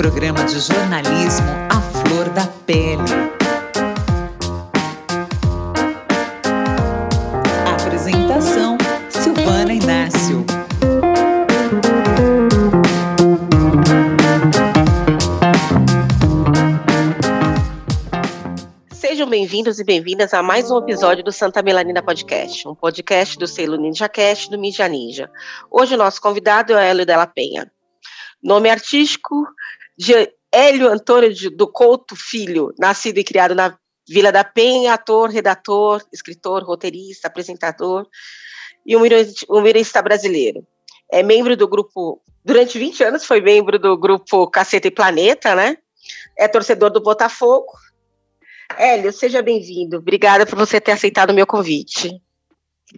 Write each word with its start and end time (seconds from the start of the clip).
programa 0.00 0.42
de 0.44 0.58
jornalismo 0.58 1.46
à 1.68 1.78
flor 1.78 2.30
da 2.30 2.46
pele. 2.64 3.02
Apresentação: 7.66 8.78
Silvana 9.10 9.74
Inácio. 9.74 10.42
Sejam 18.94 19.28
bem-vindos 19.28 19.78
e 19.78 19.84
bem-vindas 19.84 20.32
a 20.32 20.42
mais 20.42 20.70
um 20.70 20.78
episódio 20.78 21.22
do 21.22 21.30
Santa 21.30 21.60
Melanina 21.60 22.02
Podcast, 22.02 22.66
um 22.66 22.74
podcast 22.74 23.38
do 23.38 23.46
selo 23.46 23.76
NinjaCast 23.76 24.48
do 24.50 24.58
Mídia 24.58 24.88
Ninja. 24.88 25.30
Hoje 25.70 25.94
o 25.94 25.98
nosso 25.98 26.22
convidado 26.22 26.72
é 26.72 26.76
o 26.76 26.78
Hélio 26.78 27.04
Della 27.04 27.26
Penha. 27.26 27.70
Nome 28.42 28.70
artístico 28.70 29.46
de 30.00 30.32
Hélio 30.50 30.88
Antônio 30.88 31.30
do 31.54 31.70
Couto 31.70 32.16
Filho, 32.16 32.72
nascido 32.78 33.18
e 33.18 33.24
criado 33.24 33.54
na 33.54 33.76
Vila 34.08 34.32
da 34.32 34.42
Penha, 34.42 34.94
ator, 34.94 35.28
redator, 35.28 36.02
escritor, 36.10 36.64
roteirista, 36.64 37.28
apresentador 37.28 38.08
e 38.86 38.96
humorista 38.96 40.00
brasileiro. 40.00 40.66
É 41.12 41.22
membro 41.22 41.54
do 41.54 41.68
grupo, 41.68 42.22
durante 42.42 42.78
20 42.78 43.04
anos 43.04 43.26
foi 43.26 43.42
membro 43.42 43.78
do 43.78 43.94
grupo 43.98 44.48
Caceta 44.48 44.88
e 44.88 44.90
Planeta, 44.90 45.54
né? 45.54 45.76
É 46.34 46.48
torcedor 46.48 46.90
do 46.90 47.02
Botafogo. 47.02 47.70
Hélio, 48.78 49.12
seja 49.12 49.42
bem-vindo. 49.42 49.98
Obrigada 49.98 50.46
por 50.46 50.56
você 50.56 50.80
ter 50.80 50.92
aceitado 50.92 51.30
o 51.30 51.34
meu 51.34 51.46
convite. 51.46 52.10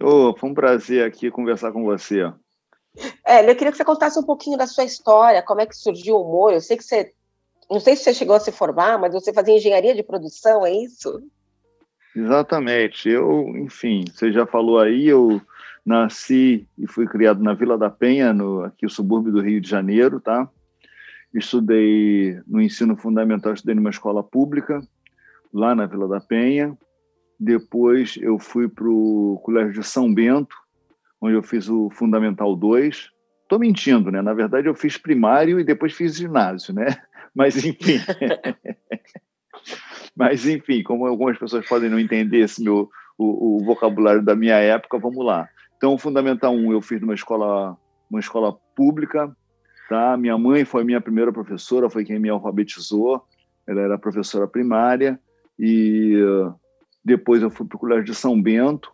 Oh, 0.01 0.33
foi 0.37 0.49
um 0.49 0.53
prazer 0.53 1.05
aqui 1.05 1.29
conversar 1.29 1.73
com 1.73 1.83
você. 1.83 2.31
É, 3.25 3.49
eu 3.49 3.55
queria 3.55 3.71
que 3.71 3.77
você 3.77 3.85
contasse 3.85 4.19
um 4.19 4.23
pouquinho 4.23 4.57
da 4.57 4.67
sua 4.67 4.83
história, 4.83 5.41
como 5.41 5.61
é 5.61 5.65
que 5.65 5.75
surgiu 5.75 6.15
o 6.15 6.21
humor. 6.21 6.53
Eu 6.53 6.61
sei 6.61 6.77
que 6.77 6.83
você, 6.83 7.11
não 7.69 7.79
sei 7.79 7.95
se 7.95 8.03
você 8.03 8.13
chegou 8.13 8.35
a 8.35 8.39
se 8.39 8.51
formar, 8.51 8.99
mas 8.99 9.13
você 9.13 9.33
fazia 9.33 9.55
engenharia 9.55 9.95
de 9.95 10.03
produção, 10.03 10.65
é 10.65 10.71
isso? 10.71 11.23
Exatamente. 12.15 13.09
Eu, 13.09 13.47
enfim, 13.57 14.05
você 14.13 14.31
já 14.31 14.45
falou 14.45 14.79
aí, 14.79 15.07
eu 15.07 15.41
nasci 15.85 16.67
e 16.77 16.87
fui 16.87 17.07
criado 17.07 17.43
na 17.43 17.53
Vila 17.53 17.77
da 17.77 17.89
Penha, 17.89 18.31
no 18.31 18.63
aqui 18.63 18.85
o 18.85 18.89
subúrbio 18.89 19.31
do 19.31 19.41
Rio 19.41 19.59
de 19.59 19.69
Janeiro, 19.69 20.19
tá? 20.19 20.47
Estudei 21.33 22.39
no 22.45 22.61
ensino 22.61 22.95
fundamental, 22.95 23.53
estudei 23.53 23.75
numa 23.75 23.89
escola 23.89 24.23
pública 24.23 24.81
lá 25.51 25.73
na 25.73 25.87
Vila 25.87 26.07
da 26.07 26.21
Penha. 26.21 26.77
Depois 27.39 28.17
eu 28.21 28.37
fui 28.37 28.69
para 28.69 28.87
o 28.87 29.41
Colégio 29.43 29.73
de 29.73 29.83
São 29.83 30.13
Bento, 30.13 30.55
onde 31.23 31.35
eu 31.35 31.41
fiz 31.41 31.69
o 31.69 31.89
Fundamental 31.89 32.53
2. 32.53 33.09
Estou 33.43 33.57
mentindo, 33.57 34.11
né? 34.11 34.21
Na 34.21 34.33
verdade, 34.33 34.67
eu 34.67 34.75
fiz 34.75 34.97
primário 34.97 35.57
e 35.57 35.63
depois 35.63 35.93
fiz 35.93 36.17
ginásio, 36.17 36.73
né? 36.73 36.97
Mas, 37.33 37.55
enfim. 37.63 37.97
Mas, 40.13 40.45
enfim, 40.45 40.83
como 40.83 41.07
algumas 41.07 41.37
pessoas 41.37 41.65
podem 41.65 41.89
não 41.89 41.97
entender 41.97 42.39
esse 42.39 42.61
meu, 42.61 42.89
o, 43.17 43.55
o, 43.55 43.63
vocabulário 43.63 44.21
da 44.21 44.35
minha 44.35 44.57
época, 44.57 44.99
vamos 44.99 45.25
lá. 45.25 45.47
Então, 45.77 45.93
o 45.93 45.97
Fundamental 45.97 46.53
1 46.53 46.73
eu 46.73 46.81
fiz 46.81 46.99
numa 46.99 47.13
escola, 47.13 47.77
uma 48.09 48.19
escola 48.19 48.53
pública, 48.75 49.33
tá? 49.87 50.17
Minha 50.17 50.37
mãe 50.37 50.65
foi 50.65 50.83
minha 50.83 50.99
primeira 50.99 51.31
professora, 51.31 51.89
foi 51.89 52.03
quem 52.03 52.19
me 52.19 52.29
alfabetizou. 52.29 53.23
Ela 53.65 53.79
era 53.79 53.97
professora 53.97 54.45
primária 54.45 55.17
e 55.57 56.17
depois 57.03 57.41
eu 57.41 57.49
fui 57.49 57.65
para 57.65 57.77
o 57.77 57.79
Colégio 57.79 58.03
de 58.03 58.13
São 58.13 58.39
Bento, 58.41 58.93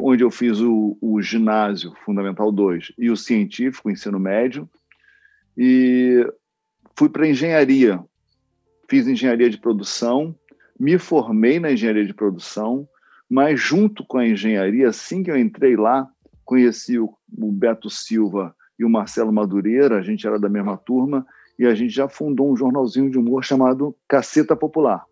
onde 0.00 0.22
eu 0.22 0.30
fiz 0.30 0.60
o, 0.60 0.96
o 1.00 1.20
ginásio 1.20 1.92
Fundamental 2.04 2.50
2 2.52 2.92
e 2.98 3.10
o 3.10 3.16
científico, 3.16 3.90
ensino 3.90 4.18
médio, 4.18 4.68
e 5.56 6.26
fui 6.96 7.08
para 7.08 7.28
engenharia. 7.28 8.00
Fiz 8.88 9.06
engenharia 9.06 9.50
de 9.50 9.58
produção, 9.58 10.34
me 10.78 10.98
formei 10.98 11.58
na 11.60 11.72
engenharia 11.72 12.06
de 12.06 12.14
produção, 12.14 12.88
mas 13.28 13.60
junto 13.60 14.04
com 14.04 14.18
a 14.18 14.26
engenharia, 14.26 14.88
assim 14.88 15.22
que 15.22 15.30
eu 15.30 15.36
entrei 15.36 15.76
lá, 15.76 16.08
conheci 16.44 16.98
o, 16.98 17.12
o 17.36 17.52
Beto 17.52 17.90
Silva 17.90 18.54
e 18.78 18.84
o 18.84 18.88
Marcelo 18.88 19.32
Madureira, 19.32 19.98
a 19.98 20.02
gente 20.02 20.26
era 20.26 20.38
da 20.38 20.48
mesma 20.48 20.76
turma, 20.76 21.26
e 21.58 21.66
a 21.66 21.74
gente 21.74 21.92
já 21.92 22.08
fundou 22.08 22.50
um 22.50 22.56
jornalzinho 22.56 23.10
de 23.10 23.18
humor 23.18 23.44
chamado 23.44 23.94
Caceta 24.08 24.54
Popular. 24.54 25.04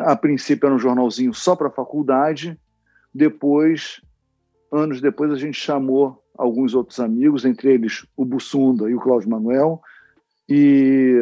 A 0.00 0.14
princípio 0.14 0.66
era 0.66 0.74
um 0.74 0.78
jornalzinho 0.78 1.32
só 1.32 1.56
para 1.56 1.68
a 1.68 1.72
faculdade, 1.72 2.58
depois, 3.14 4.00
anos 4.72 5.00
depois, 5.00 5.30
a 5.30 5.36
gente 5.36 5.58
chamou 5.58 6.22
alguns 6.36 6.74
outros 6.74 6.98
amigos, 6.98 7.44
entre 7.44 7.72
eles 7.72 8.04
o 8.16 8.24
Bussunda 8.24 8.90
e 8.90 8.94
o 8.94 9.00
Cláudio 9.00 9.30
Manuel, 9.30 9.80
e 10.48 11.14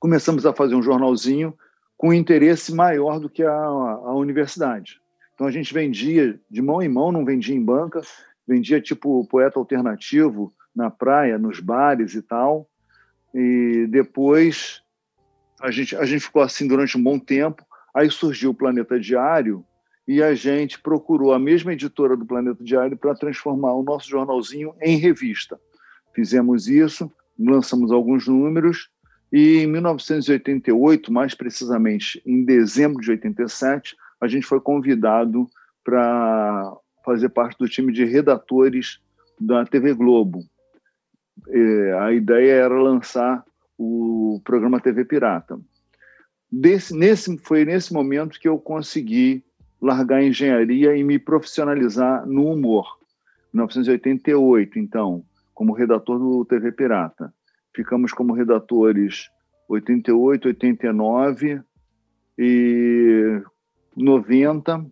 começamos 0.00 0.46
a 0.46 0.54
fazer 0.54 0.74
um 0.74 0.82
jornalzinho 0.82 1.54
com 1.96 2.12
interesse 2.12 2.74
maior 2.74 3.20
do 3.20 3.28
que 3.28 3.42
a, 3.42 3.54
a 3.54 4.14
universidade. 4.14 5.00
Então 5.34 5.46
a 5.46 5.50
gente 5.50 5.74
vendia 5.74 6.40
de 6.50 6.62
mão 6.62 6.82
em 6.82 6.88
mão, 6.88 7.12
não 7.12 7.24
vendia 7.24 7.54
em 7.54 7.62
banca, 7.62 8.00
vendia 8.46 8.80
tipo 8.80 9.26
poeta 9.26 9.58
alternativo 9.58 10.52
na 10.74 10.90
praia, 10.90 11.38
nos 11.38 11.60
bares 11.60 12.14
e 12.14 12.22
tal. 12.22 12.68
E 13.34 13.86
depois 13.90 14.82
a 15.60 15.70
gente, 15.70 15.96
a 15.96 16.04
gente 16.04 16.22
ficou 16.22 16.42
assim 16.42 16.66
durante 16.66 16.96
um 16.96 17.02
bom 17.02 17.18
tempo. 17.18 17.64
Aí 17.94 18.10
surgiu 18.10 18.50
o 18.50 18.54
Planeta 18.54 18.98
Diário, 18.98 19.64
e 20.06 20.22
a 20.22 20.34
gente 20.34 20.80
procurou 20.80 21.32
a 21.32 21.38
mesma 21.38 21.72
editora 21.72 22.16
do 22.16 22.26
Planeta 22.26 22.62
Diário 22.62 22.96
para 22.96 23.14
transformar 23.14 23.72
o 23.72 23.82
nosso 23.82 24.08
jornalzinho 24.08 24.74
em 24.80 24.98
revista. 24.98 25.58
Fizemos 26.14 26.68
isso, 26.68 27.10
lançamos 27.38 27.90
alguns 27.90 28.28
números 28.28 28.90
e 29.32 29.58
em 29.58 29.66
1988, 29.66 31.12
mais 31.12 31.34
precisamente 31.34 32.22
em 32.24 32.44
dezembro 32.44 33.00
de 33.00 33.10
87, 33.10 33.96
a 34.20 34.28
gente 34.28 34.46
foi 34.46 34.60
convidado 34.60 35.48
para 35.82 36.72
fazer 37.04 37.30
parte 37.30 37.58
do 37.58 37.68
time 37.68 37.92
de 37.92 38.04
redatores 38.04 39.00
da 39.40 39.64
TV 39.64 39.92
Globo. 39.92 40.44
a 42.00 42.12
ideia 42.12 42.52
era 42.52 42.80
lançar 42.80 43.44
o 43.76 44.40
programa 44.44 44.80
TV 44.80 45.04
Pirata. 45.04 45.58
Desse, 46.50 46.94
nesse, 46.96 47.36
foi 47.38 47.64
nesse 47.64 47.92
momento 47.92 48.38
que 48.38 48.48
eu 48.48 48.58
consegui 48.58 49.44
largar 49.80 50.18
a 50.18 50.24
engenharia 50.24 50.96
e 50.96 51.04
me 51.04 51.18
profissionalizar 51.18 52.26
no 52.26 52.50
humor. 52.50 52.98
1988, 53.52 54.78
então, 54.78 55.24
como 55.54 55.72
redator 55.72 56.18
do 56.18 56.44
TV 56.44 56.72
Pirata. 56.72 57.32
Ficamos 57.74 58.12
como 58.12 58.32
redatores 58.32 59.30
88, 59.68 60.48
89 60.48 61.62
e 62.38 63.42
90. 63.96 64.86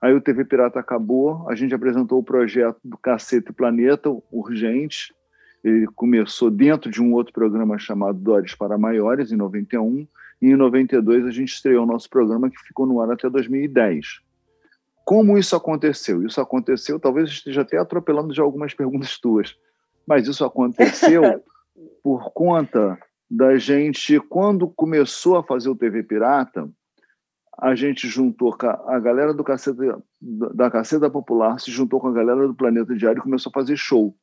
Aí 0.00 0.14
o 0.14 0.20
TV 0.20 0.44
Pirata 0.44 0.80
acabou, 0.80 1.48
a 1.48 1.54
gente 1.54 1.74
apresentou 1.74 2.18
o 2.18 2.24
projeto 2.24 2.78
do 2.82 2.96
Cacete 2.96 3.52
Planeta, 3.52 4.08
urgente. 4.32 5.12
Ele 5.62 5.86
começou 5.88 6.50
dentro 6.50 6.90
de 6.90 7.02
um 7.02 7.12
outro 7.12 7.34
programa 7.34 7.78
chamado 7.78 8.18
Dores 8.18 8.54
para 8.54 8.78
Maiores, 8.78 9.30
em 9.30 9.36
91, 9.36 10.06
e 10.40 10.48
em 10.48 10.56
92 10.56 11.26
a 11.26 11.30
gente 11.30 11.52
estreou 11.52 11.84
o 11.84 11.86
nosso 11.86 12.08
programa 12.08 12.50
que 12.50 12.58
ficou 12.66 12.86
no 12.86 13.00
ar 13.00 13.10
até 13.10 13.28
2010. 13.28 14.20
Como 15.04 15.36
isso 15.36 15.56
aconteceu? 15.56 16.24
Isso 16.24 16.40
aconteceu, 16.40 16.98
talvez 17.00 17.28
esteja 17.28 17.62
até 17.62 17.78
atropelando 17.78 18.32
já 18.32 18.42
algumas 18.42 18.74
perguntas 18.74 19.18
tuas, 19.18 19.56
mas 20.06 20.26
isso 20.26 20.44
aconteceu 20.44 21.42
por 22.02 22.32
conta 22.32 22.98
da 23.30 23.56
gente, 23.56 24.18
quando 24.20 24.68
começou 24.68 25.36
a 25.36 25.44
fazer 25.44 25.68
o 25.68 25.76
TV 25.76 26.02
Pirata, 26.02 26.68
a 27.60 27.74
gente 27.74 28.08
juntou 28.08 28.56
a 28.86 28.98
galera 28.98 29.34
do 29.34 29.44
Caceta, 29.44 30.02
da 30.20 30.70
Caceta 30.70 31.10
Popular, 31.10 31.60
se 31.60 31.70
juntou 31.70 32.00
com 32.00 32.08
a 32.08 32.12
galera 32.12 32.48
do 32.48 32.54
Planeta 32.54 32.94
Diário 32.96 33.20
e 33.20 33.22
começou 33.22 33.50
a 33.50 33.60
fazer 33.60 33.76
show. 33.76 34.16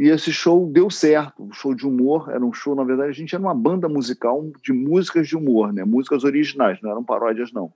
E 0.00 0.08
esse 0.08 0.32
show 0.32 0.66
deu 0.66 0.88
certo, 0.88 1.42
um 1.44 1.52
show 1.52 1.74
de 1.74 1.86
humor, 1.86 2.30
era 2.30 2.42
um 2.42 2.54
show, 2.54 2.74
na 2.74 2.82
verdade, 2.82 3.10
a 3.10 3.12
gente 3.12 3.34
era 3.34 3.44
uma 3.44 3.54
banda 3.54 3.86
musical 3.86 4.50
de 4.62 4.72
músicas 4.72 5.28
de 5.28 5.36
humor, 5.36 5.74
né? 5.74 5.84
músicas 5.84 6.24
originais, 6.24 6.80
não 6.80 6.90
eram 6.90 7.04
paródias, 7.04 7.52
não. 7.52 7.70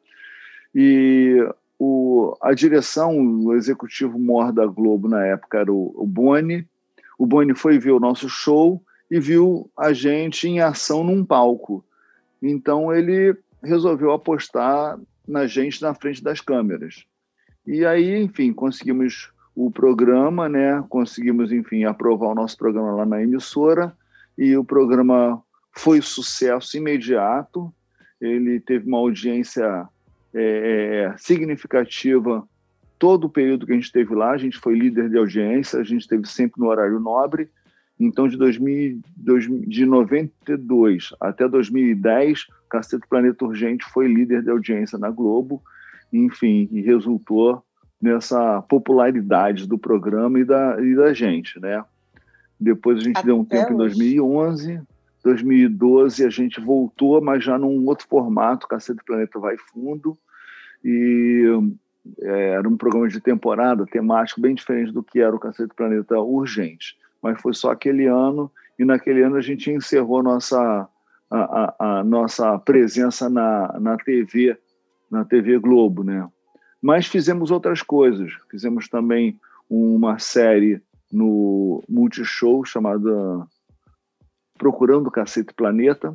E 0.75 1.37
o, 1.79 2.35
a 2.41 2.55
direção, 2.55 3.15
o 3.21 3.55
executivo 3.55 4.19
mor 4.19 4.55
da 4.55 4.65
Globo 4.65 5.06
na 5.06 5.23
época 5.26 5.59
era 5.59 5.71
o, 5.71 5.93
o 5.94 6.06
Boni. 6.06 6.67
O 7.19 7.26
Boni 7.26 7.55
foi 7.55 7.79
ver 7.79 7.91
o 7.91 8.00
nosso 8.00 8.27
show 8.27 8.82
e 9.11 9.20
viu 9.20 9.70
a 9.77 9.93
gente 9.93 10.49
em 10.49 10.61
ação 10.61 11.05
num 11.05 11.23
palco. 11.23 11.85
Então 12.41 12.91
ele 12.91 13.37
resolveu 13.62 14.12
apostar 14.12 14.99
na 15.29 15.47
gente 15.47 15.82
na 15.82 15.93
frente 15.93 16.25
das 16.25 16.41
câmeras. 16.41 17.05
E 17.67 17.85
aí, 17.85 18.17
enfim, 18.23 18.50
conseguimos 18.50 19.31
o 19.55 19.71
programa, 19.71 20.49
né? 20.49 20.85
Conseguimos, 20.89 21.53
enfim, 21.53 21.85
aprovar 21.85 22.29
o 22.29 22.35
nosso 22.35 22.56
programa 22.56 22.93
lá 22.93 23.06
na 23.06 23.23
emissora 23.23 23.93
e 24.37 24.56
o 24.56 24.65
programa 24.65 25.43
foi 25.73 26.01
sucesso 26.03 26.77
imediato. 26.77 27.73
Ele 28.21 28.59
teve 28.59 28.89
uma 28.89 28.99
audiência 28.99 29.89
é, 30.33 31.12
é, 31.12 31.15
significativa 31.17 32.47
todo 32.99 33.27
o 33.27 33.31
período 33.31 33.67
que 33.67 33.73
a 33.73 33.75
gente 33.75 33.85
esteve 33.85 34.15
lá. 34.15 34.33
A 34.33 34.39
gente 34.39 34.59
foi 34.59 34.75
líder 34.75 35.09
de 35.09 35.19
audiência, 35.19 35.79
a 35.79 35.85
gente 35.85 36.03
esteve 36.03 36.27
sempre 36.27 36.61
no 36.61 36.69
horário 36.69 36.99
nobre 36.99 37.49
Então, 37.99 38.27
de, 38.27 38.37
2000, 38.37 39.01
de 39.67 39.87
92 39.87 41.15
até 41.21 41.49
2010, 41.49 42.47
Cacete 42.69 43.06
Planeta 43.09 43.45
Urgente 43.45 43.85
foi 43.85 44.09
líder 44.09 44.43
de 44.43 44.51
audiência 44.51 44.99
na 44.99 45.11
Globo, 45.11 45.62
enfim, 46.12 46.69
e 46.73 46.81
resultou 46.81 47.62
nessa 48.00 48.62
popularidade 48.62 49.67
do 49.67 49.79
programa 49.79 50.38
e 50.38 50.44
da, 50.44 50.81
e 50.81 50.94
da 50.94 51.12
gente, 51.12 51.58
né? 51.61 51.85
Depois 52.58 52.99
a 52.99 53.00
gente 53.00 53.19
Até 53.19 53.26
deu 53.26 53.38
um 53.38 53.44
tempo 53.44 53.75
hoje. 53.75 53.75
em 53.75 53.76
2011, 53.76 54.82
2012 55.23 56.25
a 56.25 56.31
gente 56.31 56.61
voltou, 56.61 57.20
mas 57.20 57.43
já 57.43 57.58
num 57.58 57.87
outro 57.87 58.06
formato, 58.06 58.69
Cacete 58.69 59.02
Planeta 59.05 59.38
Vai 59.38 59.56
Fundo, 59.56 60.17
e 60.85 61.44
é, 62.20 62.50
era 62.50 62.69
um 62.69 62.76
programa 62.76 63.08
de 63.08 63.20
temporada 63.20 63.87
temático 63.87 64.41
bem 64.41 64.55
diferente 64.55 64.93
do 64.93 65.02
que 65.02 65.20
era 65.20 65.35
o 65.35 65.38
Cacete 65.38 65.75
Planeta 65.75 66.19
Urgente, 66.19 66.96
mas 67.23 67.41
foi 67.41 67.55
só 67.55 67.70
aquele 67.70 68.06
ano, 68.06 68.50
e 68.79 68.85
naquele 68.85 69.23
ano 69.23 69.37
a 69.37 69.41
gente 69.41 69.70
encerrou 69.70 70.23
nossa, 70.23 70.88
a, 71.31 71.38
a, 71.79 71.99
a 71.99 72.05
nossa 72.05 72.58
presença 72.58 73.31
na, 73.31 73.79
na 73.81 73.96
TV, 73.96 74.58
na 75.11 75.25
TV 75.25 75.58
Globo, 75.58 76.05
né? 76.05 76.29
Mas 76.85 77.07
fizemos 77.07 77.51
outras 77.51 77.81
coisas, 77.81 78.31
fizemos 78.51 78.91
também 78.91 79.41
uma 79.71 80.19
série 80.19 80.83
no 81.11 81.83
Multishow 81.89 82.63
chamada 82.63 83.47
Procurando 84.59 85.07
o 85.07 85.11
Cacete 85.11 85.55
Planeta, 85.55 86.15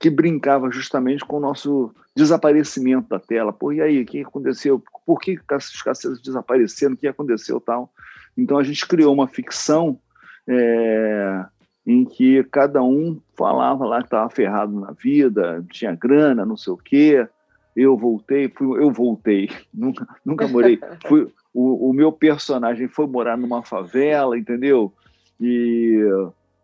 que 0.00 0.10
brincava 0.10 0.68
justamente 0.68 1.24
com 1.24 1.36
o 1.36 1.40
nosso 1.40 1.94
desaparecimento 2.16 3.08
da 3.08 3.20
tela. 3.20 3.52
Pô, 3.52 3.72
e 3.72 3.80
aí, 3.80 4.02
o 4.02 4.04
que 4.04 4.22
aconteceu? 4.22 4.82
Por 5.06 5.20
que 5.20 5.38
os 5.48 5.80
cacetes 5.80 6.20
desapareceram? 6.20 6.94
O 6.94 6.96
que 6.96 7.06
aconteceu 7.06 7.60
tal? 7.60 7.88
Então 8.36 8.58
a 8.58 8.64
gente 8.64 8.88
criou 8.88 9.14
uma 9.14 9.28
ficção 9.28 9.96
é, 10.44 11.44
em 11.86 12.04
que 12.04 12.42
cada 12.50 12.82
um 12.82 13.20
falava 13.36 13.86
lá 13.86 13.98
que 13.98 14.06
estava 14.06 14.28
ferrado 14.28 14.72
na 14.72 14.90
vida, 14.90 15.64
tinha 15.70 15.94
grana, 15.94 16.44
não 16.44 16.56
sei 16.56 16.72
o 16.72 16.76
quê. 16.76 17.28
Eu 17.76 17.96
voltei, 17.96 18.48
fui, 18.48 18.82
eu 18.82 18.90
voltei, 18.90 19.48
nunca, 19.72 20.08
nunca 20.24 20.48
morei. 20.48 20.78
Fui, 21.06 21.30
o, 21.52 21.90
o 21.90 21.92
meu 21.92 22.12
personagem 22.12 22.88
foi 22.88 23.06
morar 23.06 23.36
numa 23.36 23.62
favela, 23.62 24.38
entendeu? 24.38 24.92
E, 25.40 26.00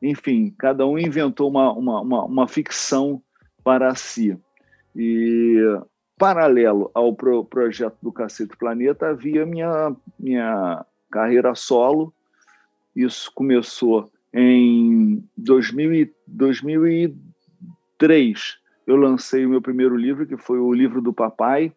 enfim, 0.03 0.55
cada 0.59 0.87
um 0.87 0.99
inventou 0.99 1.49
uma, 1.49 1.73
uma, 1.73 2.01
uma, 2.01 2.25
uma 2.25 2.49
ficção 2.49 3.23
para 3.65 3.95
si. 3.95 4.37
E, 4.95 5.61
paralelo 6.19 6.91
ao 6.95 7.15
pro, 7.15 7.45
projeto 7.45 7.97
do 8.03 8.11
Cacete 8.13 8.57
Planeta, 8.57 9.09
havia 9.09 9.45
minha, 9.45 9.95
minha 10.19 10.83
carreira 11.11 11.55
solo. 11.55 12.15
Isso 12.95 13.31
começou 13.35 14.11
em 14.33 15.23
2000, 15.37 16.09
2003. 16.27 18.59
Eu 18.87 18.97
lancei 18.97 19.45
o 19.45 19.49
meu 19.49 19.61
primeiro 19.61 19.97
livro, 19.97 20.27
que 20.27 20.37
foi 20.37 20.59
o 20.59 20.73
Livro 20.73 21.03
do 21.03 21.13
Papai, 21.13 21.73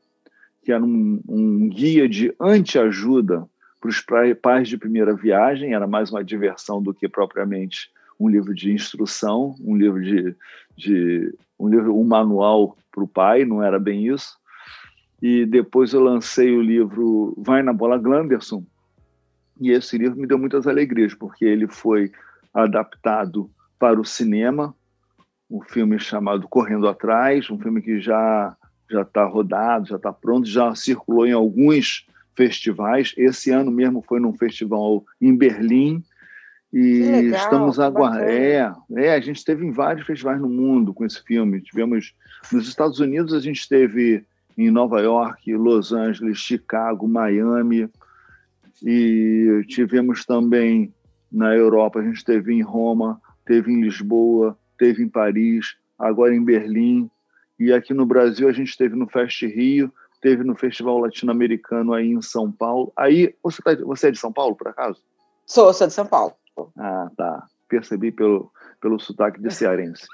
que 0.63 0.71
era 0.71 0.83
um, 0.83 1.19
um 1.27 1.69
guia 1.69 2.07
de 2.07 2.33
anti-ajuda 2.39 3.47
para 3.79 3.89
os 3.89 4.05
pais 4.41 4.67
de 4.67 4.77
primeira 4.77 5.15
viagem, 5.15 5.73
era 5.73 5.87
mais 5.87 6.11
uma 6.11 6.23
diversão 6.23 6.81
do 6.81 6.93
que 6.93 7.07
propriamente 7.07 7.89
um 8.19 8.27
livro 8.27 8.53
de 8.53 8.71
instrução, 8.71 9.55
um 9.61 9.75
livro 9.75 10.01
de, 10.01 10.35
de 10.75 11.33
um 11.57 11.69
livro, 11.69 11.97
um 11.97 12.03
manual 12.03 12.77
para 12.91 13.03
o 13.03 13.07
pai, 13.07 13.45
não 13.45 13.63
era 13.63 13.79
bem 13.79 14.07
isso. 14.07 14.37
E 15.21 15.45
depois 15.45 15.93
eu 15.93 16.01
lancei 16.01 16.55
o 16.55 16.61
livro 16.61 17.33
Vai 17.37 17.63
na 17.63 17.71
Bola 17.71 17.97
Glanderson, 17.97 18.63
e 19.59 19.71
esse 19.71 19.97
livro 19.97 20.19
me 20.19 20.27
deu 20.27 20.37
muitas 20.37 20.67
alegrias, 20.67 21.13
porque 21.13 21.45
ele 21.45 21.67
foi 21.67 22.11
adaptado 22.53 23.49
para 23.77 23.99
o 23.99 24.05
cinema, 24.05 24.75
um 25.49 25.61
filme 25.61 25.99
chamado 25.99 26.47
Correndo 26.47 26.87
Atrás, 26.87 27.49
um 27.49 27.57
filme 27.57 27.81
que 27.81 27.99
já 27.99 28.55
já 28.89 29.03
está 29.03 29.23
rodado, 29.23 29.87
já 29.87 29.97
está 29.97 30.11
pronto, 30.11 30.47
já 30.47 30.73
circulou 30.73 31.25
em 31.25 31.31
alguns 31.31 32.07
festivais. 32.35 33.13
Esse 33.15 33.51
ano 33.51 33.69
mesmo 33.69 34.01
foi 34.01 34.19
num 34.19 34.33
festival 34.33 35.05
em 35.21 35.35
Berlim. 35.35 36.03
E 36.73 37.03
legal, 37.03 37.39
estamos 37.39 37.79
aguardando. 37.79 38.29
É, 38.29 38.73
é, 38.95 39.13
a 39.13 39.19
gente 39.19 39.37
esteve 39.37 39.65
em 39.65 39.71
vários 39.71 40.05
festivais 40.05 40.39
no 40.41 40.49
mundo 40.49 40.93
com 40.93 41.05
esse 41.05 41.21
filme. 41.23 41.61
Tivemos 41.61 42.13
nos 42.51 42.67
Estados 42.67 42.99
Unidos, 42.99 43.33
a 43.33 43.39
gente 43.39 43.59
esteve 43.59 44.25
em 44.57 44.71
Nova 44.71 45.01
York, 45.01 45.53
Los 45.53 45.93
Angeles, 45.93 46.37
Chicago, 46.37 47.07
Miami. 47.07 47.89
E 48.83 49.63
tivemos 49.67 50.25
também 50.25 50.93
na 51.31 51.53
Europa, 51.53 51.99
a 51.99 52.03
gente 52.03 52.17
esteve 52.17 52.53
em 52.53 52.61
Roma, 52.61 53.21
teve 53.45 53.71
em 53.71 53.81
Lisboa, 53.81 54.57
teve 54.79 55.03
em 55.03 55.09
Paris, 55.09 55.75
agora 55.99 56.33
em 56.33 56.43
Berlim. 56.43 57.11
E 57.59 57.71
aqui 57.73 57.93
no 57.93 58.05
Brasil 58.05 58.47
a 58.47 58.53
gente 58.53 58.69
esteve 58.69 58.95
no 58.95 59.07
Fest 59.07 59.43
Rio, 59.43 59.93
teve 60.21 60.43
no 60.43 60.55
Festival 60.55 60.97
Latino-Americano 60.99 61.93
aí 61.93 62.07
em 62.07 62.21
São 62.21 62.49
Paulo. 62.51 62.91
Aí, 62.95 63.35
você, 63.43 63.61
tá, 63.61 63.75
você 63.75 64.07
é 64.07 64.11
de 64.11 64.17
São 64.17 64.31
Paulo, 64.31 64.55
por 64.55 64.69
acaso? 64.69 65.03
Sou, 65.45 65.71
sou 65.73 65.85
de 65.85 65.93
São 65.93 66.05
Paulo. 66.05 66.33
Ah, 66.77 67.11
tá. 67.15 67.45
Percebi 67.67 68.11
pelo, 68.11 68.51
pelo 68.81 68.99
sotaque 68.99 69.41
de 69.41 69.53
cearense. 69.53 70.07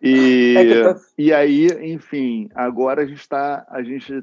e, 0.00 0.54
é 0.56 0.82
tô... 0.82 1.00
e 1.18 1.32
aí, 1.32 1.66
enfim, 1.92 2.48
agora 2.54 3.02
a 3.02 3.06
gente 3.06 3.20
está 3.20 3.66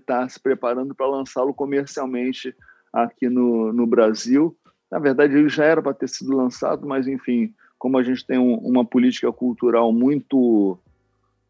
tá 0.06 0.27
se 0.27 0.39
preparando 0.39 0.95
para 0.95 1.07
lançá-lo 1.07 1.53
comercialmente 1.53 2.56
aqui 2.92 3.30
no, 3.30 3.71
no 3.74 3.86
Brasil. 3.86 4.57
Na 4.95 5.00
verdade, 5.00 5.38
ele 5.38 5.50
já 5.50 5.65
era 5.65 5.81
para 5.81 5.94
ter 5.94 6.07
sido 6.07 6.33
lançado, 6.33 6.88
mas 6.88 7.06
enfim, 7.06 7.53
como 7.77 7.97
a 7.97 8.03
gente 8.03 8.25
tem 8.25 8.39
um, 8.39 8.56
uma 8.59 8.86
política 8.86 9.30
cultural 9.30 9.92
muito, 9.92 10.80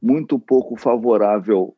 muito 0.01 0.39
pouco 0.39 0.75
favorável 0.75 1.75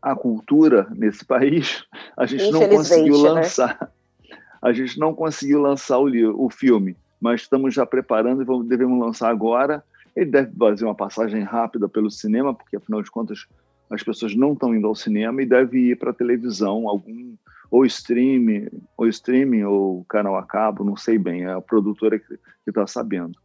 à 0.00 0.16
cultura 0.16 0.86
nesse 0.96 1.22
país, 1.28 1.84
a 2.16 2.24
gente 2.24 2.50
não 2.50 2.66
conseguiu 2.66 3.22
né? 3.22 3.28
lançar. 3.32 3.78
Né? 3.78 4.36
A 4.62 4.72
gente 4.72 4.98
não 4.98 5.12
conseguiu 5.12 5.60
lançar 5.60 5.98
o, 5.98 6.08
o 6.42 6.48
filme, 6.48 6.96
mas 7.20 7.42
estamos 7.42 7.74
já 7.74 7.84
preparando 7.84 8.40
e 8.40 8.46
vamos, 8.46 8.66
devemos 8.66 8.98
lançar 8.98 9.28
agora. 9.28 9.84
Ele 10.16 10.30
deve 10.30 10.56
fazer 10.56 10.86
uma 10.86 10.94
passagem 10.94 11.42
rápida 11.42 11.86
pelo 11.86 12.10
cinema, 12.10 12.54
porque 12.54 12.76
afinal 12.76 13.02
de 13.02 13.10
contas 13.10 13.46
as 13.90 14.02
pessoas 14.02 14.34
não 14.34 14.54
estão 14.54 14.74
indo 14.74 14.86
ao 14.86 14.94
cinema 14.94 15.42
e 15.42 15.46
deve 15.46 15.90
ir 15.90 15.98
para 15.98 16.12
a 16.12 16.14
televisão, 16.14 16.88
algum 16.88 17.34
ou 17.70 17.84
streaming, 17.84 18.68
ou 18.96 19.08
streaming 19.08 19.64
ou 19.64 20.04
canal 20.04 20.36
a 20.36 20.44
cabo, 20.44 20.84
não 20.84 20.96
sei 20.96 21.18
bem, 21.18 21.44
é 21.44 21.52
a 21.52 21.60
produtora 21.60 22.18
que 22.18 22.38
está 22.66 22.86
sabendo. 22.86 23.38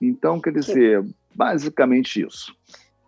Então, 0.00 0.40
quer 0.40 0.52
dizer, 0.52 1.02
que... 1.02 1.14
basicamente 1.34 2.24
isso. 2.24 2.54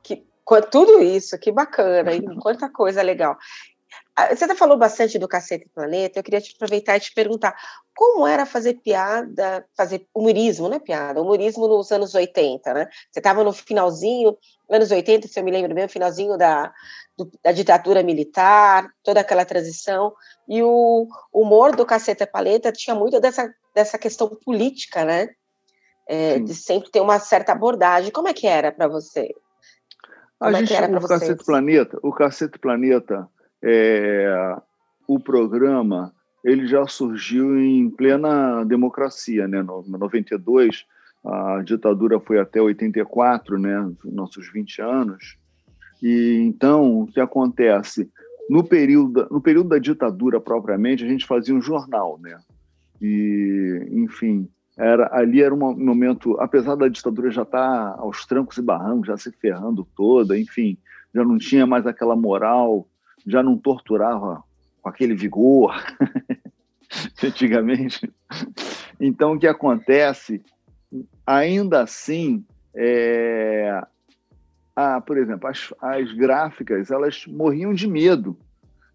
Que, 0.02 0.25
tudo 0.71 1.02
isso, 1.02 1.38
que 1.38 1.50
bacana, 1.50 2.12
hein? 2.12 2.23
quanta 2.40 2.68
coisa 2.68 3.02
legal. 3.02 3.37
Ah, 4.16 4.35
você 4.35 4.44
até 4.44 4.54
falou 4.54 4.76
bastante 4.76 5.18
do 5.18 5.26
Cacete 5.26 5.68
Planeta, 5.75 6.18
eu 6.18 6.23
queria 6.23 6.40
te 6.40 6.54
aproveitar 6.54 6.97
e 6.97 7.00
te 7.00 7.12
perguntar 7.12 7.54
como 7.94 8.26
era 8.26 8.44
fazer 8.44 8.74
piada, 8.74 9.64
fazer 9.76 10.06
humorismo, 10.14 10.68
não 10.68 10.76
é 10.76 10.80
piada, 10.80 11.20
humorismo 11.20 11.68
nos 11.68 11.90
anos 11.92 12.14
80, 12.14 12.74
né? 12.74 12.88
Você 13.10 13.20
estava 13.20 13.44
no 13.44 13.52
finalzinho, 13.52 14.36
anos 14.68 14.90
80, 14.90 15.28
se 15.28 15.38
eu 15.38 15.44
me 15.44 15.50
lembro 15.50 15.74
bem, 15.74 15.84
o 15.84 15.88
finalzinho 15.88 16.36
da, 16.36 16.72
do, 17.16 17.30
da 17.42 17.52
ditadura 17.52 18.02
militar, 18.02 18.88
toda 19.02 19.20
aquela 19.20 19.44
transição, 19.44 20.12
e 20.48 20.62
o 20.62 21.06
humor 21.32 21.74
do 21.74 21.86
Cacete 21.86 22.26
Planeta 22.26 22.72
tinha 22.72 22.94
muito 22.94 23.20
dessa, 23.20 23.54
dessa 23.74 23.98
questão 23.98 24.28
política, 24.28 25.04
né? 25.04 25.28
é, 26.06 26.38
de 26.38 26.54
sempre 26.54 26.90
ter 26.90 27.00
uma 27.00 27.18
certa 27.18 27.52
abordagem. 27.52 28.10
Como 28.10 28.28
é 28.28 28.34
que 28.34 28.46
era 28.46 28.70
para 28.70 28.88
você? 28.88 29.34
Como 30.38 30.56
a 30.56 30.60
gente, 30.60 30.74
é 30.74 30.86
o 30.86 31.08
Cacete 31.08 31.44
Planeta, 31.44 31.98
o 32.02 32.12
Cacete 32.12 32.58
Planeta, 32.58 33.28
é, 33.62 34.56
o 35.08 35.18
programa, 35.18 36.14
ele 36.44 36.66
já 36.66 36.86
surgiu 36.86 37.58
em 37.58 37.88
plena 37.88 38.64
democracia, 38.64 39.48
né? 39.48 39.62
No 39.62 39.82
92, 39.88 40.84
a 41.24 41.62
ditadura 41.62 42.20
foi 42.20 42.38
até 42.38 42.60
84, 42.60 43.58
né? 43.58 43.90
Nossos 44.04 44.52
20 44.52 44.82
anos. 44.82 45.38
E 46.02 46.36
então, 46.42 47.00
o 47.00 47.06
que 47.06 47.18
acontece? 47.18 48.10
No 48.50 48.62
período, 48.62 49.26
no 49.30 49.40
período 49.40 49.70
da 49.70 49.78
ditadura 49.78 50.38
propriamente, 50.38 51.02
a 51.02 51.08
gente 51.08 51.26
fazia 51.26 51.54
um 51.54 51.62
jornal, 51.62 52.20
né? 52.20 52.38
E, 53.00 53.88
enfim, 53.90 54.46
era, 54.76 55.08
ali 55.16 55.40
era 55.40 55.54
um 55.54 55.74
momento, 55.74 56.38
apesar 56.40 56.74
da 56.74 56.88
ditadura 56.88 57.30
já 57.30 57.42
estar 57.42 57.94
tá 57.94 57.96
aos 57.98 58.26
trancos 58.26 58.58
e 58.58 58.62
barrancos, 58.62 59.06
já 59.06 59.16
se 59.16 59.32
ferrando 59.32 59.86
toda, 59.96 60.38
enfim, 60.38 60.76
já 61.14 61.24
não 61.24 61.38
tinha 61.38 61.66
mais 61.66 61.86
aquela 61.86 62.14
moral, 62.14 62.86
já 63.26 63.42
não 63.42 63.56
torturava 63.56 64.42
com 64.85 64.91
aquele 64.91 65.14
vigor 65.14 65.75
antigamente. 67.25 68.12
Então, 69.00 69.33
o 69.33 69.38
que 69.38 69.47
acontece, 69.47 70.43
ainda 71.26 71.83
assim, 71.83 72.45
é, 72.76 73.83
a, 74.76 75.00
por 75.00 75.17
exemplo, 75.17 75.49
as, 75.49 75.73
as 75.81 76.12
gráficas 76.12 76.91
elas 76.91 77.25
morriam 77.26 77.73
de 77.73 77.88
medo 77.88 78.37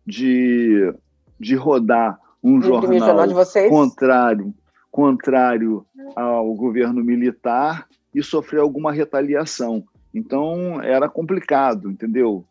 de, 0.06 0.94
de 1.40 1.56
rodar 1.56 2.20
um 2.44 2.62
jornal, 2.62 3.00
jornal 3.00 3.46
contrário, 3.68 4.54
contrário 4.92 5.86
ao 6.16 6.54
governo 6.54 7.04
militar 7.04 7.88
e 8.14 8.22
sofrer 8.22 8.62
alguma 8.62 8.92
retaliação. 8.92 9.84
Então 10.14 10.82
era 10.84 11.10
complicado, 11.10 11.90
entendeu? 11.90 12.46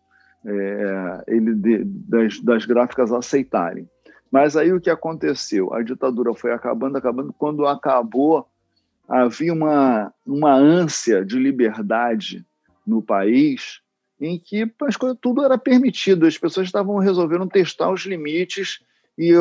É, 0.51 1.25
ele 1.27 1.55
de, 1.55 1.85
das, 1.85 2.41
das 2.41 2.65
gráficas 2.65 3.13
aceitarem. 3.13 3.87
Mas 4.31 4.57
aí 4.57 4.73
o 4.73 4.81
que 4.81 4.89
aconteceu? 4.89 5.73
A 5.75 5.83
ditadura 5.83 6.33
foi 6.35 6.53
acabando, 6.53 6.97
acabando. 6.97 7.35
Quando 7.37 7.67
acabou, 7.67 8.47
havia 9.07 9.53
uma, 9.53 10.13
uma 10.27 10.55
ânsia 10.55 11.25
de 11.25 11.39
liberdade 11.39 12.47
no 12.87 13.03
país 13.03 13.81
em 14.21 14.39
que 14.39 14.71
as 14.83 14.97
coisas, 14.97 15.19
tudo 15.21 15.45
era 15.45 15.57
permitido, 15.57 16.27
as 16.27 16.37
pessoas 16.37 16.67
estavam 16.67 16.97
resolvendo 16.97 17.47
testar 17.47 17.91
os 17.91 18.03
limites 18.03 18.81
e 19.17 19.33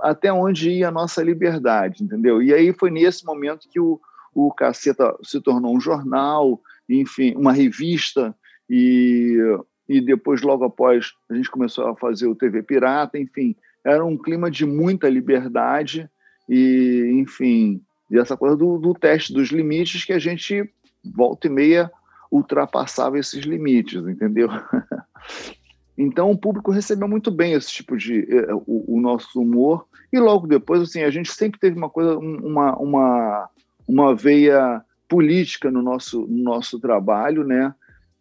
até 0.00 0.32
onde 0.32 0.70
ia 0.70 0.88
a 0.88 0.92
nossa 0.92 1.22
liberdade, 1.22 2.02
entendeu? 2.02 2.42
E 2.42 2.52
aí 2.52 2.72
foi 2.72 2.90
nesse 2.90 3.24
momento 3.24 3.68
que 3.68 3.80
o, 3.80 4.00
o 4.34 4.52
Caceta 4.52 5.14
se 5.22 5.40
tornou 5.40 5.74
um 5.76 5.80
jornal, 5.80 6.60
enfim, 6.88 7.34
uma 7.36 7.52
revista, 7.52 8.34
e, 8.68 9.36
e 9.88 10.00
depois, 10.00 10.42
logo 10.42 10.64
após, 10.64 11.12
a 11.28 11.34
gente 11.34 11.50
começou 11.50 11.86
a 11.88 11.96
fazer 11.96 12.26
o 12.26 12.34
TV 12.34 12.62
Pirata, 12.62 13.18
enfim, 13.18 13.54
era 13.84 14.04
um 14.04 14.16
clima 14.16 14.50
de 14.50 14.64
muita 14.64 15.08
liberdade 15.08 16.08
e, 16.48 17.10
enfim, 17.14 17.82
essa 18.12 18.36
coisa 18.36 18.56
do, 18.56 18.78
do 18.78 18.94
teste 18.94 19.32
dos 19.32 19.50
limites 19.50 20.04
que 20.04 20.12
a 20.12 20.18
gente, 20.18 20.68
volta 21.04 21.46
e 21.46 21.50
meia, 21.50 21.90
ultrapassava 22.30 23.18
esses 23.18 23.44
limites, 23.44 24.02
entendeu? 24.06 24.48
Então 25.96 26.28
o 26.30 26.36
público 26.36 26.72
recebeu 26.72 27.06
muito 27.06 27.30
bem 27.30 27.52
esse 27.52 27.70
tipo 27.70 27.96
de 27.96 28.26
eh, 28.28 28.52
o, 28.66 28.96
o, 28.96 29.00
nosso 29.00 29.40
humor 29.40 29.86
e 30.12 30.18
logo 30.18 30.44
depois 30.44 30.82
assim 30.82 31.04
a 31.04 31.10
gente 31.10 31.30
sempre 31.30 31.60
teve 31.60 31.76
uma 31.76 31.88
coisa 31.88 32.18
uma 32.18 32.76
uma 32.76 33.48
uma 33.86 34.12
veia 34.12 34.82
política 35.08 35.70
no 35.70 35.82
nosso 35.82 36.26
no 36.26 36.42
nosso 36.42 36.80
trabalho, 36.80 37.44
né? 37.44 37.72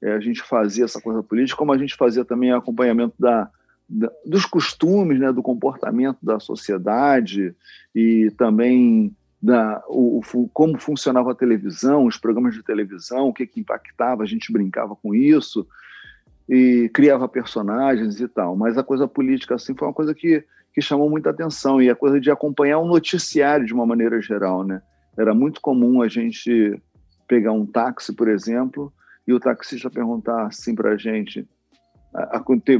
É, 0.03 0.11
a 0.11 0.19
gente 0.19 0.41
fazia 0.41 0.83
essa 0.83 0.99
coisa 0.99 1.23
política, 1.23 1.57
como 1.57 1.71
a 1.71 1.77
gente 1.77 1.95
fazia 1.95 2.25
também 2.25 2.51
acompanhamento 2.51 3.15
da, 3.17 3.49
da 3.87 4.11
dos 4.25 4.45
costumes, 4.45 5.17
né? 5.17 5.31
Do 5.31 5.41
comportamento 5.41 6.17
da 6.21 6.41
sociedade 6.41 7.55
e 7.95 8.29
também 8.37 9.15
da, 9.41 9.81
o, 9.87 10.19
o, 10.33 10.49
como 10.49 10.77
funcionava 10.77 11.31
a 11.31 11.35
televisão, 11.35 12.05
os 12.05 12.17
programas 12.17 12.53
de 12.53 12.61
televisão, 12.61 13.29
o 13.29 13.33
que, 13.33 13.47
que 13.47 13.61
impactava, 13.61 14.23
a 14.23 14.25
gente 14.25 14.51
brincava 14.51 14.93
com 14.93 15.15
isso 15.15 15.65
e 16.49 16.89
criava 16.93 17.27
personagens 17.29 18.19
e 18.19 18.27
tal. 18.27 18.57
Mas 18.57 18.77
a 18.77 18.83
coisa 18.83 19.07
política 19.07 19.55
assim 19.55 19.73
foi 19.73 19.87
uma 19.87 19.93
coisa 19.93 20.13
que, 20.13 20.43
que 20.73 20.81
chamou 20.81 21.09
muita 21.09 21.29
atenção 21.29 21.81
e 21.81 21.89
a 21.89 21.95
coisa 21.95 22.19
de 22.19 22.29
acompanhar 22.29 22.79
o 22.79 22.83
um 22.83 22.89
noticiário 22.89 23.65
de 23.65 23.73
uma 23.73 23.85
maneira 23.85 24.21
geral, 24.21 24.65
né? 24.65 24.81
Era 25.17 25.33
muito 25.33 25.61
comum 25.61 26.01
a 26.01 26.09
gente 26.09 26.77
pegar 27.25 27.53
um 27.53 27.65
táxi, 27.65 28.13
por 28.13 28.27
exemplo, 28.27 28.91
e 29.27 29.33
o 29.33 29.39
taxista 29.39 29.89
perguntar 29.89 30.47
assim 30.47 30.75
para 30.75 30.91
a 30.91 30.97
gente, 30.97 31.47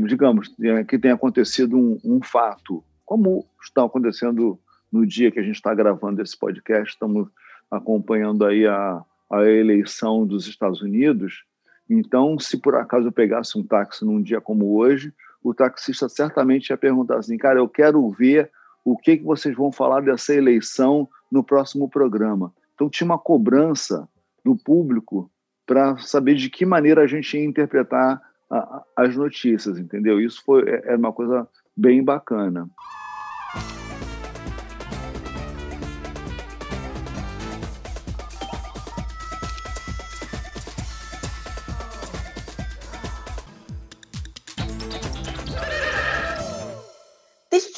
digamos, 0.08 0.54
é, 0.62 0.84
que 0.84 1.00
tenha 1.00 1.14
acontecido 1.14 1.78
um, 1.78 2.00
um 2.04 2.22
fato, 2.22 2.84
como 3.06 3.46
está 3.62 3.84
acontecendo 3.84 4.60
no 4.92 5.06
dia 5.06 5.32
que 5.32 5.40
a 5.40 5.44
gente 5.44 5.56
está 5.56 5.74
gravando 5.74 6.22
esse 6.22 6.38
podcast, 6.38 6.94
estamos 6.94 7.28
acompanhando 7.72 8.46
aí 8.46 8.68
a, 8.68 9.04
a 9.32 9.44
eleição 9.44 10.26
dos 10.26 10.48
Estados 10.48 10.82
Unidos. 10.82 11.44
Então, 11.90 12.38
se 12.38 12.58
por 12.58 12.76
acaso 12.76 13.08
eu 13.08 13.12
pegasse 13.12 13.58
um 13.58 13.64
táxi 13.64 14.06
num 14.06 14.22
dia 14.22 14.40
como 14.40 14.78
hoje, 14.78 15.14
o 15.44 15.54
taxista 15.54 16.08
certamente 16.08 16.70
ia 16.70 16.78
perguntar 16.78 17.18
assim, 17.18 17.38
cara, 17.38 17.60
eu 17.60 17.68
quero 17.68 18.08
ver 18.12 18.52
o 18.86 18.98
que, 18.98 19.18
que 19.18 19.24
vocês 19.24 19.56
vão 19.56 19.72
falar 19.72 20.02
dessa 20.02 20.34
eleição 20.34 21.10
no 21.32 21.44
próximo 21.44 21.90
programa. 21.90 22.54
Então, 22.76 22.90
tinha 22.90 23.06
uma 23.06 23.18
cobrança 23.18 24.08
do 24.46 24.56
público 24.56 25.30
para 25.74 25.98
saber 25.98 26.36
de 26.36 26.52
que 26.52 26.68
maneira 26.68 27.02
a 27.02 27.08
gente 27.08 27.36
ia 27.36 27.44
interpretar 27.44 28.22
a, 28.48 28.84
as 28.96 29.16
notícias, 29.16 29.80
entendeu? 29.80 30.22
Isso 30.22 30.40
foi 30.46 30.62
é, 30.70 30.94
é 30.94 30.96
uma 30.96 31.12
coisa 31.12 31.48
bem 31.76 32.04
bacana. 32.04 32.70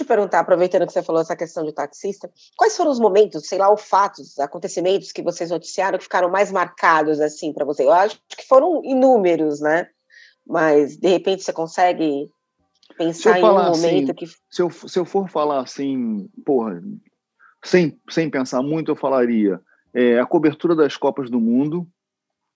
Te 0.06 0.08
perguntar, 0.08 0.40
aproveitando 0.40 0.86
que 0.86 0.94
você 0.94 1.04
falou 1.04 1.22
essa 1.22 1.36
questão 1.36 1.66
de 1.66 1.74
taxista, 1.74 2.32
quais 2.56 2.78
foram 2.78 2.92
os 2.92 3.00
momentos, 3.00 3.48
sei 3.48 3.58
lá, 3.58 3.74
os 3.74 3.82
fatos, 3.82 4.40
acontecimentos 4.40 5.12
que 5.12 5.24
vocês 5.24 5.50
noticiaram 5.50 5.98
que 5.98 6.04
ficaram 6.04 6.30
mais 6.30 6.52
marcados 6.52 7.20
assim 7.20 7.52
para 7.52 7.66
você? 7.66 7.84
Eu 7.84 7.92
acho 7.92 8.20
que 8.30 8.48
foram 8.48 8.82
inúmeros, 8.84 9.60
né? 9.60 9.88
Mas 10.46 10.96
de 10.96 11.10
repente 11.10 11.44
você 11.44 11.52
consegue 11.52 12.30
pensar 12.98 13.40
em 13.40 13.44
um 13.44 13.54
momento 13.54 14.12
assim, 14.12 14.14
que. 14.14 14.28
Se 14.50 14.62
eu, 14.62 14.70
se 14.70 15.00
eu 15.00 15.06
for 15.06 15.28
falar 15.28 15.62
assim, 15.62 16.30
porra, 16.46 16.82
sem, 17.64 18.00
sem 18.10 18.30
pensar 18.30 18.62
muito, 18.62 18.92
eu 18.92 18.96
falaria 18.96 19.60
é, 19.94 20.20
a 20.20 20.26
cobertura 20.26 20.76
das 20.76 20.96
Copas 20.96 21.30
do 21.30 21.42
Mundo, 21.42 21.88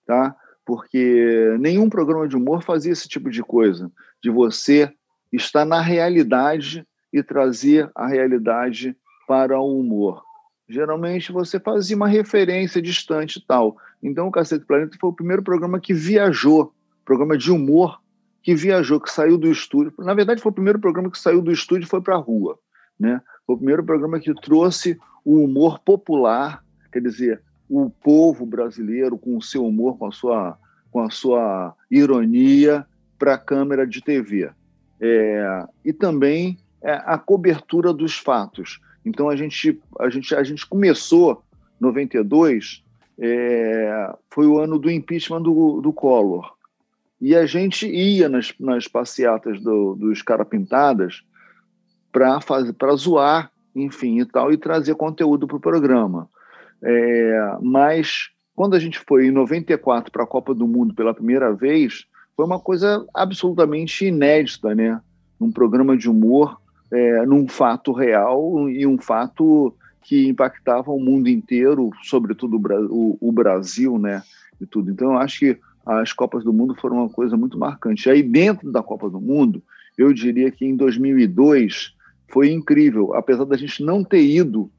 tá? 0.06 0.36
Porque 0.64 1.56
nenhum 1.58 1.90
programa 1.90 2.28
de 2.28 2.36
humor 2.36 2.62
fazia 2.62 2.92
esse 2.92 3.08
tipo 3.08 3.28
de 3.28 3.42
coisa, 3.42 3.90
de 4.22 4.30
você 4.30 4.92
estar 5.32 5.64
na 5.64 5.80
realidade 5.80 6.86
e 7.12 7.22
trazer 7.22 7.90
a 7.94 8.06
realidade 8.06 8.96
para 9.26 9.58
o 9.58 9.78
humor. 9.78 10.22
Geralmente 10.68 11.32
você 11.32 11.58
fazia 11.58 11.96
uma 11.96 12.06
referência 12.06 12.80
distante 12.80 13.38
e 13.38 13.46
tal. 13.46 13.76
Então 14.02 14.28
o 14.28 14.30
Cacete 14.30 14.64
Planeta 14.64 14.96
foi 15.00 15.10
o 15.10 15.14
primeiro 15.14 15.42
programa 15.42 15.80
que 15.80 15.92
viajou, 15.92 16.72
programa 17.04 17.36
de 17.36 17.50
humor 17.50 18.00
que 18.42 18.54
viajou, 18.54 19.00
que 19.00 19.10
saiu 19.10 19.36
do 19.36 19.50
estúdio. 19.50 19.92
Na 19.98 20.14
verdade, 20.14 20.40
foi 20.40 20.50
o 20.50 20.54
primeiro 20.54 20.78
programa 20.78 21.10
que 21.10 21.18
saiu 21.18 21.42
do 21.42 21.52
estúdio 21.52 21.84
e 21.84 21.88
foi 21.88 22.00
para 22.00 22.14
a 22.14 22.18
rua. 22.18 22.58
Né? 22.98 23.20
Foi 23.46 23.54
o 23.54 23.58
primeiro 23.58 23.84
programa 23.84 24.18
que 24.18 24.32
trouxe 24.34 24.98
o 25.24 25.44
humor 25.44 25.78
popular, 25.80 26.64
quer 26.92 27.02
dizer, 27.02 27.42
o 27.68 27.90
povo 27.90 28.46
brasileiro 28.46 29.18
com 29.18 29.36
o 29.36 29.42
seu 29.42 29.66
humor, 29.66 29.98
com 29.98 30.06
a 30.06 30.12
sua, 30.12 30.58
com 30.90 31.00
a 31.00 31.10
sua 31.10 31.74
ironia, 31.90 32.86
para 33.18 33.34
a 33.34 33.38
câmera 33.38 33.86
de 33.86 34.02
TV. 34.02 34.50
É, 35.00 35.64
e 35.84 35.92
também 35.92 36.58
a 36.82 37.18
cobertura 37.18 37.92
dos 37.92 38.16
fatos. 38.16 38.80
Então 39.04 39.28
a 39.28 39.36
gente 39.36 39.80
a 39.98 40.08
gente 40.08 40.34
a 40.34 40.42
gente 40.42 40.66
começou 40.66 41.42
92 41.80 42.84
é, 43.18 44.14
foi 44.30 44.46
o 44.46 44.58
ano 44.58 44.78
do 44.78 44.90
impeachment 44.90 45.42
do, 45.42 45.80
do 45.80 45.92
Collor. 45.92 46.54
E 47.20 47.36
a 47.36 47.44
gente 47.44 47.86
ia 47.86 48.30
nas, 48.30 48.54
nas 48.58 48.88
passeatas 48.88 49.60
do, 49.60 49.94
dos 49.94 50.22
cara 50.22 50.44
pintadas 50.44 51.22
para 52.10 52.40
fazer 52.40 52.72
para 52.72 52.94
zoar 52.96 53.52
enfim 53.74 54.20
e 54.20 54.24
tal 54.24 54.52
e 54.52 54.56
trazer 54.56 54.94
conteúdo 54.94 55.46
para 55.46 55.56
o 55.56 55.60
programa. 55.60 56.28
É, 56.82 57.56
mas 57.60 58.30
quando 58.54 58.74
a 58.74 58.78
gente 58.78 58.98
foi 58.98 59.26
em 59.26 59.30
94 59.30 60.10
para 60.10 60.24
a 60.24 60.26
Copa 60.26 60.54
do 60.54 60.66
Mundo 60.66 60.94
pela 60.94 61.14
primeira 61.14 61.52
vez 61.52 62.06
foi 62.34 62.44
uma 62.44 62.58
coisa 62.58 63.06
absolutamente 63.14 64.06
inédita 64.06 64.74
né? 64.74 65.00
Um 65.38 65.52
programa 65.52 65.96
de 65.96 66.08
humor 66.08 66.59
é, 66.92 67.24
num 67.26 67.46
fato 67.48 67.92
real 67.92 68.68
e 68.68 68.86
um 68.86 68.98
fato 68.98 69.74
que 70.02 70.28
impactava 70.28 70.90
o 70.90 70.98
mundo 70.98 71.28
inteiro, 71.28 71.90
sobretudo 72.02 72.60
o, 72.90 73.18
o, 73.20 73.32
Brasil, 73.32 73.98
né? 73.98 74.22
E 74.60 74.66
tudo. 74.66 74.90
Então, 74.90 75.12
eu 75.12 75.18
acho 75.18 75.38
que 75.38 75.58
as 75.86 76.12
Copas 76.12 76.44
do 76.44 76.52
Mundo 76.52 76.74
foram 76.74 76.96
uma 76.96 77.08
coisa 77.08 77.36
muito 77.36 77.58
marcante. 77.58 78.10
Aí, 78.10 78.22
dentro 78.22 78.70
da 78.72 78.82
Copa 78.82 79.08
do 79.08 79.20
Mundo, 79.20 79.62
eu 79.96 80.12
diria 80.12 80.50
que 80.50 80.64
em 80.64 80.76
2002 80.76 81.94
foi 82.28 82.50
incrível, 82.50 83.14
apesar 83.14 83.44
da 83.44 83.56
gente 83.56 83.82
não 83.82 84.04
ter 84.04 84.22
ido 84.22 84.70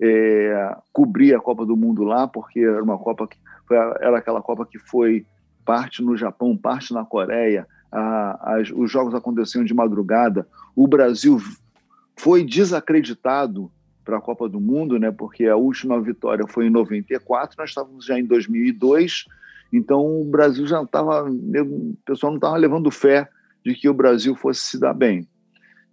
é, 0.00 0.76
cobrir 0.92 1.34
a 1.34 1.40
Copa 1.40 1.64
do 1.64 1.76
Mundo 1.76 2.02
lá, 2.02 2.26
porque 2.26 2.60
era 2.60 2.82
uma 2.82 2.98
Copa 2.98 3.26
que 3.26 3.36
foi, 3.66 3.76
era 3.76 4.18
aquela 4.18 4.42
Copa 4.42 4.66
que 4.66 4.78
foi 4.78 5.24
parte 5.64 6.02
no 6.02 6.16
Japão, 6.16 6.56
parte 6.56 6.92
na 6.92 7.04
Coreia, 7.04 7.66
a, 7.96 8.62
os 8.74 8.90
jogos 8.90 9.14
aconteciam 9.14 9.64
de 9.64 9.72
madrugada, 9.72 10.46
o 10.74 10.86
Brasil 10.86 11.38
foi 12.16 12.44
desacreditado 12.44 13.70
para 14.04 14.18
a 14.18 14.20
Copa 14.20 14.48
do 14.48 14.60
Mundo, 14.60 14.98
né? 14.98 15.10
Porque 15.10 15.46
a 15.46 15.56
última 15.56 16.00
vitória 16.00 16.46
foi 16.46 16.66
em 16.66 16.70
94, 16.70 17.56
nós 17.58 17.70
estávamos 17.70 18.04
já 18.04 18.18
em 18.18 18.24
2002, 18.24 19.24
então 19.72 20.20
o 20.20 20.24
Brasil 20.24 20.66
já 20.66 20.82
estava, 20.82 21.28
o 21.30 21.96
pessoal 22.04 22.32
não 22.32 22.38
estava 22.38 22.56
levando 22.56 22.90
fé 22.90 23.28
de 23.64 23.74
que 23.74 23.88
o 23.88 23.94
Brasil 23.94 24.34
fosse 24.34 24.60
se 24.60 24.78
dar 24.78 24.92
bem. 24.92 25.26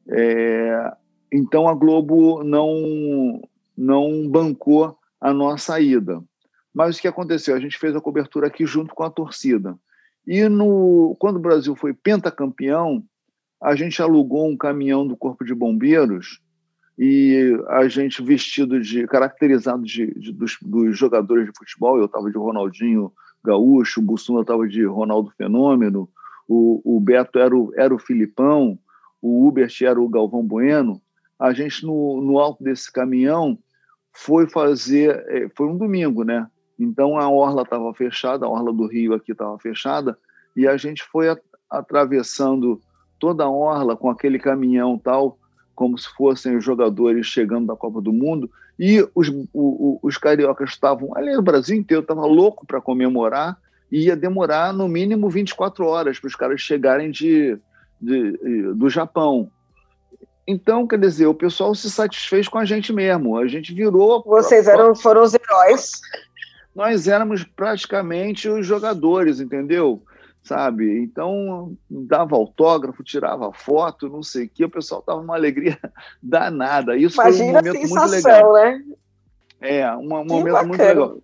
É, 0.10 0.92
então 1.32 1.68
a 1.68 1.74
Globo 1.74 2.44
não 2.44 3.42
não 3.78 4.28
bancou 4.28 4.98
a 5.20 5.34
nossa 5.34 5.80
ida. 5.80 6.22
Mas 6.74 6.98
o 6.98 7.02
que 7.02 7.08
aconteceu? 7.08 7.56
A 7.56 7.60
gente 7.60 7.78
fez 7.78 7.96
a 7.96 8.02
cobertura 8.02 8.48
aqui 8.48 8.66
junto 8.66 8.94
com 8.94 9.04
a 9.04 9.10
torcida. 9.10 9.78
E 10.26 10.48
no, 10.48 11.16
quando 11.20 11.38
o 11.38 11.42
Brasil 11.42 11.76
foi 11.76 11.94
pentacampeão, 11.94 13.04
a 13.62 13.76
gente 13.76 14.02
alugou 14.02 14.50
um 14.50 14.58
caminhão 14.58 15.06
do 15.08 15.16
Corpo 15.16 15.44
de 15.46 15.54
Bombeiros 15.54 16.42
e 16.98 17.58
a 17.70 17.88
gente 17.88 18.22
vestido 18.22 18.80
de 18.80 19.08
caracterizado 19.08 19.84
de, 19.84 20.14
de 20.20 20.32
dos, 20.32 20.58
dos, 20.62 20.98
jogadores 20.98 21.46
de 21.46 21.58
futebol. 21.58 21.98
Eu 21.98 22.06
estava 22.06 22.30
de 22.30 22.38
Ronaldinho 22.38 23.12
Gaúcho, 23.44 24.00
o 24.00 24.04
Bussuna 24.04 24.42
estava 24.42 24.68
de 24.68 24.84
Ronaldo 24.86 25.32
Fenômeno, 25.38 26.10
o, 26.48 26.82
o 26.84 27.00
Beto 27.00 27.40
era 27.40 27.56
o, 27.56 27.72
era 27.76 27.94
o 27.94 28.00
Filipão, 28.00 28.78
o 29.22 29.48
Hubert 29.48 29.74
era 29.82 30.00
o 30.00 30.10
Galvão 30.10 30.44
Bueno. 30.44 31.02
A 31.40 31.54
gente 31.54 31.86
no, 31.86 32.22
no 32.22 32.40
alto 32.40 32.64
desse 32.64 32.92
caminhão 32.92 33.58
foi 34.14 34.48
fazer, 34.48 35.24
é, 35.28 35.50
foi 35.56 35.68
um 35.68 35.78
domingo, 35.78 36.24
né? 36.24 36.48
Então 36.82 37.18
a 37.18 37.30
orla 37.30 37.62
estava 37.62 37.94
fechada, 37.94 38.46
a 38.46 38.50
orla 38.50 38.74
do 38.74 38.88
Rio 38.88 39.14
aqui 39.14 39.34
estava 39.34 39.58
fechada 39.60 40.18
e 40.56 40.68
a 40.68 40.76
gente 40.78 41.04
foi 41.04 41.30
a, 41.30 41.38
atravessando 41.70 42.82
toda 43.20 43.44
a 43.44 43.50
orla 43.50 43.96
com 43.96 44.10
aquele 44.10 44.40
caminhão 44.40 44.98
tal 44.98 45.38
como 45.76 45.98
se 45.98 46.10
fossem 46.16 46.56
os 46.58 46.64
jogadores 46.64 47.26
chegando 47.28 47.68
da 47.68 47.76
Copa 47.76 48.02
do 48.02 48.14
Mundo, 48.14 48.50
e 48.78 49.08
os, 49.16 49.30
o, 49.52 50.00
os 50.04 50.18
cariocas 50.18 50.72
estavam, 50.72 51.16
ali 51.16 51.36
o 51.36 51.42
Brasil 51.42 51.76
inteiro 51.76 52.02
estava 52.02 52.26
louco 52.26 52.68
para 52.68 52.82
comemorar, 52.82 53.58
e 53.92 54.06
ia 54.06 54.16
demorar 54.16 54.74
no 54.74 54.88
mínimo 54.88 55.30
24 55.30 55.86
horas 55.86 56.20
para 56.20 56.28
os 56.28 56.36
caras 56.36 56.62
chegarem 56.62 57.10
de, 57.10 57.58
de, 58.00 58.74
do 58.76 58.90
Japão. 58.90 59.50
Então, 60.48 60.88
quer 60.88 61.00
dizer, 61.00 61.26
o 61.28 61.34
pessoal 61.34 61.74
se 61.74 61.90
satisfez 61.90 62.48
com 62.48 62.58
a 62.58 62.66
gente 62.66 62.92
mesmo. 62.94 63.38
A 63.38 63.48
gente 63.48 63.74
virou. 63.74 64.24
Vocês 64.26 64.68
eram, 64.68 64.96
foram 64.96 65.24
os 65.24 65.34
heróis. 65.34 66.00
Nós 66.76 67.08
éramos 67.08 67.44
praticamente 67.44 68.48
os 68.48 68.66
jogadores, 68.66 69.40
entendeu? 69.40 70.02
sabe? 70.44 71.00
Então, 71.04 71.78
dava 71.90 72.36
autógrafo, 72.36 73.04
tirava 73.04 73.54
foto, 73.54 74.10
não 74.10 74.24
sei 74.24 74.46
o 74.46 74.50
que, 74.50 74.66
o 74.66 74.70
pessoal 74.70 75.02
tava 75.02 75.22
uma 75.22 75.36
alegria 75.36 75.78
danada. 76.22 76.96
Isso 76.96 77.22
Imagina 77.22 77.62
foi 77.62 77.72
um 77.72 77.74
momento 77.74 77.88
sensação, 77.88 78.10
muito 78.10 78.26
legal. 78.26 78.54
né? 78.54 78.84
É, 79.62 79.92
um 79.96 80.08
momento 80.08 80.44
bacana. 80.54 80.68
muito 80.68 80.82
legal. 80.82 81.18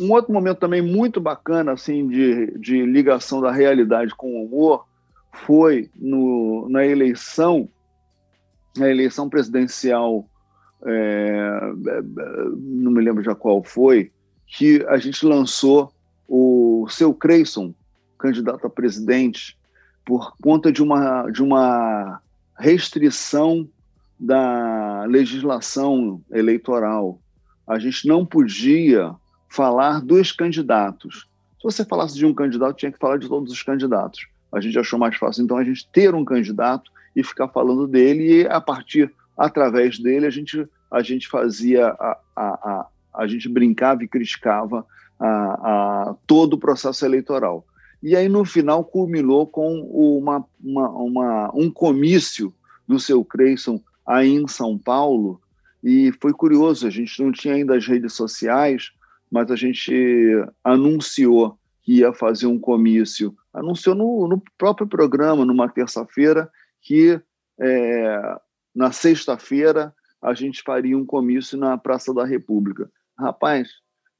Um 0.00 0.12
outro 0.12 0.32
momento 0.32 0.58
também 0.58 0.82
muito 0.82 1.20
bacana, 1.20 1.72
assim, 1.72 2.08
de, 2.08 2.58
de 2.58 2.82
ligação 2.86 3.40
da 3.40 3.50
realidade 3.50 4.14
com 4.14 4.32
o 4.32 4.44
humor, 4.44 4.86
foi 5.32 5.90
no, 5.94 6.68
na 6.68 6.86
eleição, 6.86 7.68
na 8.76 8.88
eleição 8.88 9.28
presidencial, 9.28 10.28
é, 10.84 11.60
não 12.56 12.90
me 12.90 13.02
lembro 13.02 13.22
já 13.22 13.34
qual 13.34 13.62
foi, 13.62 14.10
que 14.48 14.84
a 14.88 14.96
gente 14.96 15.24
lançou 15.24 15.92
o 16.26 16.86
seu 16.90 17.14
Creyson, 17.14 17.74
candidato 18.18 18.66
a 18.66 18.70
presidente 18.70 19.56
por 20.04 20.34
conta 20.42 20.72
de 20.72 20.82
uma, 20.82 21.30
de 21.30 21.42
uma 21.42 22.20
restrição 22.58 23.68
da 24.18 25.04
legislação 25.04 26.20
eleitoral. 26.32 27.20
A 27.66 27.78
gente 27.78 28.08
não 28.08 28.24
podia 28.24 29.14
falar 29.48 30.00
dos 30.00 30.32
candidatos. 30.32 31.28
Se 31.58 31.64
você 31.64 31.84
falasse 31.84 32.16
de 32.16 32.26
um 32.26 32.34
candidato, 32.34 32.76
tinha 32.76 32.90
que 32.90 32.98
falar 32.98 33.18
de 33.18 33.28
todos 33.28 33.52
os 33.52 33.62
candidatos. 33.62 34.26
A 34.50 34.60
gente 34.60 34.78
achou 34.78 34.98
mais 34.98 35.16
fácil, 35.16 35.44
então, 35.44 35.58
a 35.58 35.64
gente 35.64 35.86
ter 35.92 36.14
um 36.14 36.24
candidato 36.24 36.90
e 37.14 37.22
ficar 37.22 37.48
falando 37.48 37.86
dele, 37.86 38.42
e 38.42 38.46
a 38.46 38.60
partir, 38.60 39.12
através 39.36 39.98
dele, 39.98 40.26
a 40.26 40.30
gente, 40.30 40.66
a 40.90 41.02
gente 41.02 41.28
fazia, 41.28 41.88
a, 41.88 42.18
a, 42.34 42.46
a, 42.46 42.86
a 43.18 43.26
gente 43.26 43.48
brincava 43.48 44.04
e 44.04 44.08
criticava 44.08 44.86
a, 45.18 45.26
a, 45.28 46.14
todo 46.26 46.54
o 46.54 46.58
processo 46.58 47.04
eleitoral. 47.04 47.66
E 48.00 48.14
aí, 48.14 48.28
no 48.28 48.44
final, 48.44 48.84
culminou 48.84 49.44
com 49.46 49.80
uma, 49.90 50.44
uma, 50.62 50.88
uma, 50.88 51.50
um 51.52 51.68
comício 51.68 52.54
do 52.86 53.00
seu 53.00 53.24
Creyson 53.24 53.80
aí 54.06 54.28
em 54.28 54.46
São 54.46 54.78
Paulo. 54.78 55.40
E 55.82 56.12
foi 56.20 56.32
curioso, 56.32 56.86
a 56.86 56.90
gente 56.90 57.20
não 57.22 57.32
tinha 57.32 57.54
ainda 57.54 57.76
as 57.76 57.86
redes 57.86 58.12
sociais, 58.12 58.92
mas 59.30 59.50
a 59.50 59.56
gente 59.56 59.92
anunciou 60.62 61.58
que 61.82 61.98
ia 61.98 62.12
fazer 62.12 62.46
um 62.46 62.58
comício. 62.58 63.36
Anunciou 63.52 63.96
no, 63.96 64.28
no 64.28 64.42
próprio 64.56 64.86
programa, 64.86 65.44
numa 65.44 65.68
terça-feira, 65.68 66.48
que 66.80 67.20
é, 67.60 68.36
na 68.74 68.92
sexta-feira 68.92 69.92
a 70.22 70.34
gente 70.34 70.62
faria 70.62 70.96
um 70.96 71.04
comício 71.04 71.58
na 71.58 71.76
Praça 71.76 72.14
da 72.14 72.24
República. 72.24 72.90
Rapaz, 73.18 73.68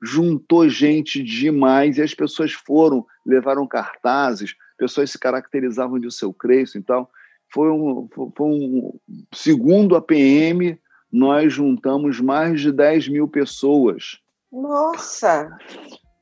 juntou 0.03 0.69
gente 0.69 1.23
demais 1.23 1.99
e 1.99 2.03
as 2.03 2.15
pessoas 2.15 2.53
foram, 2.53 3.07
levaram 3.25 3.67
cartazes, 3.67 4.55
pessoas 4.77 5.11
se 5.11 5.19
caracterizavam 5.19 5.99
de 5.99 6.13
seu 6.13 6.33
Creço 6.33 6.79
e 6.79 6.83
tal. 6.83 7.11
Foi 7.53 7.71
um, 7.71 8.09
foi 8.37 8.47
um, 8.47 8.99
segundo 9.33 9.97
a 9.97 10.03
PM, 10.03 10.79
nós 11.11 11.53
juntamos 11.53 12.21
mais 12.21 12.61
de 12.61 12.71
10 12.71 13.09
mil 13.09 13.29
pessoas. 13.29 14.21
Nossa! 14.53 15.49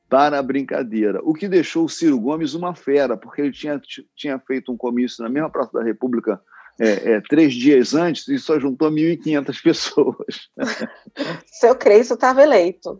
Para 0.09 0.39
a 0.39 0.43
brincadeira. 0.43 1.19
O 1.23 1.33
que 1.33 1.49
deixou 1.49 1.85
o 1.85 1.89
Ciro 1.89 2.19
Gomes 2.19 2.53
uma 2.53 2.73
fera, 2.73 3.17
porque 3.17 3.41
ele 3.41 3.51
tinha, 3.51 3.81
tinha 4.15 4.39
feito 4.39 4.71
um 4.71 4.77
comício 4.77 5.21
na 5.21 5.29
mesma 5.29 5.49
Praça 5.49 5.73
da 5.73 5.83
República 5.83 6.41
é, 6.79 7.13
é, 7.13 7.21
três 7.21 7.53
dias 7.53 7.93
antes 7.93 8.27
e 8.27 8.37
só 8.37 8.59
juntou 8.59 8.91
1.500 8.91 9.61
pessoas. 9.63 10.49
Seu 11.45 11.75
Creço 11.75 12.13
estava 12.13 12.41
eleito 12.41 12.99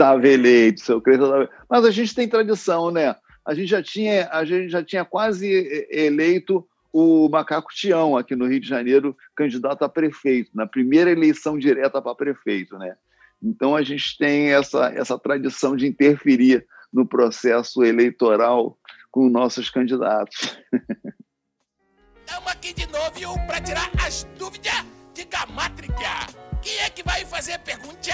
estava 0.00 0.26
eleito, 0.26 0.80
seu 0.80 1.00
Crespo 1.00 1.24
estava... 1.24 1.50
Mas 1.68 1.84
a 1.84 1.90
gente 1.90 2.14
tem 2.14 2.28
tradição, 2.28 2.90
né? 2.90 3.14
A 3.44 3.54
gente 3.54 3.68
já 3.68 3.82
tinha, 3.82 4.28
a 4.30 4.44
gente 4.44 4.70
já 4.70 4.82
tinha 4.82 5.04
quase 5.04 5.86
eleito 5.90 6.66
o 6.92 7.28
Macaco 7.28 7.72
Tião 7.72 8.16
aqui 8.16 8.34
no 8.34 8.46
Rio 8.46 8.60
de 8.60 8.68
Janeiro, 8.68 9.16
candidato 9.36 9.84
a 9.84 9.88
prefeito, 9.88 10.50
na 10.54 10.66
primeira 10.66 11.10
eleição 11.10 11.58
direta 11.58 12.02
para 12.02 12.14
prefeito, 12.14 12.76
né? 12.78 12.96
Então 13.42 13.76
a 13.76 13.82
gente 13.82 14.18
tem 14.18 14.52
essa, 14.52 14.88
essa 14.88 15.18
tradição 15.18 15.76
de 15.76 15.86
interferir 15.86 16.66
no 16.92 17.06
processo 17.06 17.84
eleitoral 17.84 18.76
com 19.10 19.28
nossos 19.28 19.70
candidatos. 19.70 20.58
Estamos 22.30 22.52
aqui 22.52 22.72
de 22.72 22.86
novo 22.86 23.46
para 23.48 23.60
tirar 23.60 23.90
as 24.06 24.22
dúvidas 24.38 24.86
de 25.12 25.24
gamátrica. 25.24 26.28
Quem 26.62 26.78
é 26.78 26.88
que 26.88 27.02
vai 27.02 27.24
fazer 27.24 27.54
a 27.54 27.58
pergunta? 27.58 28.12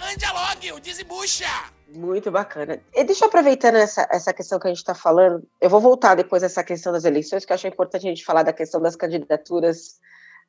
Andialogue, 0.00 0.72
o 0.72 0.80
desembucha! 0.80 1.46
Muito 1.94 2.28
bacana. 2.32 2.82
E 2.92 3.04
deixa 3.04 3.24
eu 3.24 3.28
aproveitando 3.28 3.76
essa, 3.76 4.04
essa 4.10 4.34
questão 4.34 4.58
que 4.58 4.66
a 4.66 4.70
gente 4.70 4.78
está 4.78 4.96
falando, 4.96 5.46
eu 5.60 5.70
vou 5.70 5.80
voltar 5.80 6.16
depois 6.16 6.42
a 6.42 6.46
essa 6.46 6.64
questão 6.64 6.92
das 6.92 7.04
eleições, 7.04 7.44
que 7.44 7.52
eu 7.52 7.54
acho 7.54 7.68
importante 7.68 8.04
a 8.04 8.08
gente 8.08 8.24
falar 8.24 8.42
da 8.42 8.52
questão 8.52 8.82
das 8.82 8.96
candidaturas, 8.96 10.00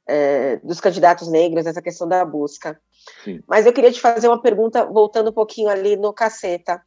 é, 0.08 0.56
dos 0.64 0.82
candidatos 0.82 1.28
negros, 1.28 1.68
essa 1.68 1.84
questão 1.84 2.08
da 2.08 2.26
busca. 2.26 2.82
Sim. 3.24 3.44
Mas 3.48 3.68
eu 3.68 3.74
queria 3.74 3.92
te 3.92 4.02
fazer 4.02 4.28
uma 4.28 4.42
pergunta, 4.42 4.84
voltando 4.88 5.30
um 5.30 5.34
pouquinho 5.34 5.70
ali 5.70 5.96
no 5.96 6.12
caceta. 6.14 6.82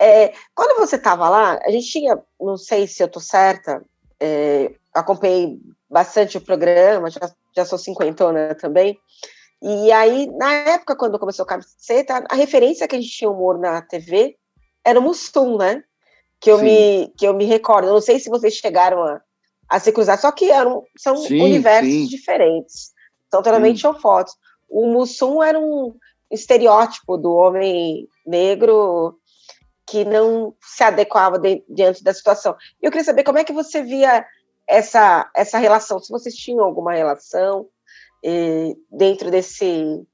É, 0.00 0.32
quando 0.54 0.80
você 0.80 0.96
estava 0.96 1.28
lá, 1.28 1.60
a 1.62 1.70
gente 1.70 1.88
tinha, 1.88 2.18
não 2.40 2.56
sei 2.56 2.86
se 2.86 3.02
eu 3.02 3.06
estou 3.06 3.20
certa, 3.20 3.84
é, 4.22 4.74
acompanhei 4.94 5.58
bastante 5.90 6.38
o 6.38 6.40
programa, 6.40 7.10
já, 7.10 7.20
já 7.54 7.64
sou 7.64 7.78
cinquentona 7.78 8.54
também, 8.54 8.98
e 9.62 9.92
aí, 9.92 10.26
na 10.36 10.52
época, 10.52 10.96
quando 10.96 11.20
começou 11.20 11.44
o 11.44 11.46
Camiseta, 11.46 12.24
a 12.28 12.34
referência 12.34 12.88
que 12.88 12.96
a 12.96 13.00
gente 13.00 13.12
tinha 13.12 13.30
humor 13.30 13.56
na 13.60 13.80
TV 13.80 14.36
era 14.84 14.98
o 14.98 15.02
Mussum, 15.02 15.56
né? 15.56 15.84
Que 16.40 16.50
eu, 16.50 16.58
me, 16.58 17.12
que 17.16 17.24
eu 17.24 17.32
me 17.32 17.44
recordo. 17.44 17.86
Eu 17.86 17.92
não 17.92 18.00
sei 18.00 18.18
se 18.18 18.28
vocês 18.28 18.54
chegaram 18.54 19.00
a, 19.04 19.20
a 19.68 19.78
se 19.78 19.92
cruzar, 19.92 20.18
só 20.18 20.32
que 20.32 20.50
eram, 20.50 20.82
são 20.98 21.16
sim, 21.16 21.40
universos 21.40 21.92
sim. 21.92 22.06
diferentes. 22.06 22.90
São 23.30 23.40
totalmente 23.40 23.86
opostos. 23.86 24.34
O 24.68 24.88
Mussum 24.88 25.40
era 25.40 25.56
um 25.56 25.94
estereótipo 26.28 27.16
do 27.16 27.32
homem 27.32 28.08
negro 28.26 29.16
que 29.86 30.04
não 30.04 30.54
se 30.60 30.82
adequava 30.82 31.38
de, 31.38 31.64
diante 31.68 32.02
da 32.02 32.14
situação. 32.14 32.56
Eu 32.80 32.90
queria 32.90 33.04
saber 33.04 33.24
como 33.24 33.38
é 33.38 33.44
que 33.44 33.52
você 33.52 33.82
via 33.82 34.24
essa, 34.66 35.30
essa 35.34 35.58
relação, 35.58 35.98
se 35.98 36.10
vocês 36.10 36.34
tinham 36.34 36.64
alguma 36.64 36.92
relação, 36.94 37.68
dentro 38.90 39.30
desse 39.30 40.06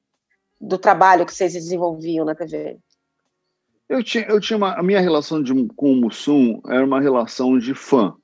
do 0.61 0.79
trabalho 0.79 1.25
que 1.25 1.33
vocês 1.33 1.53
desenvolviam 1.53 2.25
na 2.25 2.35
TV? 2.35 2.79
Eu 3.89 4.03
tinha, 4.03 4.25
eu 4.25 4.41
tinha 4.41 4.57
uma, 4.57 4.75
a 4.75 4.83
minha 4.83 5.01
relação 5.01 5.43
de, 5.43 5.53
com 5.77 5.93
o 5.93 5.97
Mussum 5.97 6.61
era 6.67 6.85
uma 6.85 7.01
relação 7.01 7.59
de 7.59 7.75
fã, 7.75 8.15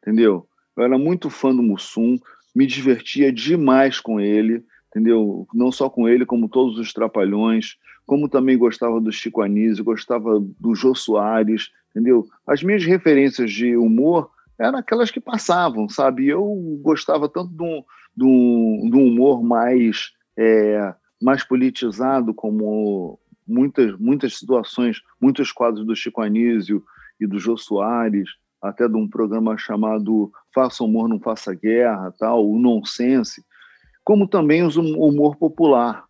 entendeu? 0.00 0.48
Eu 0.76 0.84
era 0.84 0.98
muito 0.98 1.28
fã 1.28 1.54
do 1.54 1.62
Mussum, 1.62 2.18
me 2.54 2.66
divertia 2.66 3.32
demais 3.32 4.00
com 4.00 4.18
ele, 4.18 4.64
entendeu? 4.88 5.46
Não 5.52 5.70
só 5.70 5.88
com 5.88 6.08
ele, 6.08 6.26
como 6.26 6.48
todos 6.48 6.78
os 6.78 6.92
trapalhões, 6.92 7.76
como 8.06 8.28
também 8.28 8.58
gostava 8.58 9.00
do 9.00 9.12
Chico 9.12 9.42
Anísio, 9.42 9.84
gostava 9.84 10.40
do 10.40 10.74
Jô 10.74 10.94
Soares, 10.94 11.70
entendeu? 11.90 12.26
As 12.46 12.62
minhas 12.62 12.84
referências 12.84 13.50
de 13.52 13.76
humor 13.76 14.30
eram 14.58 14.78
aquelas 14.78 15.10
que 15.10 15.20
passavam, 15.20 15.88
sabe? 15.88 16.28
Eu 16.28 16.44
gostava 16.82 17.28
tanto 17.28 17.50
de 17.50 17.62
um, 17.62 17.82
um, 18.20 18.90
um 18.94 19.06
humor 19.08 19.42
mais, 19.42 20.12
é, 20.36 20.94
mais 21.20 21.44
politizado, 21.44 22.34
como 22.34 23.18
muitas, 23.46 23.98
muitas 23.98 24.36
situações, 24.36 25.00
muitos 25.20 25.52
quadros 25.52 25.86
do 25.86 25.96
Chico 25.96 26.20
Anísio 26.20 26.82
e 27.20 27.26
do 27.26 27.38
Jô 27.38 27.56
Soares, 27.56 28.30
até 28.60 28.88
de 28.88 28.96
um 28.96 29.08
programa 29.08 29.56
chamado 29.58 30.30
Faça 30.54 30.84
Humor, 30.84 31.08
Não 31.08 31.18
Faça 31.18 31.54
Guerra, 31.54 32.14
tal, 32.18 32.48
o 32.48 32.58
Nonsense. 32.58 33.44
como 34.04 34.28
também 34.28 34.62
o 34.62 34.68
humor 34.68 35.36
popular, 35.36 36.04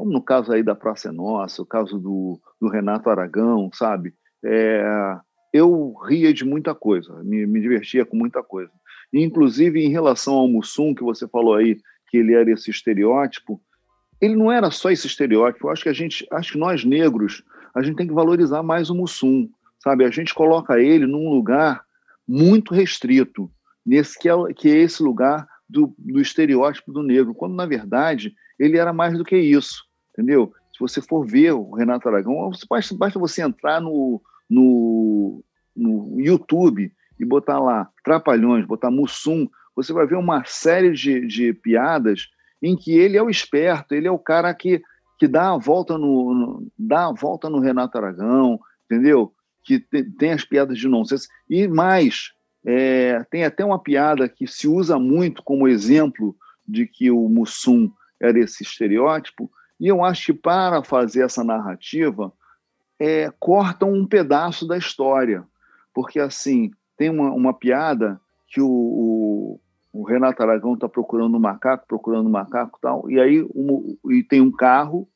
como 0.00 0.12
no 0.12 0.22
caso 0.22 0.50
aí 0.50 0.62
da 0.62 0.74
Praça 0.74 1.10
é 1.10 1.12
Nossa, 1.12 1.60
o 1.60 1.66
caso 1.66 1.98
do, 1.98 2.40
do 2.58 2.68
Renato 2.68 3.10
Aragão, 3.10 3.68
sabe? 3.74 4.14
É, 4.42 4.82
eu 5.52 5.92
ria 6.08 6.32
de 6.32 6.42
muita 6.42 6.74
coisa, 6.74 7.22
me, 7.22 7.44
me 7.44 7.60
divertia 7.60 8.06
com 8.06 8.16
muita 8.16 8.42
coisa. 8.42 8.72
inclusive, 9.12 9.78
em 9.84 9.90
relação 9.90 10.32
ao 10.32 10.48
Mussum, 10.48 10.94
que 10.94 11.02
você 11.02 11.28
falou 11.28 11.54
aí, 11.54 11.76
que 12.08 12.16
ele 12.16 12.32
era 12.32 12.50
esse 12.50 12.70
estereótipo, 12.70 13.60
ele 14.22 14.34
não 14.34 14.50
era 14.50 14.70
só 14.70 14.90
esse 14.90 15.06
estereótipo. 15.06 15.66
Eu 15.66 15.70
acho 15.70 15.82
que 15.82 15.90
a 15.90 15.92
gente, 15.92 16.26
acho 16.32 16.52
que 16.52 16.58
nós 16.58 16.82
negros, 16.82 17.44
a 17.74 17.82
gente 17.82 17.96
tem 17.96 18.06
que 18.06 18.14
valorizar 18.14 18.62
mais 18.62 18.88
o 18.88 18.94
Mussum, 18.94 19.50
sabe? 19.84 20.06
A 20.06 20.10
gente 20.10 20.34
coloca 20.34 20.80
ele 20.80 21.06
num 21.06 21.28
lugar 21.28 21.84
muito 22.26 22.72
restrito, 22.72 23.50
nesse 23.84 24.18
que 24.18 24.30
é, 24.30 24.34
que 24.56 24.70
é 24.70 24.76
esse 24.76 25.02
lugar 25.02 25.46
do, 25.68 25.94
do 25.98 26.22
estereótipo 26.22 26.90
do 26.90 27.02
negro, 27.02 27.34
quando 27.34 27.54
na 27.54 27.66
verdade 27.66 28.32
ele 28.58 28.78
era 28.78 28.94
mais 28.94 29.18
do 29.18 29.24
que 29.24 29.36
isso, 29.36 29.89
entendeu? 30.20 30.52
Se 30.72 30.78
você 30.78 31.00
for 31.00 31.24
ver 31.24 31.52
o 31.52 31.72
Renato 31.72 32.08
Aragão, 32.08 32.50
basta, 32.68 32.94
basta 32.94 33.18
você 33.18 33.42
entrar 33.42 33.80
no, 33.80 34.20
no, 34.48 35.42
no 35.74 36.20
YouTube 36.20 36.92
e 37.18 37.24
botar 37.24 37.58
lá 37.58 37.88
Trapalhões, 38.04 38.66
botar 38.66 38.90
Mussum, 38.90 39.48
você 39.74 39.92
vai 39.92 40.06
ver 40.06 40.16
uma 40.16 40.44
série 40.44 40.92
de, 40.92 41.26
de 41.26 41.52
piadas 41.54 42.28
em 42.62 42.76
que 42.76 42.92
ele 42.92 43.16
é 43.16 43.22
o 43.22 43.30
esperto, 43.30 43.94
ele 43.94 44.06
é 44.06 44.10
o 44.10 44.18
cara 44.18 44.52
que, 44.54 44.82
que 45.18 45.26
dá 45.26 45.52
a 45.52 45.58
volta 45.58 45.96
no, 45.96 46.34
no 46.34 46.66
dá 46.78 47.06
a 47.06 47.12
volta 47.12 47.48
no 47.48 47.60
Renato 47.60 47.96
Aragão, 47.96 48.60
entendeu? 48.84 49.32
Que 49.64 49.80
tem, 49.80 50.32
as 50.32 50.44
piadas 50.44 50.78
de 50.78 50.86
nonsense. 50.86 51.28
E 51.48 51.66
mais, 51.66 52.32
é, 52.64 53.24
tem 53.30 53.44
até 53.44 53.64
uma 53.64 53.78
piada 53.78 54.28
que 54.28 54.46
se 54.46 54.68
usa 54.68 54.98
muito 54.98 55.42
como 55.42 55.68
exemplo 55.68 56.36
de 56.66 56.86
que 56.86 57.10
o 57.10 57.28
Mussum 57.28 57.90
era 58.20 58.38
esse 58.38 58.62
estereótipo, 58.62 59.50
e 59.80 59.88
eu 59.88 60.04
acho 60.04 60.26
que 60.26 60.32
para 60.34 60.84
fazer 60.84 61.24
essa 61.24 61.42
narrativa, 61.42 62.30
é, 62.98 63.32
cortam 63.40 63.90
um 63.92 64.06
pedaço 64.06 64.68
da 64.68 64.76
história. 64.76 65.42
Porque, 65.94 66.20
assim, 66.20 66.70
tem 66.98 67.08
uma, 67.08 67.30
uma 67.30 67.54
piada 67.54 68.20
que 68.46 68.60
o, 68.60 68.68
o, 68.68 69.60
o 69.92 70.04
Renato 70.04 70.42
Aragão 70.42 70.74
está 70.74 70.86
procurando 70.86 71.36
um 71.36 71.40
macaco, 71.40 71.86
procurando 71.88 72.26
um 72.26 72.32
macaco 72.32 72.78
tal, 72.80 73.10
e 73.10 73.18
aí 73.18 73.40
o, 73.54 73.96
e 74.10 74.22
tem 74.22 74.40
um 74.40 74.52
carro 74.52 75.08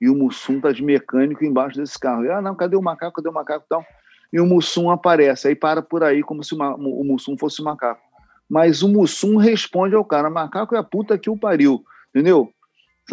e 0.00 0.10
o 0.10 0.14
Mussum 0.14 0.56
está 0.56 0.72
de 0.72 0.82
mecânico 0.82 1.44
embaixo 1.44 1.78
desse 1.78 1.98
carro. 1.98 2.24
E, 2.24 2.30
ah, 2.30 2.42
não, 2.42 2.54
cadê 2.54 2.76
o 2.76 2.82
macaco? 2.82 3.16
Cadê 3.16 3.28
o 3.28 3.32
macaco 3.32 3.64
tal? 3.68 3.84
E 4.32 4.40
o 4.40 4.46
Mussum 4.46 4.90
aparece, 4.90 5.46
aí 5.48 5.54
para 5.54 5.80
por 5.80 6.02
aí 6.02 6.22
como 6.22 6.42
se 6.42 6.54
uma, 6.54 6.74
o 6.74 7.04
Mussum 7.04 7.38
fosse 7.38 7.62
macaco. 7.62 8.00
Mas 8.48 8.82
o 8.82 8.88
Mussum 8.88 9.36
responde 9.36 9.94
ao 9.94 10.04
cara: 10.04 10.28
macaco 10.28 10.74
é 10.74 10.78
a 10.78 10.82
puta 10.82 11.16
que 11.16 11.30
o 11.30 11.36
pariu, 11.36 11.84
entendeu? 12.10 12.52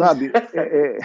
Sabe? 0.00 0.32
É, 0.54 0.60
é, 0.60 0.98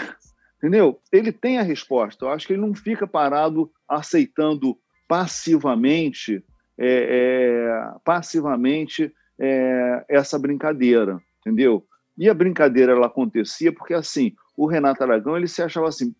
entendeu? 0.58 1.00
Ele 1.12 1.32
tem 1.32 1.60
a 1.60 1.64
resposta. 1.64 2.26
Eu 2.26 2.30
acho 2.30 2.48
que 2.48 2.54
ele 2.54 2.62
não 2.62 2.74
fica 2.74 3.06
parado 3.06 3.70
aceitando 3.88 4.78
passivamente, 5.08 6.44
é, 6.78 7.68
é 7.68 7.94
passivamente 8.04 9.14
é, 9.40 10.06
essa 10.10 10.40
brincadeira, 10.40 11.20
entendeu? 11.40 11.86
E 12.18 12.30
a 12.30 12.34
brincadeira 12.34 12.94
ela 12.94 13.08
acontecia 13.08 13.72
porque 13.72 13.94
assim 13.94 14.34
o 14.58 14.66
Renato 14.66 15.04
Aragão 15.04 15.36
ele 15.36 15.48
se 15.48 15.62
achava 15.62 15.90
assim, 15.90 16.16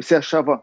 se 0.00 0.14
achava 0.14 0.62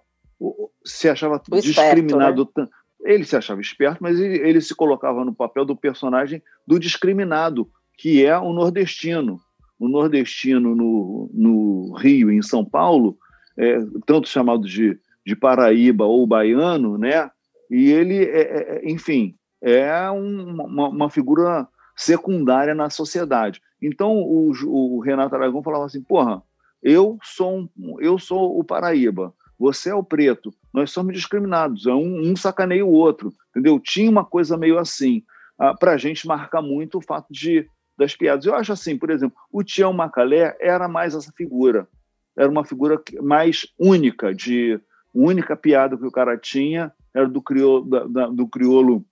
se 0.86 1.10
achava 1.10 1.42
o 1.50 1.62
discriminado. 1.62 2.44
Esperto, 2.44 2.62
né? 2.62 2.68
Ele 3.04 3.26
se 3.26 3.36
achava 3.36 3.60
esperto, 3.62 3.98
mas 4.02 4.20
ele, 4.20 4.38
ele 4.48 4.62
se 4.62 4.76
colocava 4.76 5.26
no 5.26 5.34
papel 5.34 5.66
do 5.66 5.76
personagem 5.76 6.42
do 6.68 6.80
discriminado, 6.80 7.70
que 7.98 8.24
é 8.24 8.38
o 8.38 8.54
nordestino. 8.54 9.40
O 9.82 9.90
nordestino 9.90 10.76
no, 10.76 11.28
no 11.34 11.94
Rio, 11.98 12.32
em 12.32 12.44
São 12.44 12.64
Paulo, 12.64 13.18
é, 13.58 13.80
tanto 14.06 14.28
chamado 14.28 14.68
de, 14.68 14.96
de 15.26 15.36
Paraíba 15.36 16.06
ou 16.06 16.28
baiano, 16.28 17.00
né? 17.00 17.32
E 17.68 17.90
ele, 17.90 18.24
é, 18.24 18.42
é, 18.42 18.76
é 18.76 18.92
enfim, 18.92 19.36
é 19.60 20.08
uma, 20.12 20.90
uma, 20.90 21.10
figura 21.10 21.68
secundária 21.96 22.76
na 22.76 22.92
sociedade. 22.92 23.60
Então 23.82 24.18
o, 24.18 24.52
o, 24.68 25.00
Renato 25.00 25.34
Aragão 25.34 25.64
falava 25.64 25.86
assim: 25.86 26.04
porra, 26.04 26.44
eu 26.84 27.18
sou, 27.24 27.60
um, 27.60 27.70
eu 28.00 28.20
sou 28.20 28.60
o 28.60 28.64
Paraíba, 28.64 29.34
você 29.58 29.90
é 29.90 29.96
o 29.96 30.04
preto, 30.04 30.54
nós 30.72 30.92
somos 30.92 31.14
discriminados, 31.14 31.88
é 31.88 31.94
um, 31.94 32.32
um 32.32 32.36
sacaneia 32.36 32.86
o 32.86 32.92
outro, 32.92 33.34
entendeu? 33.50 33.80
Tinha 33.80 34.12
uma 34.12 34.24
coisa 34.24 34.56
meio 34.58 34.78
assim, 34.78 35.24
ah, 35.58 35.74
para 35.74 35.94
a 35.94 35.98
gente 35.98 36.28
marcar 36.28 36.62
muito 36.62 37.00
o 37.00 37.02
fato 37.02 37.28
de 37.32 37.68
das 38.02 38.16
piadas. 38.16 38.46
Eu 38.46 38.56
acho 38.56 38.74
assim, 38.74 38.98
por 38.98 39.10
exemplo, 39.10 39.38
o 39.52 39.64
Tião 39.64 39.94
Macalé 39.94 40.56
era 40.60 40.88
mais 40.88 41.16
essa 41.16 41.32
figura, 41.32 41.88
era 42.36 42.50
uma 42.50 42.66
figura 42.66 43.02
mais 43.22 43.68
única, 43.80 44.34
de 44.34 44.80
única 45.14 45.56
piada 45.56 45.98
que 45.98 46.06
o 46.06 46.12
cara 46.12 46.38
tinha 46.38 46.92
era 47.14 47.28
do 47.28 47.42
crioulo, 47.42 47.86
da, 47.86 48.06
da, 48.06 48.28
do 48.28 48.48
crioulo 48.48 49.06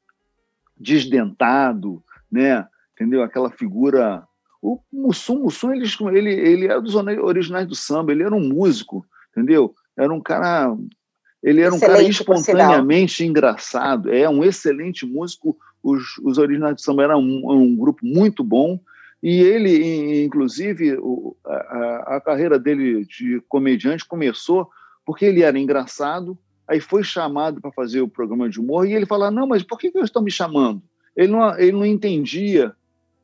desdentado, 0.77 2.01
né? 2.31 2.67
Entendeu? 2.93 3.21
Aquela 3.21 3.51
figura. 3.51 4.23
O 4.61 4.79
Mussum, 4.91 5.43
Mussum 5.43 5.71
ele, 5.71 5.85
ele, 6.17 6.31
ele 6.31 6.65
era 6.65 6.81
dos 6.81 6.95
originais 6.95 7.67
do 7.67 7.75
samba, 7.75 8.11
ele 8.11 8.23
era 8.23 8.35
um 8.35 8.49
músico, 8.49 9.05
entendeu? 9.31 9.73
Era 9.97 10.13
um 10.13 10.21
cara. 10.21 10.75
Ele 11.41 11.61
era 11.61 11.73
excelente, 11.73 11.91
um 11.91 11.95
cara 11.95 12.09
espontaneamente 12.09 13.25
engraçado, 13.25 14.11
é 14.11 14.27
um 14.29 14.43
excelente 14.43 15.05
músico. 15.05 15.57
Os, 15.81 16.17
os 16.19 16.37
originais 16.37 16.75
do 16.75 16.81
samba 16.81 17.03
eram 17.03 17.19
um, 17.21 17.51
um 17.51 17.75
grupo 17.75 18.05
muito 18.05 18.43
bom. 18.43 18.79
E 19.21 19.41
ele, 19.41 20.23
inclusive, 20.23 20.97
a, 21.45 22.15
a, 22.15 22.21
carreira 22.21 22.57
dele 22.57 23.05
de 23.05 23.41
comediante 23.49 24.05
começou 24.05 24.69
porque 25.05 25.25
ele 25.25 25.41
era 25.41 25.57
engraçado, 25.57 26.37
aí 26.67 26.79
foi 26.79 27.03
chamado 27.03 27.59
para 27.59 27.71
fazer 27.71 27.99
o 27.99 28.07
programa 28.07 28.47
de 28.47 28.59
humor 28.59 28.87
e 28.87 28.93
ele 28.93 29.05
fala: 29.05 29.31
Não, 29.31 29.47
mas 29.47 29.63
por 29.63 29.77
que, 29.77 29.91
que 29.91 29.97
eles 29.97 30.09
estão 30.09 30.21
me 30.21 30.31
chamando? 30.31 30.81
Ele 31.15 31.31
não, 31.31 31.57
ele 31.57 31.71
não 31.71 31.85
entendia 31.85 32.73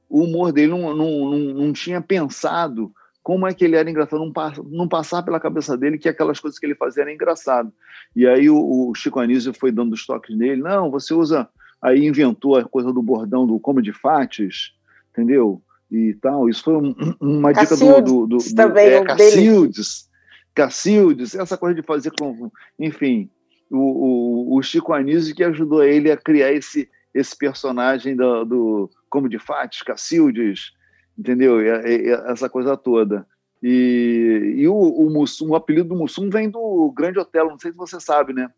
o 0.09 0.23
humor 0.23 0.51
dele, 0.51 0.71
não, 0.71 0.95
não, 0.95 1.29
não, 1.29 1.39
não 1.53 1.73
tinha 1.73 2.01
pensado 2.01 2.91
como 3.23 3.47
é 3.47 3.53
que 3.53 3.65
ele 3.65 3.75
era 3.75 3.89
engraçado, 3.89 4.19
não, 4.19 4.33
não 4.69 4.87
passar 4.87 5.23
pela 5.23 5.39
cabeça 5.39 5.75
dele 5.77 5.97
que 5.97 6.09
aquelas 6.09 6.39
coisas 6.39 6.59
que 6.59 6.65
ele 6.65 6.75
fazia 6.75 7.03
eram 7.03 7.11
engraçado. 7.11 7.71
E 8.15 8.27
aí 8.27 8.49
o, 8.49 8.89
o 8.89 8.93
Chico 8.93 9.19
Anísio 9.19 9.53
foi 9.53 9.71
dando 9.71 9.93
os 9.93 10.05
toques 10.05 10.37
nele: 10.37 10.61
Não, 10.61 10.91
você 10.91 11.13
usa. 11.13 11.47
Aí 11.85 12.07
inventou 12.07 12.57
a 12.57 12.65
coisa 12.65 12.91
do 12.91 12.99
bordão 12.99 13.45
do 13.45 13.59
Comedy 13.59 13.93
Fates, 13.93 14.73
entendeu? 15.11 15.61
E 15.91 16.15
tal. 16.15 16.49
Isso 16.49 16.63
foi 16.63 16.73
um, 16.73 16.95
uma 17.21 17.53
dica 17.53 17.77
do, 17.77 18.01
do, 18.01 18.25
do, 18.25 18.37
do 18.37 18.55
também, 18.55 18.87
é, 18.87 19.03
Cacildes. 19.03 20.09
Cacildes, 20.55 21.35
essa 21.35 21.55
coisa 21.55 21.75
de 21.75 21.85
fazer 21.85 22.11
com. 22.17 22.49
Enfim, 22.79 23.29
o, 23.69 23.77
o, 23.77 24.57
o 24.57 24.63
Chico 24.63 24.93
Anísio 24.93 25.35
que 25.35 25.43
ajudou 25.43 25.83
ele 25.83 26.11
a 26.11 26.17
criar 26.17 26.51
esse, 26.51 26.89
esse 27.13 27.37
personagem 27.37 28.15
do, 28.15 28.43
do 28.45 28.89
como 29.07 29.29
de 29.29 29.37
Fates, 29.37 29.83
Cacildes, 29.83 30.71
entendeu? 31.15 31.61
E, 31.61 31.67
e, 31.67 32.09
essa 32.09 32.49
coisa 32.49 32.75
toda. 32.75 33.27
E, 33.61 34.55
e 34.57 34.67
o, 34.67 34.73
o, 34.73 35.07
Mussum, 35.11 35.49
o 35.49 35.55
apelido 35.55 35.89
do 35.89 35.95
Mussum 35.95 36.31
vem 36.31 36.49
do 36.49 36.91
Grande 36.97 37.19
Otelo, 37.19 37.51
não 37.51 37.59
sei 37.59 37.71
se 37.71 37.77
você 37.77 37.99
sabe, 37.99 38.33
né? 38.33 38.49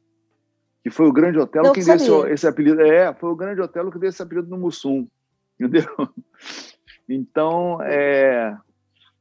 Que 0.88 0.94
foi 0.94 1.06
o 1.06 1.12
Grande 1.12 1.38
Otelo 1.38 1.74
quem 1.74 1.84
deu 1.84 1.96
esse, 1.96 2.12
esse, 2.32 2.48
apelido. 2.48 2.82
É, 2.82 3.14
foi 3.14 3.30
o 3.30 3.36
Grande 3.36 3.60
Otelo 3.60 3.92
que 3.92 4.00
deu 4.00 4.08
esse 4.08 4.22
apelido 4.22 4.48
no 4.48 4.58
Mussum, 4.58 5.06
entendeu? 5.60 5.90
Então, 7.10 7.82
é, 7.82 8.56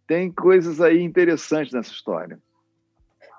tem 0.06 0.30
coisas 0.30 0.80
aí 0.80 1.02
interessantes 1.02 1.72
nessa 1.72 1.90
história 1.90 2.38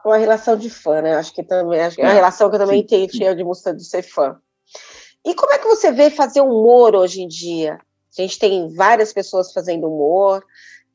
uma 0.05 0.17
relação 0.17 0.55
de 0.55 0.69
fã, 0.69 1.01
né? 1.01 1.15
Acho 1.15 1.33
que 1.33 1.43
também 1.43 1.81
acho 1.81 1.97
que 1.97 2.01
é 2.01 2.05
uma 2.05 2.13
relação 2.13 2.49
que 2.49 2.55
eu 2.55 2.59
também 2.59 2.87
sim, 2.87 3.07
tinha 3.07 3.35
de 3.35 3.43
de 3.43 3.83
ser 3.83 4.01
fã. 4.01 4.37
E 5.25 5.35
como 5.35 5.51
é 5.51 5.59
que 5.59 5.67
você 5.67 5.91
vê 5.91 6.09
fazer 6.09 6.39
humor 6.39 6.95
hoje 6.95 7.21
em 7.21 7.27
dia? 7.27 7.79
A 8.17 8.21
gente 8.21 8.39
tem 8.39 8.73
várias 8.73 9.11
pessoas 9.11 9.51
fazendo 9.51 9.87
humor. 9.87 10.43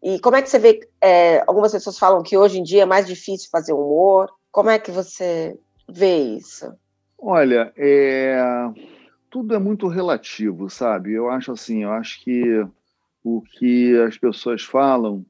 E 0.02 0.18
como 0.20 0.36
é 0.36 0.42
que 0.42 0.48
você 0.48 0.58
vê? 0.58 0.80
É, 1.00 1.44
algumas 1.46 1.72
pessoas 1.72 1.98
falam 1.98 2.22
que 2.22 2.36
hoje 2.36 2.58
em 2.58 2.62
dia 2.62 2.82
é 2.82 2.86
mais 2.86 3.06
difícil 3.06 3.50
fazer 3.50 3.72
humor. 3.72 4.32
Como 4.50 4.70
é 4.70 4.78
que 4.78 4.90
você 4.90 5.58
vê 5.88 6.16
isso? 6.16 6.72
Olha, 7.24 7.72
é, 7.76 8.37
tudo 9.30 9.54
é 9.54 9.58
muito 9.58 9.87
relativo, 9.87 10.68
sabe? 10.68 11.12
Eu 11.12 11.30
acho 11.30 11.52
assim, 11.52 11.85
eu 11.85 11.92
acho 11.92 12.20
que 12.20 12.66
o 13.22 13.40
que 13.40 13.96
as 14.00 14.18
pessoas 14.18 14.64
falam 14.64 15.24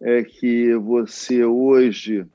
é 0.00 0.24
que 0.24 0.74
você 0.76 1.44
hoje 1.44 2.26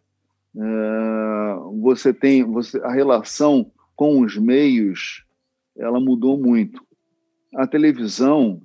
é, 0.56 1.56
você 1.82 2.13
tem 2.13 2.43
você, 2.43 2.80
a 2.82 2.91
relação 2.91 3.72
com 3.95 4.22
os 4.22 4.38
meios 4.38 5.26
ela 5.76 6.00
mudou 6.00 6.38
muito. 6.38 6.86
A 7.56 7.65
televisão, 7.65 8.62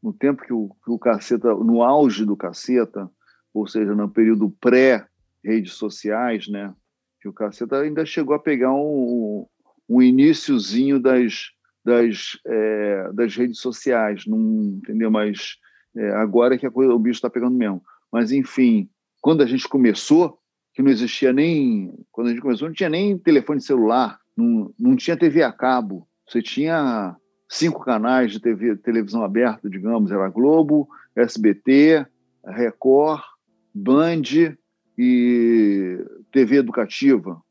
no 0.00 0.12
tempo 0.12 0.44
que 0.44 0.52
o, 0.52 0.68
que 0.84 0.92
o 0.92 0.98
caceta, 0.98 1.52
no 1.52 1.82
auge 1.82 2.24
do 2.24 2.36
caceta, 2.36 3.10
ou 3.52 3.66
seja, 3.66 3.96
no 3.96 4.08
período 4.08 4.48
pré-redes 4.60 5.72
sociais, 5.72 6.46
né, 6.46 6.72
que 7.20 7.28
o 7.28 7.32
caceta 7.32 7.80
ainda 7.80 8.06
chegou 8.06 8.36
a 8.36 8.38
pegar 8.38 8.72
um, 8.72 9.44
um 9.88 10.02
iníciozinho 10.02 11.00
das, 11.00 11.50
das, 11.84 12.38
é, 12.46 13.10
das 13.12 13.34
redes 13.34 13.60
sociais, 13.60 14.26
não 14.26 14.78
entendeu? 14.82 15.10
Mas 15.10 15.56
é, 15.96 16.10
agora 16.12 16.54
é 16.54 16.58
que 16.58 16.68
coisa, 16.70 16.92
o 16.92 16.98
bicho 16.98 17.16
está 17.18 17.30
pegando 17.30 17.56
mesmo. 17.56 17.82
mas 18.12 18.30
enfim, 18.30 18.88
quando 19.20 19.42
a 19.42 19.46
gente 19.46 19.66
começou, 19.68 20.38
que 20.74 20.82
não 20.82 20.90
existia 20.90 21.32
nem. 21.32 21.92
Quando 22.12 22.28
a 22.28 22.30
gente 22.30 22.40
começou, 22.40 22.68
não 22.68 22.74
tinha 22.74 22.88
nem 22.88 23.18
telefone 23.18 23.60
celular, 23.60 24.20
não, 24.36 24.72
não 24.78 24.94
tinha 24.94 25.16
TV 25.16 25.42
a 25.42 25.50
cabo. 25.50 26.08
Você 26.24 26.40
tinha 26.40 27.16
cinco 27.48 27.80
canais 27.80 28.30
de 28.30 28.40
TV, 28.40 28.76
televisão 28.76 29.24
aberta, 29.24 29.68
digamos, 29.68 30.12
era 30.12 30.28
Globo, 30.28 30.88
SBT, 31.16 32.06
Record, 32.44 33.22
Band 33.74 34.22
e 34.96 35.98
TV 36.30 36.58
educativa. 36.58 37.42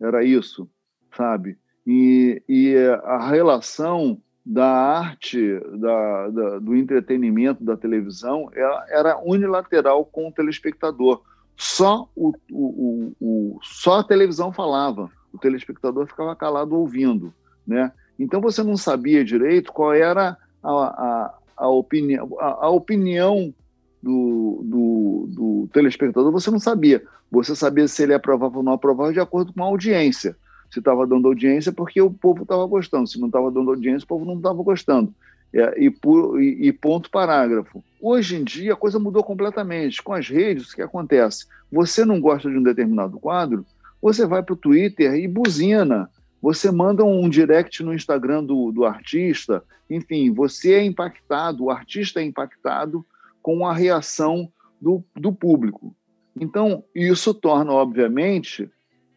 Era 0.00 0.22
isso, 0.22 0.70
sabe? 1.16 1.58
E, 1.92 2.40
e 2.48 2.76
a 3.02 3.28
relação 3.28 4.16
da 4.46 4.64
arte, 4.64 5.60
da, 5.76 6.28
da, 6.28 6.58
do 6.60 6.76
entretenimento, 6.76 7.64
da 7.64 7.76
televisão, 7.76 8.48
era, 8.54 8.86
era, 8.90 9.18
unilateral 9.18 10.04
com 10.04 10.28
o 10.28 10.32
telespectador. 10.32 11.20
Só, 11.56 12.08
o, 12.14 12.32
o, 12.48 13.12
o, 13.20 13.58
só 13.60 13.98
a 13.98 14.04
televisão 14.04 14.52
falava, 14.52 15.10
o 15.32 15.38
telespectador 15.38 16.06
ficava 16.06 16.36
calado 16.36 16.76
ouvindo. 16.76 17.34
Né? 17.66 17.90
Então 18.16 18.40
você 18.40 18.62
não 18.62 18.76
sabia 18.76 19.24
direito 19.24 19.72
qual 19.72 19.92
era 19.92 20.36
a, 20.62 20.70
a, 20.70 21.34
a 21.56 21.68
opinião, 21.68 22.36
a, 22.38 22.66
a 22.66 22.70
opinião 22.70 23.52
do, 24.00 24.60
do, 24.62 25.26
do, 25.28 25.68
telespectador, 25.72 26.30
você 26.30 26.52
não 26.52 26.60
sabia. 26.60 27.02
Você 27.32 27.56
sabia 27.56 27.88
se 27.88 28.04
ele 28.04 28.14
aprovava 28.14 28.58
ou 28.58 28.62
não 28.62 28.74
aprovava 28.74 29.12
de 29.12 29.18
acordo 29.18 29.52
com 29.52 29.64
a 29.64 29.66
audiência. 29.66 30.36
Se 30.70 30.78
estava 30.78 31.06
dando 31.06 31.28
audiência, 31.28 31.72
porque 31.72 32.00
o 32.00 32.10
povo 32.10 32.42
estava 32.42 32.64
gostando. 32.66 33.08
Se 33.08 33.18
não 33.18 33.26
estava 33.26 33.50
dando 33.50 33.70
audiência, 33.70 34.04
o 34.04 34.08
povo 34.08 34.24
não 34.24 34.36
estava 34.36 34.62
gostando. 34.62 35.12
É, 35.52 35.82
e, 35.82 35.90
por, 35.90 36.40
e, 36.40 36.68
e, 36.68 36.72
ponto 36.72 37.10
parágrafo. 37.10 37.82
Hoje 38.00 38.36
em 38.36 38.44
dia, 38.44 38.74
a 38.74 38.76
coisa 38.76 39.00
mudou 39.00 39.24
completamente. 39.24 40.00
Com 40.00 40.12
as 40.12 40.28
redes, 40.28 40.70
o 40.70 40.76
que 40.76 40.82
acontece? 40.82 41.46
Você 41.72 42.04
não 42.04 42.20
gosta 42.20 42.48
de 42.48 42.56
um 42.56 42.62
determinado 42.62 43.18
quadro, 43.18 43.66
você 44.00 44.24
vai 44.26 44.42
para 44.42 44.52
o 44.52 44.56
Twitter 44.56 45.14
e 45.14 45.26
buzina. 45.26 46.08
Você 46.40 46.70
manda 46.70 47.04
um 47.04 47.28
direct 47.28 47.82
no 47.82 47.92
Instagram 47.92 48.44
do, 48.44 48.70
do 48.70 48.84
artista. 48.84 49.62
Enfim, 49.90 50.32
você 50.32 50.74
é 50.74 50.84
impactado, 50.84 51.64
o 51.64 51.70
artista 51.70 52.20
é 52.20 52.24
impactado 52.24 53.04
com 53.42 53.66
a 53.66 53.74
reação 53.74 54.50
do, 54.80 55.04
do 55.14 55.32
público. 55.32 55.94
Então, 56.38 56.84
isso 56.94 57.34
torna, 57.34 57.72
obviamente, 57.72 58.70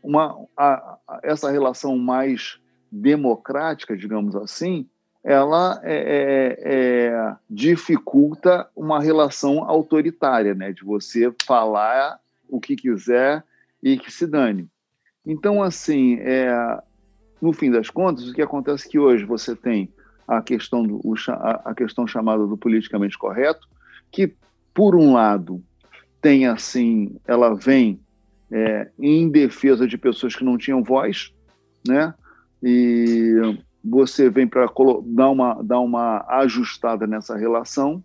uma, 0.04 0.38
a, 0.56 0.98
a, 1.08 1.20
essa 1.24 1.50
relação 1.50 1.98
mais 1.98 2.60
democrática, 2.92 3.96
digamos 3.96 4.36
assim, 4.36 4.88
ela 5.24 5.80
é, 5.84 5.96
é, 5.96 6.58
é, 6.62 7.36
dificulta 7.50 8.68
uma 8.76 9.00
relação 9.00 9.64
autoritária, 9.64 10.54
né? 10.54 10.74
de 10.74 10.84
você 10.84 11.34
falar 11.46 12.20
o 12.50 12.60
que 12.60 12.76
quiser 12.76 13.44
e 13.82 13.98
que 13.98 14.12
se 14.12 14.28
dane. 14.28 14.68
Então, 15.26 15.64
assim, 15.64 16.18
é, 16.20 16.52
no 17.42 17.54
fim 17.54 17.72
das 17.72 17.90
contas, 17.90 18.28
o 18.28 18.34
que 18.34 18.42
acontece 18.42 18.88
é 18.88 18.92
que 18.92 19.00
hoje 19.00 19.24
você 19.24 19.56
tem 19.56 19.90
a 20.28 20.42
questão, 20.42 20.86
do, 20.86 21.02
a 21.64 21.74
questão 21.74 22.06
chamada 22.06 22.46
do 22.46 22.58
politicamente 22.58 23.18
correto, 23.18 23.68
que, 24.12 24.36
por 24.74 24.96
um 24.96 25.14
lado, 25.14 25.64
tem 26.22 26.48
assim, 26.48 27.16
ela 27.26 27.54
vem 27.56 28.00
é, 28.54 28.90
em 29.00 29.30
defesa 29.30 29.88
de 29.88 29.98
pessoas 29.98 30.36
que 30.36 30.44
não 30.44 30.58
tinham 30.58 30.84
voz, 30.84 31.34
né? 31.88 32.14
E 32.62 33.58
você 33.84 34.30
vem 34.30 34.48
para 34.48 34.70
dar 35.06 35.30
uma, 35.30 35.62
dar 35.62 35.80
uma 35.80 36.24
ajustada 36.30 37.06
nessa 37.08 37.36
relação. 37.36 38.02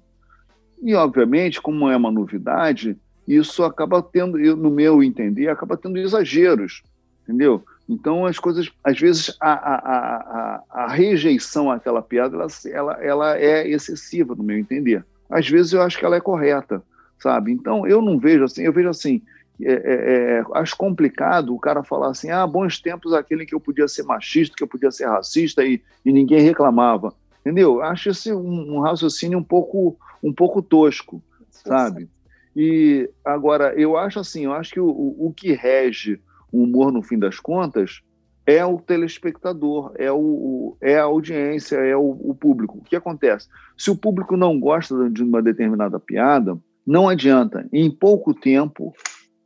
E, 0.83 0.95
obviamente, 0.95 1.61
como 1.61 1.89
é 1.89 1.97
uma 1.97 2.11
novidade, 2.11 2.97
isso 3.27 3.63
acaba 3.63 4.03
tendo, 4.03 4.39
no 4.57 4.71
meu 4.71 5.03
entender, 5.03 5.49
acaba 5.49 5.77
tendo 5.77 5.99
exageros, 5.99 6.83
entendeu? 7.23 7.63
Então, 7.89 8.27
as 8.27 8.39
coisas, 8.39 8.71
às 8.83 8.99
vezes, 8.99 9.37
a, 9.41 9.53
a, 9.53 9.77
a, 9.77 10.63
a 10.71 10.89
rejeição 10.89 11.71
àquela 11.71 12.03
piada, 12.03 12.37
ela, 12.37 12.49
ela, 12.65 13.05
ela 13.05 13.39
é 13.39 13.69
excessiva, 13.69 14.35
no 14.35 14.43
meu 14.43 14.59
entender 14.59 15.05
às 15.29 15.49
vezes 15.49 15.73
eu 15.73 15.83
acho 15.83 15.99
que 15.99 16.05
ela 16.05 16.17
é 16.17 16.21
correta, 16.21 16.83
sabe? 17.19 17.53
Então 17.53 17.87
eu 17.87 18.01
não 18.01 18.19
vejo 18.19 18.45
assim, 18.45 18.63
eu 18.63 18.73
vejo 18.73 18.89
assim, 18.89 19.23
é, 19.61 19.73
é, 19.73 20.39
é, 20.39 20.45
acho 20.55 20.77
complicado 20.77 21.55
o 21.55 21.59
cara 21.59 21.83
falar 21.83 22.11
assim, 22.11 22.31
ah, 22.31 22.47
bons 22.47 22.81
tempos 22.81 23.13
aquele 23.13 23.45
que 23.45 23.55
eu 23.55 23.61
podia 23.61 23.89
ser 23.89 24.05
machista, 24.05 24.55
que 24.57 24.63
eu 24.63 24.69
podia 24.69 24.91
ser 24.91 25.07
racista 25.07 25.65
e, 25.65 25.83
e 26.05 26.13
ninguém 26.13 26.41
reclamava, 26.41 27.13
entendeu? 27.41 27.83
Acho 27.83 28.11
esse 28.11 28.33
um, 28.33 28.77
um 28.77 28.81
raciocínio 28.81 29.39
um 29.39 29.45
pouco, 29.45 29.99
um 30.23 30.33
pouco 30.33 30.63
tosco, 30.63 31.23
sabe? 31.51 32.09
E 32.55 33.11
agora 33.25 33.75
eu 33.75 33.97
acho 33.97 34.21
assim, 34.21 34.45
eu 34.45 34.53
acho 34.53 34.73
que 34.73 34.81
o, 34.81 34.89
o, 34.89 35.29
o 35.29 35.33
que 35.33 35.53
rege 35.53 36.21
o 36.53 36.63
humor 36.63 36.93
no 36.93 37.03
fim 37.03 37.19
das 37.19 37.39
contas 37.39 38.03
é 38.47 38.65
o 38.65 38.79
telespectador, 38.79 39.93
é, 39.97 40.11
o, 40.11 40.75
é 40.81 40.99
a 40.99 41.03
audiência, 41.03 41.77
é 41.77 41.95
o, 41.95 42.17
o, 42.19 42.35
público. 42.35 42.79
O 42.79 42.83
que 42.83 42.97
acontece? 42.97 43.47
Se 43.77 43.91
o 43.91 43.97
público 43.97 44.39
não 44.39 44.59
gosta 44.59 45.11
de 45.11 45.23
uma 45.23 45.43
determinada 45.43 46.01
piada, 46.01 46.59
não 46.87 47.07
adianta. 47.07 47.69
Em 47.71 47.91
pouco 47.91 48.33
tempo, 48.33 48.95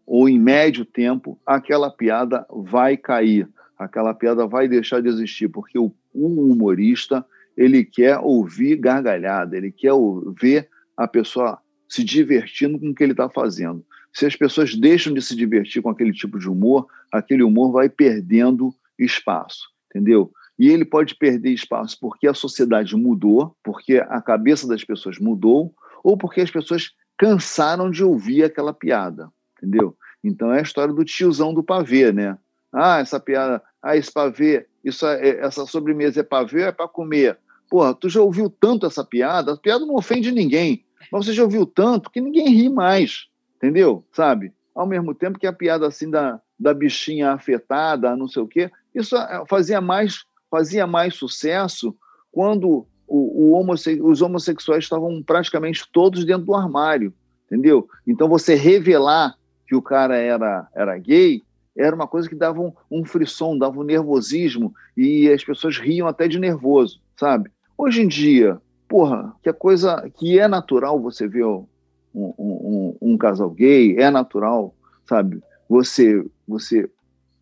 ou 0.07 0.29
em 0.29 0.39
médio 0.39 0.85
tempo, 0.85 1.39
aquela 1.47 1.91
piada 1.91 2.47
vai 2.51 2.97
cair, 2.97 3.49
aquela 3.79 4.15
piada 4.15 4.47
vai 4.47 4.69
deixar 4.69 5.01
de 5.01 5.09
existir, 5.09 5.49
porque 5.49 5.79
o, 5.79 5.93
o 6.13 6.27
humorista 6.51 7.25
ele 7.57 7.85
quer 7.85 8.19
ouvir 8.19 8.77
gargalhada, 8.77 9.57
ele 9.57 9.71
quer 9.71 9.93
ver 10.41 10.69
a 10.97 11.07
pessoa 11.07 11.59
se 11.89 12.03
divertindo 12.03 12.79
com 12.79 12.91
o 12.91 12.95
que 12.95 13.03
ele 13.03 13.13
está 13.13 13.29
fazendo. 13.29 13.85
Se 14.13 14.27
as 14.27 14.37
pessoas 14.37 14.75
deixam 14.75 15.13
de 15.13 15.23
se 15.23 15.35
divertir 15.35 15.83
com 15.83 15.91
aquele 15.91 16.13
tipo 16.13 16.39
de 16.39 16.49
humor, 16.49 16.87
aquele 17.11 17.43
humor 17.43 17.73
vai 17.73 17.89
perdendo 17.89 18.75
espaço, 18.99 19.69
entendeu? 19.91 20.31
E 20.59 20.69
ele 20.69 20.85
pode 20.85 21.15
perder 21.15 21.51
espaço 21.51 21.99
porque 22.01 22.27
a 22.27 22.35
sociedade 22.35 22.95
mudou, 22.95 23.57
porque 23.63 23.97
a 23.97 24.21
cabeça 24.21 24.67
das 24.67 24.85
pessoas 24.85 25.19
mudou, 25.19 25.75
ou 26.05 26.17
porque 26.17 26.41
as 26.41 26.51
pessoas 26.51 26.91
cansaram 27.19 27.91
de 27.91 28.05
ouvir 28.05 28.45
aquela 28.45 28.73
piada, 28.73 29.31
entendeu? 29.63 29.97
Então 30.23 30.53
é 30.53 30.59
a 30.59 30.63
história 30.63 30.93
do 30.93 31.05
tiozão 31.05 31.55
do 31.55 31.63
pavê, 31.63 32.13
né? 32.13 32.37
Ah, 32.73 32.99
essa 32.99 33.21
piada, 33.21 33.63
ah, 33.83 33.97
esse 33.97 34.11
pavê, 34.11 34.67
isso 34.85 35.07
é, 35.07 35.41
essa 35.41 35.67
sobremesa 35.67 36.21
é 36.21 36.23
pavê 36.23 36.63
ou 36.63 36.69
é 36.69 36.73
para 36.73 36.89
comer? 36.89 37.39
Porra, 37.71 37.95
tu 37.95 38.09
já 38.09 38.21
ouviu 38.21 38.51
tanto 38.51 38.87
essa 38.87 39.05
piada? 39.05 39.53
A 39.53 39.57
piada 39.57 39.87
não 39.87 39.95
ofende 39.95 40.33
ninguém, 40.33 40.85
mas 41.11 41.27
você 41.27 41.33
já 41.33 41.43
ouviu 41.43 41.65
tanto 41.67 42.11
que 42.11 42.21
ninguém 42.21 42.49
ri 42.49 42.69
mais, 42.69 43.27
entendeu? 43.57 44.05
Sabe? 44.13 44.53
Ao 44.75 44.87
mesmo 44.87 45.15
tempo 45.15 45.39
que 45.39 45.47
a 45.47 45.53
piada 45.53 45.87
assim 45.87 46.11
da, 46.11 46.41
da 46.59 46.73
bichinha 46.73 47.33
afetada, 47.33 48.17
não 48.17 48.29
sei 48.29 48.43
o 48.43 48.49
quê, 48.49 48.71
isso 48.95 49.17
eh, 49.17 49.43
fazia 49.49 49.81
mais, 49.81 50.25
fazia 50.51 50.87
mais 50.87 51.15
sucesso 51.15 51.95
quando 52.31 52.87
o, 53.07 53.51
o 53.51 53.53
homosse 53.53 54.01
os 54.01 54.23
homossexuais 54.23 54.85
estavam 54.85 55.23
praticamente 55.23 55.87
todos 55.93 56.25
dentro 56.25 56.47
do 56.47 56.55
armário, 56.55 57.13
entendeu? 57.47 57.89
Então 58.07 58.29
você 58.29 58.55
revelar 58.55 59.37
que 59.73 59.77
o 59.77 59.81
cara 59.81 60.19
era, 60.19 60.69
era 60.75 60.99
gay 60.99 61.43
era 61.75 61.97
uma 61.97 62.07
coisa 62.07 62.29
que 62.29 62.35
dava 62.35 62.61
um, 62.61 62.71
um 62.91 63.07
frisson, 63.07 63.57
dava 63.57 63.81
um 63.81 63.83
nervosismo 63.83 64.75
e 64.95 65.31
as 65.31 65.43
pessoas 65.43 65.79
riam 65.79 66.07
até 66.07 66.29
de 66.29 66.39
nervoso, 66.39 67.01
sabe? 67.17 67.51
Hoje 67.79 68.03
em 68.03 68.07
dia, 68.07 68.61
porra, 68.87 69.35
que 69.43 69.49
a 69.49 69.55
coisa 69.55 70.07
que 70.19 70.39
é 70.39 70.47
natural 70.47 71.01
você 71.01 71.27
ver 71.27 71.47
um, 71.47 71.67
um, 72.15 72.99
um, 73.01 73.17
casal 73.17 73.49
gay, 73.49 73.97
é 73.97 74.11
natural, 74.11 74.75
sabe? 75.07 75.43
Você, 75.67 76.23
você 76.47 76.87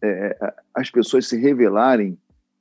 é, 0.00 0.36
é, 0.40 0.54
as 0.72 0.88
pessoas 0.88 1.26
se 1.26 1.36
revelarem 1.36 2.16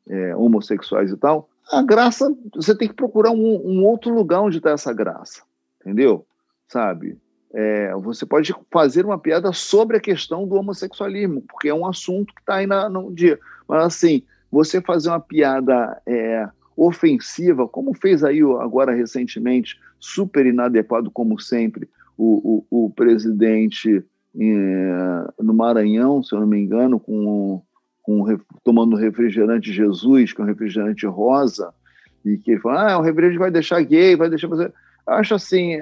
é, 0.10 0.36
homossexuais 0.36 1.12
e 1.12 1.17
tal, 1.17 1.47
a 1.71 1.84
graça, 1.84 2.36
você 2.55 2.75
tem 2.75 2.88
que 2.88 2.95
procurar 2.95 3.29
um, 3.29 3.62
um 3.63 3.86
outro 3.86 4.12
lugar 4.12 4.41
onde 4.41 4.58
está 4.58 4.71
essa 4.71 4.91
graça, 4.91 5.43
entendeu? 5.79 6.25
Sabe? 6.67 7.15
É, 7.53 7.93
você 7.95 8.25
pode 8.25 8.53
fazer 8.71 9.05
uma 9.05 9.17
piada 9.17 9.51
sobre 9.51 9.97
a 9.97 10.01
questão 10.01 10.47
do 10.47 10.55
homossexualismo, 10.55 11.43
porque 11.49 11.69
é 11.69 11.73
um 11.73 11.85
assunto 11.85 12.33
que 12.33 12.41
está 12.41 12.55
aí 12.55 12.67
na, 12.67 12.88
no 12.88 13.12
dia. 13.12 13.39
Mas, 13.67 13.83
assim, 13.83 14.23
você 14.51 14.81
fazer 14.81 15.09
uma 15.09 15.19
piada 15.19 16.01
é, 16.05 16.47
ofensiva, 16.75 17.67
como 17.67 17.93
fez 17.93 18.23
aí 18.23 18.41
agora 18.41 18.93
recentemente, 18.93 19.79
super 19.99 20.45
inadequado, 20.45 21.12
como 21.12 21.39
sempre, 21.39 21.89
o, 22.17 22.65
o, 22.69 22.85
o 22.85 22.89
presidente 22.91 24.03
no 25.39 25.53
Maranhão, 25.53 26.23
se 26.23 26.33
eu 26.33 26.39
não 26.39 26.47
me 26.47 26.59
engano, 26.59 26.99
com, 26.99 27.62
com 28.01 28.38
tomando 28.63 28.95
refrigerante 28.95 29.73
Jesus, 29.73 30.33
que 30.33 30.41
é 30.41 30.43
um 30.43 30.47
refrigerante 30.47 31.05
rosa, 31.05 31.73
e 32.23 32.38
que 32.38 32.51
ele 32.51 32.62
fala, 32.62 32.93
ah, 32.93 32.99
o 32.99 33.01
refrigerante 33.01 33.39
vai 33.39 33.51
deixar 33.51 33.81
gay, 33.81 34.15
vai 34.15 34.29
deixar 34.29 34.47
você. 34.47 34.71
Acho 35.07 35.35
assim, 35.35 35.77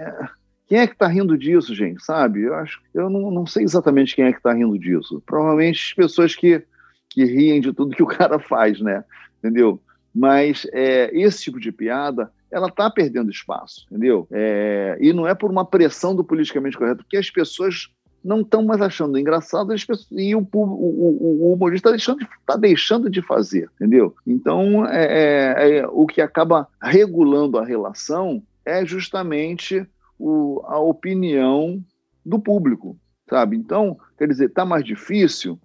quem 0.67 0.79
é 0.79 0.87
que 0.87 0.93
está 0.93 1.07
rindo 1.07 1.37
disso, 1.37 1.73
gente? 1.73 2.03
Sabe? 2.03 2.43
Eu 2.43 2.53
acho, 2.55 2.81
eu 2.93 3.09
não, 3.09 3.31
não 3.31 3.45
sei 3.45 3.63
exatamente 3.63 4.15
quem 4.15 4.25
é 4.25 4.31
que 4.31 4.37
está 4.37 4.53
rindo 4.53 4.77
disso. 4.77 5.23
Provavelmente 5.25 5.81
as 5.89 5.93
pessoas 5.93 6.35
que, 6.35 6.61
que 7.09 7.23
riem 7.23 7.61
de 7.61 7.71
tudo 7.73 7.95
que 7.95 8.03
o 8.03 8.07
cara 8.07 8.37
faz, 8.37 8.79
né? 8.81 9.03
Entendeu? 9.39 9.81
Mas 10.13 10.67
é, 10.73 11.09
esse 11.17 11.43
tipo 11.43 11.59
de 11.59 11.71
piada 11.71 12.31
ela 12.51 12.67
está 12.67 12.89
perdendo 12.89 13.29
espaço, 13.29 13.85
entendeu? 13.89 14.27
É, 14.31 14.97
e 14.99 15.11
não 15.13 15.27
é 15.27 15.35
por 15.35 15.51
uma 15.51 15.65
pressão 15.65 16.15
do 16.15 16.23
politicamente 16.23 16.77
correto, 16.77 17.03
porque 17.03 17.17
as 17.17 17.29
pessoas 17.29 17.89
não 18.23 18.41
estão 18.41 18.63
mais 18.63 18.81
achando 18.81 19.17
engraçado 19.17 19.69
pessoas, 19.69 20.07
e 20.11 20.35
o, 20.35 20.39
o, 20.39 20.59
o, 20.59 21.47
o 21.49 21.53
humorista 21.53 21.89
está 21.89 21.91
deixando, 21.91 22.27
tá 22.45 22.55
deixando 22.55 23.09
de 23.09 23.21
fazer, 23.21 23.69
entendeu? 23.75 24.15
Então, 24.25 24.85
é, 24.85 25.05
é, 25.05 25.77
é, 25.77 25.87
o 25.87 26.05
que 26.05 26.21
acaba 26.21 26.67
regulando 26.81 27.57
a 27.57 27.65
relação 27.65 28.41
é 28.65 28.85
justamente 28.85 29.85
o, 30.19 30.61
a 30.65 30.79
opinião 30.79 31.83
do 32.25 32.39
público, 32.39 32.97
sabe? 33.29 33.55
Então, 33.55 33.97
quer 34.17 34.27
dizer, 34.27 34.45
está 34.45 34.65
mais 34.65 34.83
difícil? 34.83 35.59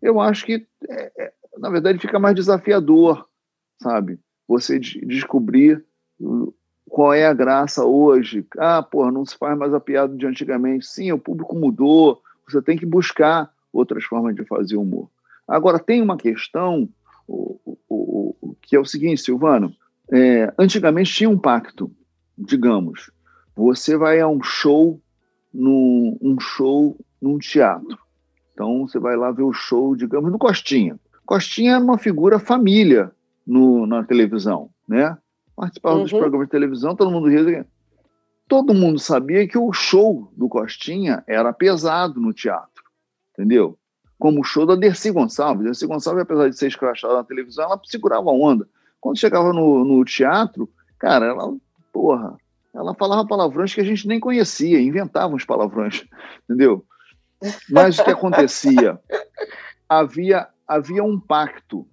Eu 0.00 0.20
acho 0.20 0.44
que, 0.44 0.66
é, 0.88 1.12
é, 1.18 1.32
na 1.58 1.70
verdade, 1.70 1.98
fica 1.98 2.18
mais 2.18 2.34
desafiador, 2.34 3.26
sabe? 3.82 4.18
Você 4.46 4.78
descobrir 4.78 5.84
qual 6.88 7.12
é 7.12 7.26
a 7.26 7.34
graça 7.34 7.84
hoje? 7.84 8.46
Ah, 8.58 8.82
porra, 8.82 9.10
não 9.10 9.24
se 9.24 9.36
faz 9.36 9.56
mais 9.56 9.72
a 9.72 9.80
piada 9.80 10.14
de 10.16 10.26
antigamente. 10.26 10.86
Sim, 10.86 11.12
o 11.12 11.18
público 11.18 11.56
mudou, 11.56 12.20
você 12.48 12.60
tem 12.60 12.76
que 12.76 12.86
buscar 12.86 13.50
outras 13.72 14.04
formas 14.04 14.34
de 14.34 14.44
fazer 14.44 14.76
humor. 14.76 15.08
Agora, 15.46 15.78
tem 15.78 16.00
uma 16.00 16.16
questão 16.16 16.88
o, 17.26 17.58
o, 17.88 18.36
o, 18.40 18.56
que 18.62 18.76
é 18.76 18.80
o 18.80 18.84
seguinte, 18.84 19.22
Silvano, 19.22 19.74
é, 20.12 20.52
antigamente 20.58 21.12
tinha 21.12 21.28
um 21.28 21.38
pacto, 21.38 21.90
digamos, 22.36 23.10
você 23.56 23.96
vai 23.96 24.20
a 24.20 24.28
um 24.28 24.42
show, 24.42 25.00
num, 25.52 26.18
um 26.20 26.38
show 26.40 26.96
num 27.20 27.38
teatro. 27.38 27.98
Então, 28.52 28.86
você 28.86 28.98
vai 28.98 29.16
lá 29.16 29.30
ver 29.30 29.42
o 29.42 29.52
show, 29.52 29.96
digamos, 29.96 30.30
no 30.30 30.38
Costinha. 30.38 30.98
Costinha 31.26 31.72
era 31.74 31.84
uma 31.84 31.98
figura 31.98 32.38
família 32.38 33.10
no, 33.46 33.86
na 33.86 34.04
televisão, 34.04 34.70
né? 34.86 35.16
participava 35.54 35.96
uhum. 35.96 36.02
dos 36.02 36.12
programas 36.12 36.46
de 36.46 36.50
televisão, 36.50 36.96
todo 36.96 37.10
mundo 37.10 37.28
ria. 37.28 37.66
Todo 38.46 38.74
mundo 38.74 38.98
sabia 38.98 39.46
que 39.48 39.56
o 39.56 39.72
show 39.72 40.30
do 40.36 40.48
Costinha 40.48 41.24
era 41.26 41.52
pesado 41.52 42.20
no 42.20 42.32
teatro, 42.32 42.84
entendeu? 43.32 43.78
Como 44.18 44.40
o 44.40 44.44
show 44.44 44.66
da 44.66 44.74
Dercy 44.74 45.10
Gonçalves. 45.10 45.64
Dercy 45.64 45.86
Gonçalves, 45.86 46.22
apesar 46.22 46.48
de 46.50 46.56
ser 46.56 46.66
escrachada 46.66 47.14
na 47.14 47.24
televisão, 47.24 47.64
ela 47.64 47.80
segurava 47.84 48.30
a 48.30 48.32
onda. 48.32 48.68
Quando 49.00 49.18
chegava 49.18 49.52
no, 49.52 49.84
no 49.84 50.04
teatro, 50.04 50.68
cara, 50.98 51.26
ela, 51.26 51.54
porra, 51.92 52.36
ela 52.74 52.94
falava 52.94 53.26
palavrões 53.26 53.72
que 53.72 53.80
a 53.80 53.84
gente 53.84 54.06
nem 54.08 54.18
conhecia, 54.18 54.80
inventava 54.80 55.34
uns 55.34 55.44
palavrões, 55.44 56.04
entendeu? 56.44 56.84
Mas 57.70 57.98
o 57.98 58.04
que 58.04 58.10
acontecia? 58.10 58.98
Havia, 59.88 60.48
havia 60.66 61.04
um 61.04 61.20
pacto 61.20 61.86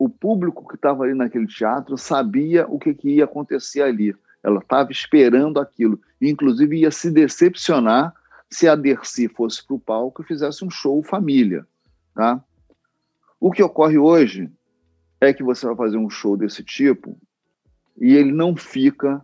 o 0.00 0.08
público 0.08 0.66
que 0.66 0.76
estava 0.76 1.04
ali 1.04 1.12
naquele 1.12 1.46
teatro 1.46 1.98
sabia 1.98 2.66
o 2.66 2.78
que, 2.78 2.94
que 2.94 3.16
ia 3.16 3.24
acontecer 3.24 3.82
ali. 3.82 4.16
Ela 4.42 4.60
estava 4.60 4.90
esperando 4.90 5.60
aquilo. 5.60 6.00
Inclusive, 6.18 6.78
ia 6.78 6.90
se 6.90 7.10
decepcionar 7.10 8.14
se 8.48 8.66
a 8.66 8.74
Dercy 8.74 9.28
fosse 9.28 9.62
para 9.64 9.76
o 9.76 9.78
palco 9.78 10.22
e 10.22 10.24
fizesse 10.24 10.64
um 10.64 10.70
show 10.70 11.02
família. 11.02 11.66
Tá? 12.14 12.42
O 13.38 13.52
que 13.52 13.62
ocorre 13.62 13.98
hoje 13.98 14.50
é 15.20 15.34
que 15.34 15.42
você 15.42 15.66
vai 15.66 15.76
fazer 15.76 15.98
um 15.98 16.08
show 16.08 16.34
desse 16.34 16.64
tipo 16.64 17.18
e 18.00 18.14
ele 18.14 18.32
não 18.32 18.56
fica 18.56 19.22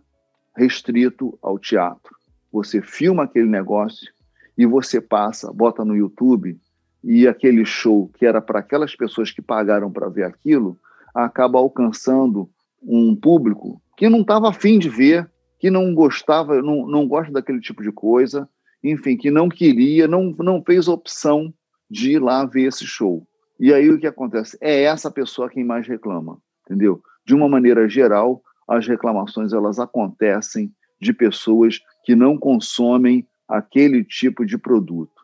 restrito 0.57 1.37
ao 1.41 1.59
teatro. 1.59 2.15
Você 2.51 2.81
filma 2.81 3.23
aquele 3.23 3.47
negócio 3.47 4.11
e 4.57 4.65
você 4.65 4.99
passa, 4.99 5.53
bota 5.53 5.85
no 5.85 5.95
YouTube 5.95 6.59
e 7.03 7.27
aquele 7.27 7.63
show 7.63 8.09
que 8.17 8.25
era 8.25 8.41
para 8.41 8.59
aquelas 8.59 8.95
pessoas 8.95 9.31
que 9.31 9.41
pagaram 9.41 9.91
para 9.91 10.09
ver 10.09 10.23
aquilo 10.23 10.77
acaba 11.13 11.59
alcançando 11.59 12.49
um 12.81 13.15
público 13.15 13.79
que 13.95 14.09
não 14.09 14.21
estava 14.21 14.49
afim 14.49 14.77
de 14.77 14.89
ver, 14.89 15.29
que 15.59 15.69
não 15.69 15.93
gostava, 15.93 16.61
não, 16.61 16.87
não 16.87 17.07
gosta 17.07 17.31
daquele 17.31 17.59
tipo 17.59 17.81
de 17.81 17.91
coisa, 17.91 18.47
enfim, 18.83 19.17
que 19.17 19.31
não 19.31 19.49
queria, 19.49 20.07
não, 20.07 20.35
não 20.37 20.63
fez 20.63 20.87
opção 20.87 21.53
de 21.89 22.11
ir 22.11 22.19
lá 22.19 22.45
ver 22.45 22.67
esse 22.67 22.85
show. 22.85 23.27
E 23.59 23.73
aí 23.73 23.89
o 23.89 23.99
que 23.99 24.05
acontece? 24.05 24.57
É 24.61 24.83
essa 24.83 25.09
pessoa 25.09 25.49
quem 25.49 25.63
mais 25.63 25.87
reclama, 25.87 26.37
entendeu? 26.65 27.01
De 27.25 27.33
uma 27.33 27.49
maneira 27.49 27.89
geral, 27.89 28.43
as 28.67 28.87
reclamações 28.87 29.53
elas 29.53 29.79
acontecem 29.79 30.71
de 30.99 31.13
pessoas 31.13 31.79
que 32.03 32.15
não 32.15 32.37
consomem 32.37 33.27
aquele 33.47 34.03
tipo 34.03 34.45
de 34.45 34.57
produto 34.57 35.17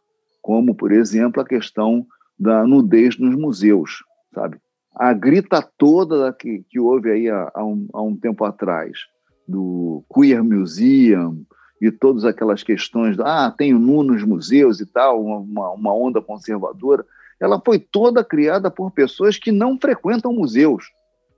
como, 0.44 0.76
por 0.76 0.92
exemplo, 0.92 1.42
a 1.42 1.46
questão 1.46 2.06
da 2.38 2.68
nudez 2.68 3.18
nos 3.18 3.34
museus, 3.34 4.04
sabe? 4.36 4.58
A 4.94 5.14
grita 5.14 5.66
toda 5.78 6.34
que, 6.34 6.66
que 6.70 6.80
houve 6.80 7.10
aí 7.10 7.30
há, 7.30 7.50
há, 7.56 7.66
um, 7.66 7.88
há 7.94 8.02
um 8.02 8.16
tempo 8.16 8.44
atrás, 8.44 9.00
do 9.48 10.04
Queer 10.14 10.44
Museum 10.44 11.46
e 11.82 11.90
todas 11.92 12.26
aquelas 12.26 12.62
questões, 12.62 13.18
ah, 13.20 13.54
tem 13.58 13.74
o 13.74 13.80
nu 13.80 14.04
nos 14.04 14.24
museus 14.24 14.82
e 14.82 14.86
tal, 14.86 15.24
uma, 15.24 15.72
uma 15.72 15.94
onda 15.94 16.22
conservadora, 16.22 17.06
ela 17.40 17.62
foi 17.64 17.80
toda 17.80 18.24
criada 18.24 18.70
por 18.70 18.92
pessoas 18.92 19.38
que 19.38 19.52
não 19.52 19.80
frequentam 19.80 20.34
museus, 20.34 20.86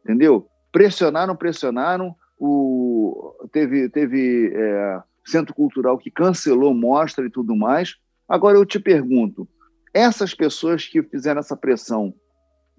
entendeu? 0.03 0.47
Pressionaram, 0.75 1.35
pressionaram, 1.35 2.15
o, 2.37 3.33
teve, 3.51 3.87
teve 3.87 4.51
é, 4.53 5.01
centro 5.25 5.55
cultural 5.55 5.97
que 5.97 6.11
cancelou 6.11 6.73
mostra 6.73 7.25
e 7.25 7.29
tudo 7.29 7.55
mais, 7.55 7.95
Agora 8.27 8.57
eu 8.57 8.65
te 8.65 8.79
pergunto: 8.79 9.47
essas 9.93 10.33
pessoas 10.33 10.85
que 10.85 11.01
fizeram 11.03 11.39
essa 11.39 11.55
pressão 11.55 12.13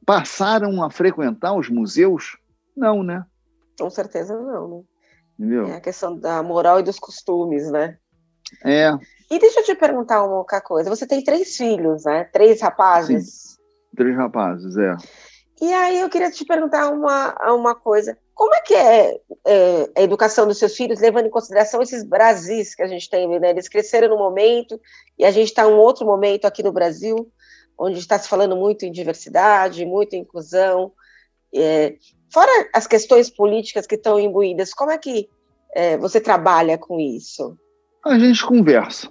passaram 0.05 0.83
a 0.83 0.91
frequentar 0.91 1.55
os 1.55 1.69
museus? 1.69 2.37
Não, 2.77 3.03
né? 3.03 3.25
Com 3.79 3.91
certeza 3.91 4.37
não, 4.41 4.69
né? 4.69 4.83
Entendeu? 5.39 5.67
É 5.67 5.77
a 5.77 5.81
questão 5.81 6.19
da 6.19 6.43
moral 6.43 6.81
e 6.81 6.83
dos 6.83 6.99
costumes, 6.99 7.71
né? 7.71 7.99
É. 8.65 8.91
E 9.31 9.39
deixa 9.39 9.61
eu 9.61 9.65
te 9.65 9.75
perguntar 9.75 10.25
uma 10.25 10.39
outra 10.39 10.61
coisa. 10.61 10.89
Você 10.89 11.07
tem 11.07 11.23
três 11.23 11.57
filhos, 11.57 12.05
né? 12.05 12.25
Três 12.25 12.61
rapazes. 12.61 13.29
Sim. 13.29 13.57
Três 13.97 14.17
rapazes, 14.17 14.77
é. 14.77 14.97
E 15.61 15.73
aí 15.73 16.01
eu 16.01 16.09
queria 16.11 16.31
te 16.31 16.45
perguntar 16.45 16.91
uma, 16.91 17.35
uma 17.53 17.75
coisa. 17.75 18.17
Como 18.35 18.55
é 18.55 18.61
que 18.61 18.75
é, 18.75 19.19
é, 19.47 19.91
a 19.97 20.03
educação 20.03 20.47
dos 20.47 20.59
seus 20.59 20.77
filhos, 20.77 21.01
levando 21.01 21.27
em 21.27 21.31
consideração 21.31 21.81
esses 21.81 22.05
Brasis 22.05 22.75
que 22.75 22.83
a 22.83 22.87
gente 22.87 23.09
tem, 23.09 23.27
né? 23.41 23.51
Eles 23.51 23.69
cresceram 23.69 24.09
no 24.09 24.19
momento 24.19 24.79
e 25.19 25.25
a 25.25 25.31
gente 25.31 25.49
está 25.49 25.63
em 25.65 25.73
um 25.73 25.79
outro 25.79 26.05
momento 26.05 26.45
aqui 26.45 26.63
no 26.63 26.73
Brasil, 26.73 27.31
onde 27.79 27.99
está 27.99 28.19
se 28.19 28.29
falando 28.29 28.55
muito 28.55 28.85
em 28.85 28.93
diversidade, 28.93 29.87
muito 29.87 30.15
em 30.15 30.21
inclusão. 30.21 30.93
É, 31.55 31.97
fora 32.31 32.51
as 32.75 32.87
questões 32.87 33.31
políticas 33.31 33.87
que 33.87 33.95
estão 33.95 34.21
imbuídas, 34.21 34.75
como 34.75 34.91
é 34.91 34.99
que 34.99 35.31
é, 35.75 35.97
você 35.97 36.21
trabalha 36.21 36.77
com 36.77 37.01
isso? 37.01 37.57
A 38.05 38.19
gente 38.19 38.45
conversa. 38.45 39.11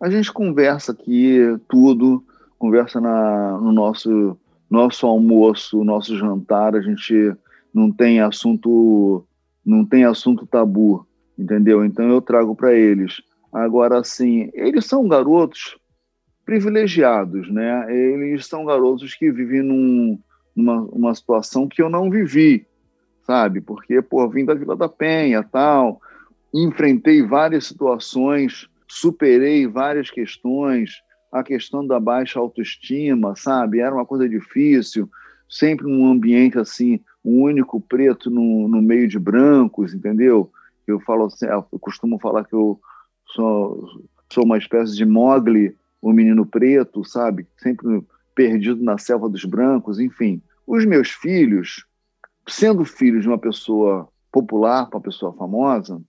A 0.00 0.08
gente 0.08 0.32
conversa 0.32 0.92
aqui 0.92 1.40
tudo, 1.68 2.24
conversa 2.58 3.00
na, 3.00 3.58
no 3.58 3.72
nosso 3.72 4.38
nosso 4.70 5.06
almoço, 5.06 5.82
nosso 5.82 6.16
jantar, 6.16 6.76
a 6.76 6.80
gente 6.80 7.34
não 7.74 7.90
tem 7.90 8.20
assunto 8.20 9.26
não 9.64 9.84
tem 9.84 10.04
assunto 10.04 10.46
tabu, 10.46 11.06
entendeu? 11.38 11.84
Então 11.84 12.08
eu 12.08 12.20
trago 12.20 12.56
para 12.56 12.72
eles. 12.72 13.20
Agora 13.52 14.02
sim, 14.02 14.50
eles 14.54 14.86
são 14.86 15.06
garotos 15.06 15.76
privilegiados, 16.44 17.50
né? 17.50 17.86
Eles 17.94 18.46
são 18.46 18.64
garotos 18.64 19.14
que 19.14 19.30
vivem 19.30 19.62
num, 19.62 20.18
numa 20.54 20.82
uma 20.82 21.14
situação 21.14 21.68
que 21.68 21.82
eu 21.82 21.90
não 21.90 22.10
vivi, 22.10 22.66
sabe? 23.26 23.60
Porque, 23.60 24.00
pô, 24.00 24.28
vim 24.28 24.44
da 24.44 24.54
Vila 24.54 24.76
da 24.76 24.88
Penha, 24.88 25.42
tal, 25.42 26.00
enfrentei 26.54 27.22
várias 27.22 27.66
situações, 27.66 28.68
superei 28.88 29.66
várias 29.66 30.10
questões, 30.10 31.02
a 31.30 31.42
questão 31.42 31.86
da 31.86 32.00
baixa 32.00 32.38
autoestima, 32.40 33.36
sabe? 33.36 33.80
Era 33.80 33.94
uma 33.94 34.06
coisa 34.06 34.28
difícil, 34.28 35.08
sempre 35.48 35.86
num 35.86 36.10
ambiente 36.10 36.58
assim, 36.58 37.00
um 37.24 37.42
único 37.42 37.80
preto 37.80 38.30
no, 38.30 38.68
no 38.68 38.82
meio 38.82 39.06
de 39.08 39.18
brancos, 39.18 39.94
entendeu? 39.94 40.50
Eu 40.86 41.00
falo 41.00 41.26
assim, 41.26 41.46
eu 41.46 41.62
costumo 41.78 42.18
falar 42.18 42.44
que 42.44 42.54
eu 42.54 42.80
sou, 43.26 44.04
sou 44.32 44.44
uma 44.44 44.58
espécie 44.58 44.96
de 44.96 45.04
Mogli, 45.04 45.76
o 46.02 46.10
um 46.10 46.12
menino 46.12 46.44
preto, 46.46 47.04
sabe? 47.04 47.46
Sempre 47.58 48.02
perdido 48.34 48.82
na 48.82 48.98
selva 48.98 49.28
dos 49.28 49.44
brancos, 49.44 50.00
enfim. 50.00 50.42
Os 50.66 50.84
meus 50.84 51.10
filhos, 51.10 51.86
sendo 52.48 52.84
filhos 52.84 53.22
de 53.22 53.28
uma 53.28 53.38
pessoa 53.38 54.08
popular, 54.32 54.88
uma 54.90 55.00
pessoa 55.00 55.32
famosa, 55.34 56.00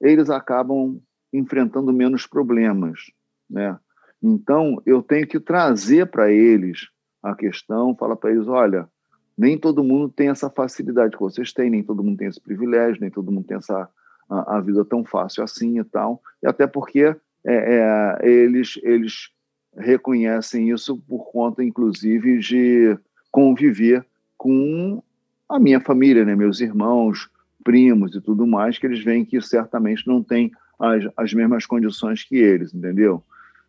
eles 0.00 0.30
acabam 0.30 1.00
enfrentando 1.32 1.92
menos 1.92 2.26
problemas, 2.26 3.00
né? 3.48 3.78
Então, 4.22 4.80
eu 4.86 5.02
tenho 5.02 5.26
que 5.26 5.38
trazer 5.38 6.06
para 6.06 6.30
eles 6.30 6.88
a 7.22 7.34
questão, 7.34 7.94
falar 7.94 8.16
para 8.16 8.30
eles: 8.30 8.46
olha, 8.46 8.88
nem 9.36 9.58
todo 9.58 9.84
mundo 9.84 10.08
tem 10.08 10.28
essa 10.28 10.50
facilidade 10.50 11.16
que 11.16 11.22
vocês 11.22 11.52
têm, 11.52 11.70
nem 11.70 11.82
todo 11.82 12.02
mundo 12.02 12.16
tem 12.16 12.28
esse 12.28 12.40
privilégio, 12.40 13.00
nem 13.00 13.10
todo 13.10 13.30
mundo 13.30 13.46
tem 13.46 13.56
essa 13.56 13.88
a, 14.28 14.56
a 14.56 14.60
vida 14.60 14.84
tão 14.84 15.04
fácil 15.04 15.42
assim 15.42 15.78
e 15.78 15.84
tal. 15.84 16.20
E 16.42 16.46
até 16.46 16.66
porque 16.66 17.02
é, 17.02 17.16
é, 17.44 18.18
eles, 18.28 18.78
eles 18.82 19.30
reconhecem 19.76 20.70
isso 20.70 20.96
por 20.96 21.30
conta, 21.30 21.62
inclusive, 21.62 22.38
de 22.38 22.98
conviver 23.30 24.04
com 24.36 25.02
a 25.48 25.58
minha 25.58 25.80
família, 25.80 26.24
né? 26.24 26.34
meus 26.34 26.60
irmãos, 26.60 27.30
primos 27.62 28.14
e 28.14 28.20
tudo 28.20 28.46
mais, 28.46 28.78
que 28.78 28.86
eles 28.86 29.02
veem 29.02 29.24
que 29.24 29.40
certamente 29.40 30.06
não 30.06 30.22
tem 30.22 30.50
as, 30.78 31.04
as 31.16 31.32
mesmas 31.32 31.66
condições 31.66 32.24
que 32.24 32.36
eles, 32.36 32.74
entendeu? 32.74 33.22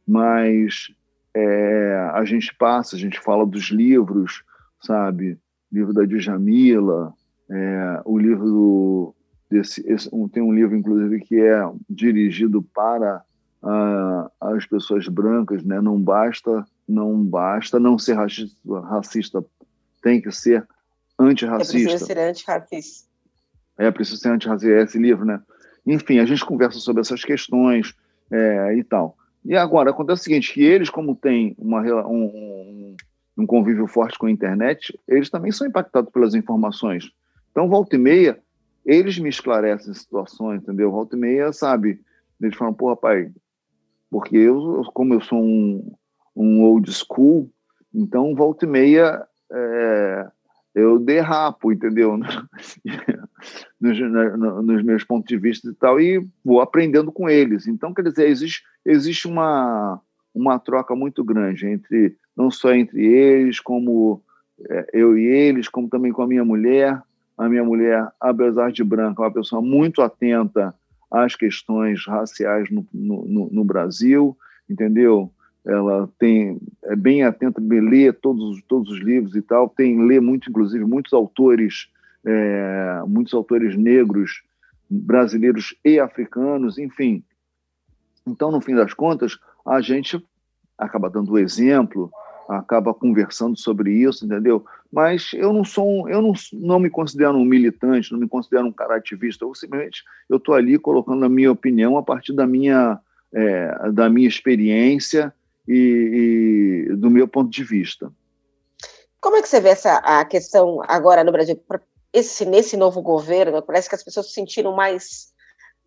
Mas 0.07 0.91
é, 1.35 2.09
a 2.13 2.23
gente 2.23 2.55
passa, 2.55 2.95
a 2.95 2.99
gente 2.99 3.19
fala 3.19 3.45
dos 3.45 3.65
livros, 3.65 4.43
sabe? 4.81 5.37
Livro 5.71 5.93
da 5.93 6.05
Djamila, 6.05 7.13
é, 7.49 8.01
o 8.05 8.17
livro 8.17 8.45
do, 8.45 9.15
desse, 9.49 9.83
esse, 9.89 10.09
tem 10.31 10.41
um 10.43 10.53
livro 10.53 10.75
inclusive 10.75 11.19
que 11.19 11.39
é 11.39 11.61
dirigido 11.89 12.61
para 12.61 13.23
uh, 13.61 14.29
as 14.39 14.65
pessoas 14.65 15.07
brancas, 15.07 15.63
né? 15.63 15.81
Não 15.81 15.99
basta, 15.99 16.65
não 16.87 17.23
basta 17.23 17.79
não 17.79 17.97
ser 17.97 18.13
racista, 18.13 18.79
racista 18.81 19.45
tem 20.01 20.21
que 20.21 20.31
ser 20.31 20.65
antirracista. 21.19 21.77
É 21.77 21.81
preciso 21.83 22.05
ser 22.05 22.19
antirracista. 22.19 23.07
É 23.77 23.91
preciso 23.91 24.17
ser 24.17 24.29
antirracista, 24.29 24.73
é 24.73 24.83
esse 24.83 24.97
livro, 24.97 25.25
né? 25.25 25.41
Enfim, 25.85 26.19
a 26.19 26.25
gente 26.25 26.45
conversa 26.45 26.79
sobre 26.79 27.01
essas 27.01 27.23
questões 27.23 27.93
é, 28.31 28.75
e 28.75 28.83
tal. 28.83 29.16
E 29.45 29.55
agora, 29.55 29.91
acontece 29.91 30.21
o 30.21 30.23
seguinte, 30.23 30.53
que 30.53 30.63
eles, 30.63 30.89
como 30.89 31.15
têm 31.15 31.55
uma, 31.57 31.81
um, 32.07 32.95
um 33.37 33.45
convívio 33.45 33.87
forte 33.87 34.17
com 34.17 34.25
a 34.25 34.31
internet, 34.31 34.99
eles 35.07 35.29
também 35.29 35.51
são 35.51 35.67
impactados 35.67 36.11
pelas 36.11 36.35
informações. 36.35 37.11
Então, 37.51 37.69
volta 37.69 37.95
e 37.95 37.99
meia, 37.99 38.39
eles 38.85 39.17
me 39.19 39.29
esclarecem 39.29 39.93
situações, 39.93 40.61
entendeu? 40.61 40.91
Volta 40.91 41.15
e 41.15 41.19
meia, 41.19 41.51
sabe? 41.51 41.99
Eles 42.41 42.55
falam, 42.55 42.73
pô, 42.73 42.95
pai, 42.95 43.31
porque 44.09 44.37
eu, 44.37 44.83
como 44.93 45.13
eu 45.13 45.21
sou 45.21 45.41
um, 45.41 45.93
um 46.35 46.63
old 46.63 46.91
school, 46.91 47.49
então 47.93 48.35
volta 48.35 48.65
e 48.65 48.69
meia 48.69 49.25
é, 49.51 50.27
eu 50.77 50.99
derrapo, 50.99 51.71
entendeu? 51.71 52.17
nos, 53.81 53.99
nos, 54.63 54.83
meus 54.83 55.03
pontos 55.03 55.27
de 55.27 55.35
vista 55.35 55.67
e 55.67 55.73
tal, 55.73 55.99
e 55.99 56.23
vou 56.45 56.61
aprendendo 56.61 57.11
com 57.11 57.27
eles. 57.27 57.67
Então, 57.67 57.91
quer 57.93 58.03
dizer, 58.03 58.29
existe, 58.29 58.63
existe 58.85 59.27
uma, 59.27 59.99
uma 60.33 60.59
troca 60.59 60.95
muito 60.95 61.23
grande 61.23 61.65
entre 61.65 62.15
não 62.35 62.51
só 62.51 62.73
entre 62.73 63.03
eles, 63.03 63.59
como 63.59 64.21
é, 64.69 64.87
eu 64.93 65.17
e 65.17 65.25
eles, 65.25 65.67
como 65.67 65.89
também 65.89 66.11
com 66.11 66.21
a 66.21 66.27
minha 66.27 66.45
mulher. 66.45 67.01
A 67.35 67.49
minha 67.49 67.63
mulher, 67.63 68.07
apesar 68.19 68.71
de 68.71 68.83
branca, 68.83 69.23
é 69.23 69.25
uma 69.25 69.33
pessoa 69.33 69.61
muito 69.61 70.01
atenta 70.03 70.75
às 71.09 71.35
questões 71.35 72.05
raciais 72.05 72.69
no, 72.69 72.85
no, 72.93 73.49
no 73.51 73.63
Brasil, 73.63 74.37
entendeu? 74.69 75.31
Ela 75.67 76.09
tem 76.17 76.57
é 76.85 76.95
bem 76.95 77.23
atenta, 77.23 77.61
lê 77.61 78.11
todos, 78.13 78.61
todos 78.63 78.89
os 78.89 78.99
livros 78.99 79.35
e 79.35 79.41
tal, 79.41 79.67
tem 79.67 80.07
lê 80.07 80.19
muito, 80.19 80.49
inclusive, 80.49 80.85
muitos 80.85 81.11
autores, 81.11 81.89
é, 82.25 83.01
muitos 83.05 83.33
autores 83.33 83.75
negros, 83.75 84.43
brasileiros 84.89 85.75
e 85.83 85.99
africanos, 85.99 86.77
enfim. 86.77 87.21
Então, 88.25 88.49
no 88.49 88.61
fim 88.61 88.75
das 88.75 88.93
contas, 88.93 89.37
a 89.65 89.81
gente 89.81 90.23
acaba 90.77 91.09
dando 91.09 91.33
o 91.33 91.37
exemplo, 91.37 92.09
acaba 92.47 92.93
conversando 92.93 93.57
sobre 93.57 93.91
isso, 93.91 94.25
entendeu? 94.25 94.65
Mas 94.91 95.31
eu 95.33 95.51
não 95.51 95.65
sou, 95.65 96.07
eu 96.07 96.21
não, 96.21 96.33
não 96.53 96.79
me 96.79 96.89
considero 96.89 97.35
um 97.35 97.43
militante, 97.43 98.11
não 98.13 98.19
me 98.19 98.27
considero 98.27 98.67
um 98.67 98.71
cara 98.71 98.95
ativista. 98.95 99.43
Eu 99.43 99.53
simplesmente 99.53 100.03
eu 100.29 100.37
estou 100.37 100.55
ali 100.55 100.79
colocando 100.79 101.25
a 101.25 101.29
minha 101.29 101.51
opinião 101.51 101.97
a 101.97 102.03
partir 102.03 102.33
da 102.33 102.47
minha 102.47 102.99
é, 103.33 103.91
da 103.91 104.09
minha 104.09 104.27
experiência 104.27 105.33
e, 105.67 106.87
e, 106.89 106.95
do 106.95 107.09
meu 107.09 107.27
ponto 107.27 107.49
de 107.49 107.63
vista. 107.63 108.11
Como 109.19 109.35
é 109.35 109.41
que 109.41 109.49
você 109.49 109.59
vê 109.59 109.69
essa 109.69 109.97
a 109.97 110.23
questão 110.25 110.79
agora 110.87 111.23
no 111.23 111.31
Brasil? 111.31 111.61
Esse 112.13 112.45
nesse 112.45 112.77
novo 112.77 113.01
governo 113.01 113.61
parece 113.61 113.89
que 113.89 113.95
as 113.95 114.03
pessoas 114.03 114.27
se 114.27 114.33
sentiram 114.33 114.73
mais 114.73 115.33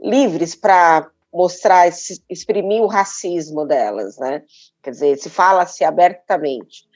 livres 0.01 0.55
para 0.55 1.11
mostrar, 1.33 1.89
exprimir 2.28 2.83
o 2.83 2.87
racismo 2.87 3.64
delas, 3.64 4.18
né? 4.18 4.43
Quer 4.83 4.91
dizer, 4.91 5.18
se 5.18 5.31
fala-se 5.31 5.85
abertamente. 5.85 6.89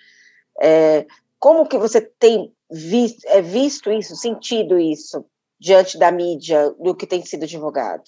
É, 0.60 1.06
como 1.38 1.66
que 1.66 1.78
você 1.78 2.00
tem 2.00 2.52
visto, 2.70 3.24
é, 3.26 3.40
visto 3.40 3.90
isso, 3.92 4.16
sentido 4.16 4.78
isso 4.78 5.24
diante 5.58 5.98
da 5.98 6.10
mídia, 6.10 6.70
do 6.80 6.94
que 6.94 7.06
tem 7.06 7.24
sido 7.24 7.46
divulgado? 7.46 8.02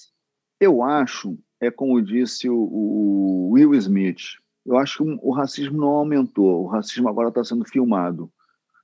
Eu 0.61 0.83
acho, 0.83 1.39
é 1.61 1.71
como 1.71 2.03
disse 2.03 2.49
o, 2.49 2.57
o 2.57 3.51
Will 3.53 3.75
Smith, 3.75 4.39
eu 4.67 4.77
acho 4.77 5.05
que 5.05 5.19
o 5.23 5.31
racismo 5.31 5.79
não 5.79 5.89
aumentou, 5.89 6.65
o 6.65 6.67
racismo 6.67 7.09
agora 7.09 7.29
está 7.29 7.45
sendo 7.45 7.65
filmado, 7.65 8.31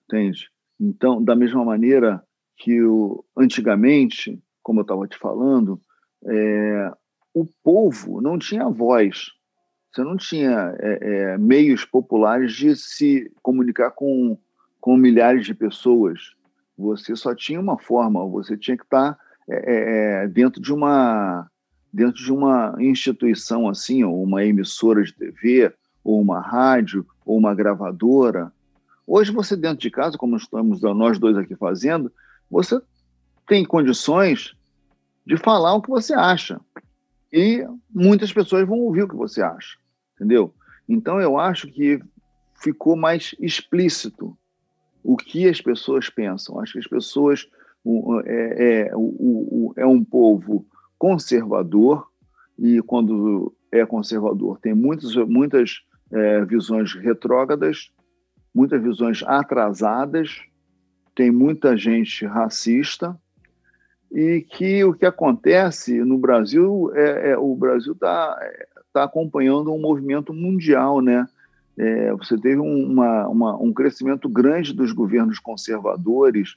entende? 0.04 0.48
Então, 0.80 1.22
da 1.22 1.34
mesma 1.34 1.64
maneira 1.64 2.22
que 2.56 2.82
o, 2.82 3.24
antigamente, 3.36 4.40
como 4.62 4.80
eu 4.80 4.82
estava 4.82 5.06
te 5.06 5.18
falando, 5.18 5.80
é, 6.24 6.92
o 7.34 7.46
povo 7.62 8.20
não 8.20 8.38
tinha 8.38 8.68
voz. 8.68 9.32
Você 9.92 10.02
não 10.02 10.16
tinha 10.16 10.74
é, 10.78 10.98
é, 11.00 11.38
meios 11.38 11.84
populares 11.84 12.52
de 12.52 12.74
se 12.76 13.30
comunicar 13.42 13.90
com, 13.90 14.38
com 14.80 14.96
milhares 14.96 15.44
de 15.44 15.54
pessoas. 15.54 16.34
Você 16.78 17.14
só 17.14 17.34
tinha 17.34 17.60
uma 17.60 17.78
forma, 17.78 18.26
você 18.26 18.56
tinha 18.56 18.76
que 18.76 18.84
estar 18.84 19.18
é, 19.48 19.54
é, 19.54 20.24
é, 20.24 20.28
dentro 20.28 20.62
de 20.62 20.72
uma 20.72 21.50
dentro 21.92 22.22
de 22.22 22.32
uma 22.32 22.74
instituição 22.78 23.68
assim, 23.68 24.02
ou 24.02 24.22
uma 24.22 24.44
emissora 24.44 25.02
de 25.02 25.12
TV, 25.12 25.72
ou 26.02 26.20
uma 26.20 26.40
rádio, 26.40 27.06
ou 27.24 27.36
uma 27.36 27.54
gravadora. 27.54 28.50
Hoje 29.06 29.30
você 29.30 29.56
dentro 29.56 29.78
de 29.78 29.90
casa, 29.90 30.16
como 30.16 30.36
estamos 30.36 30.80
nós 30.80 31.18
dois 31.18 31.36
aqui 31.36 31.54
fazendo, 31.54 32.10
você 32.50 32.80
tem 33.46 33.64
condições 33.64 34.54
de 35.26 35.36
falar 35.36 35.74
o 35.74 35.82
que 35.82 35.90
você 35.90 36.14
acha 36.14 36.60
e 37.32 37.64
muitas 37.90 38.32
pessoas 38.32 38.66
vão 38.66 38.78
ouvir 38.78 39.02
o 39.02 39.08
que 39.08 39.16
você 39.16 39.42
acha, 39.42 39.78
entendeu? 40.14 40.54
Então 40.88 41.20
eu 41.20 41.38
acho 41.38 41.68
que 41.68 42.00
ficou 42.54 42.96
mais 42.96 43.34
explícito 43.40 44.36
o 45.02 45.16
que 45.16 45.48
as 45.48 45.60
pessoas 45.60 46.08
pensam. 46.08 46.60
Acho 46.60 46.74
que 46.74 46.78
as 46.78 46.86
pessoas 46.86 47.48
é, 48.24 48.88
é, 48.88 48.92
é 49.76 49.86
um 49.86 50.04
povo 50.04 50.66
conservador 51.02 52.06
e 52.56 52.80
quando 52.80 53.52
é 53.72 53.84
conservador 53.84 54.60
tem 54.60 54.72
muitas, 54.72 55.16
muitas 55.16 55.80
é, 56.12 56.44
visões 56.44 56.94
retrógradas, 56.94 57.90
muitas 58.54 58.80
visões 58.80 59.20
atrasadas, 59.24 60.42
tem 61.12 61.28
muita 61.28 61.76
gente 61.76 62.24
racista 62.24 63.18
e 64.12 64.46
que 64.48 64.84
o 64.84 64.94
que 64.94 65.04
acontece 65.04 65.98
no 66.04 66.16
Brasil 66.18 66.92
é, 66.94 67.32
é 67.32 67.36
o 67.36 67.52
Brasil 67.56 67.94
está 67.94 68.38
tá 68.92 69.02
acompanhando 69.02 69.72
um 69.72 69.80
movimento 69.80 70.32
mundial, 70.32 71.00
né? 71.00 71.26
É, 71.76 72.12
você 72.12 72.38
teve 72.38 72.60
uma, 72.60 73.26
uma, 73.26 73.56
um 73.60 73.72
crescimento 73.72 74.28
grande 74.28 74.72
dos 74.72 74.92
governos 74.92 75.40
conservadores, 75.40 76.54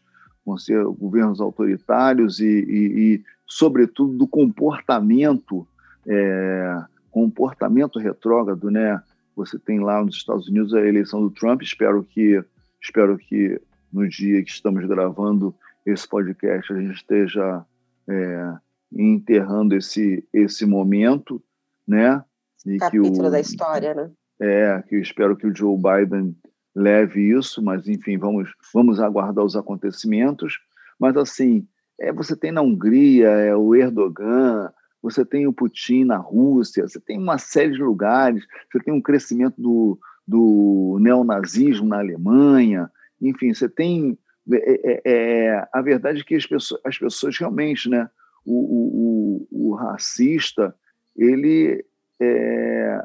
governos 0.97 1.41
autoritários 1.41 2.39
e, 2.39 2.45
e, 2.45 3.15
e 3.15 3.23
sobretudo, 3.47 4.17
do 4.17 4.27
comportamento 4.27 5.67
é, 6.07 6.83
comportamento 7.11 7.97
retrógrado, 7.97 8.69
né? 8.69 9.01
Você 9.35 9.57
tem 9.57 9.79
lá 9.79 10.03
nos 10.03 10.17
Estados 10.17 10.47
Unidos 10.47 10.73
a 10.73 10.81
eleição 10.81 11.21
do 11.21 11.31
Trump. 11.31 11.61
Espero 11.61 12.03
que 12.03 12.43
espero 12.81 13.17
que 13.17 13.59
no 13.91 14.07
dia 14.07 14.43
que 14.43 14.51
estamos 14.51 14.85
gravando 14.85 15.55
esse 15.85 16.07
podcast 16.07 16.73
a 16.73 16.79
gente 16.79 16.95
esteja 16.95 17.65
é, 18.07 18.53
enterrando 18.91 19.75
esse 19.75 20.27
esse 20.33 20.65
momento, 20.65 21.41
né? 21.87 22.23
E 22.65 22.77
Capítulo 22.77 23.27
o, 23.27 23.31
da 23.31 23.39
história, 23.39 23.93
né? 23.93 24.11
É, 24.39 24.83
que 24.87 24.95
eu 24.95 25.01
espero 25.01 25.35
que 25.35 25.47
o 25.47 25.55
Joe 25.55 25.77
Biden 25.77 26.35
leve 26.75 27.31
isso, 27.37 27.61
mas 27.63 27.87
enfim, 27.87 28.17
vamos 28.17 28.53
vamos 28.73 28.99
aguardar 28.99 29.45
os 29.45 29.55
acontecimentos. 29.55 30.59
Mas 30.99 31.15
assim, 31.15 31.65
é, 31.99 32.11
você 32.11 32.35
tem 32.35 32.51
na 32.51 32.61
Hungria 32.61 33.29
é, 33.29 33.55
o 33.55 33.73
Erdogan, 33.73 34.71
você 35.01 35.23
tem 35.23 35.47
o 35.47 35.53
Putin 35.53 36.05
na 36.05 36.17
Rússia, 36.17 36.87
você 36.87 36.99
tem 36.99 37.17
uma 37.17 37.37
série 37.37 37.71
de 37.71 37.81
lugares, 37.81 38.45
você 38.71 38.79
tem 38.79 38.93
um 38.93 39.01
crescimento 39.01 39.61
do, 39.61 39.99
do 40.27 40.97
neonazismo 40.99 41.87
na 41.87 41.99
Alemanha, 41.99 42.91
enfim, 43.21 43.53
você 43.53 43.69
tem 43.69 44.17
é, 44.53 44.91
é, 44.91 45.01
é, 45.05 45.67
a 45.73 45.81
verdade 45.81 46.21
é 46.21 46.23
que 46.23 46.35
as 46.35 46.45
pessoas, 46.45 46.81
as 46.85 46.97
pessoas 46.97 47.37
realmente, 47.37 47.89
né, 47.89 48.09
o, 48.45 49.47
o, 49.51 49.69
o 49.69 49.75
racista, 49.75 50.75
ele, 51.15 51.83
é, 52.19 53.03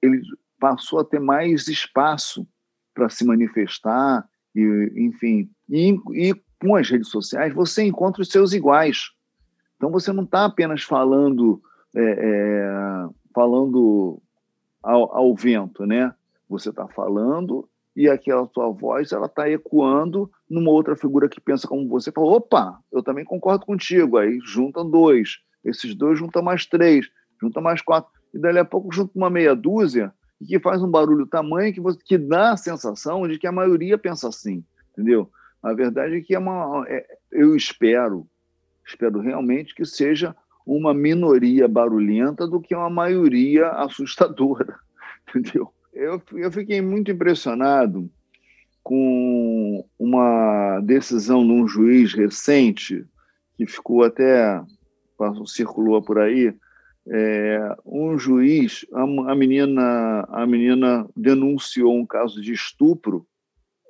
ele 0.00 0.22
passou 0.60 1.00
a 1.00 1.04
ter 1.04 1.18
mais 1.18 1.66
espaço 1.66 2.46
para 2.96 3.10
se 3.10 3.24
manifestar, 3.24 4.26
e, 4.54 4.92
enfim, 4.96 5.50
e, 5.68 5.94
e 6.14 6.34
com 6.58 6.74
as 6.74 6.88
redes 6.88 7.10
sociais 7.10 7.52
você 7.52 7.84
encontra 7.84 8.22
os 8.22 8.30
seus 8.30 8.54
iguais. 8.54 9.10
Então 9.76 9.90
você 9.90 10.10
não 10.12 10.24
está 10.24 10.46
apenas 10.46 10.82
falando 10.82 11.60
é, 11.94 12.00
é, 12.00 13.08
falando 13.34 14.20
ao, 14.82 15.14
ao, 15.14 15.34
vento, 15.34 15.84
né? 15.84 16.14
Você 16.48 16.70
está 16.70 16.88
falando 16.88 17.68
e 17.94 18.08
aquela 18.08 18.46
tua 18.46 18.70
voz 18.70 19.12
ela 19.12 19.26
está 19.26 19.48
ecoando 19.50 20.30
numa 20.48 20.70
outra 20.70 20.96
figura 20.96 21.28
que 21.28 21.40
pensa 21.40 21.68
como 21.68 21.88
você. 21.88 22.10
Fala, 22.10 22.28
opa, 22.28 22.78
eu 22.90 23.02
também 23.02 23.24
concordo 23.24 23.66
contigo. 23.66 24.16
Aí 24.16 24.38
juntam 24.42 24.88
dois, 24.88 25.38
esses 25.62 25.94
dois 25.94 26.18
juntam 26.18 26.42
mais 26.42 26.64
três, 26.64 27.10
juntam 27.40 27.62
mais 27.62 27.82
quatro, 27.82 28.10
e 28.32 28.38
dali 28.38 28.58
a 28.58 28.64
pouco 28.64 28.92
junta 28.92 29.12
uma 29.14 29.28
meia 29.28 29.54
dúzia 29.54 30.12
e 30.40 30.46
que 30.46 30.60
faz 30.60 30.82
um 30.82 30.90
barulho 30.90 31.26
tamanho 31.26 31.72
que, 31.72 31.80
você, 31.80 31.98
que 32.04 32.18
dá 32.18 32.52
a 32.52 32.56
sensação 32.56 33.26
de 33.26 33.38
que 33.38 33.46
a 33.46 33.52
maioria 33.52 33.96
pensa 33.96 34.28
assim, 34.28 34.64
entendeu? 34.92 35.30
A 35.62 35.72
verdade 35.72 36.16
é 36.16 36.20
que 36.20 36.34
é 36.34 36.38
uma, 36.38 36.84
é, 36.88 37.06
eu 37.32 37.56
espero, 37.56 38.26
espero 38.86 39.20
realmente 39.20 39.74
que 39.74 39.84
seja 39.84 40.34
uma 40.66 40.92
minoria 40.92 41.68
barulhenta 41.68 42.46
do 42.46 42.60
que 42.60 42.74
uma 42.74 42.90
maioria 42.90 43.68
assustadora, 43.82 44.78
entendeu? 45.28 45.72
Eu, 45.92 46.22
eu 46.34 46.52
fiquei 46.52 46.80
muito 46.82 47.10
impressionado 47.10 48.10
com 48.82 49.84
uma 49.98 50.80
decisão 50.80 51.44
de 51.44 51.52
um 51.52 51.66
juiz 51.66 52.12
recente 52.12 53.04
que 53.56 53.66
ficou 53.66 54.04
até 54.04 54.62
circulou 55.46 56.02
por 56.02 56.18
aí 56.18 56.54
é, 57.08 57.76
um 57.84 58.18
juiz 58.18 58.84
a, 58.92 59.02
a, 59.02 59.34
menina 59.34 60.26
a 60.28 60.46
menina 60.46 61.08
denunciou 61.16 61.94
um 61.94 62.06
caso 62.06 62.40
de 62.40 62.52
estupro 62.52 63.26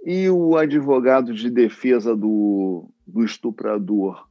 e 0.05 0.29
o 0.29 0.57
advogado 0.57 1.35
de 1.35 1.51
defesa 1.51 2.15
do, 2.15 2.89
do 3.07 3.25
estuprador 3.25 4.27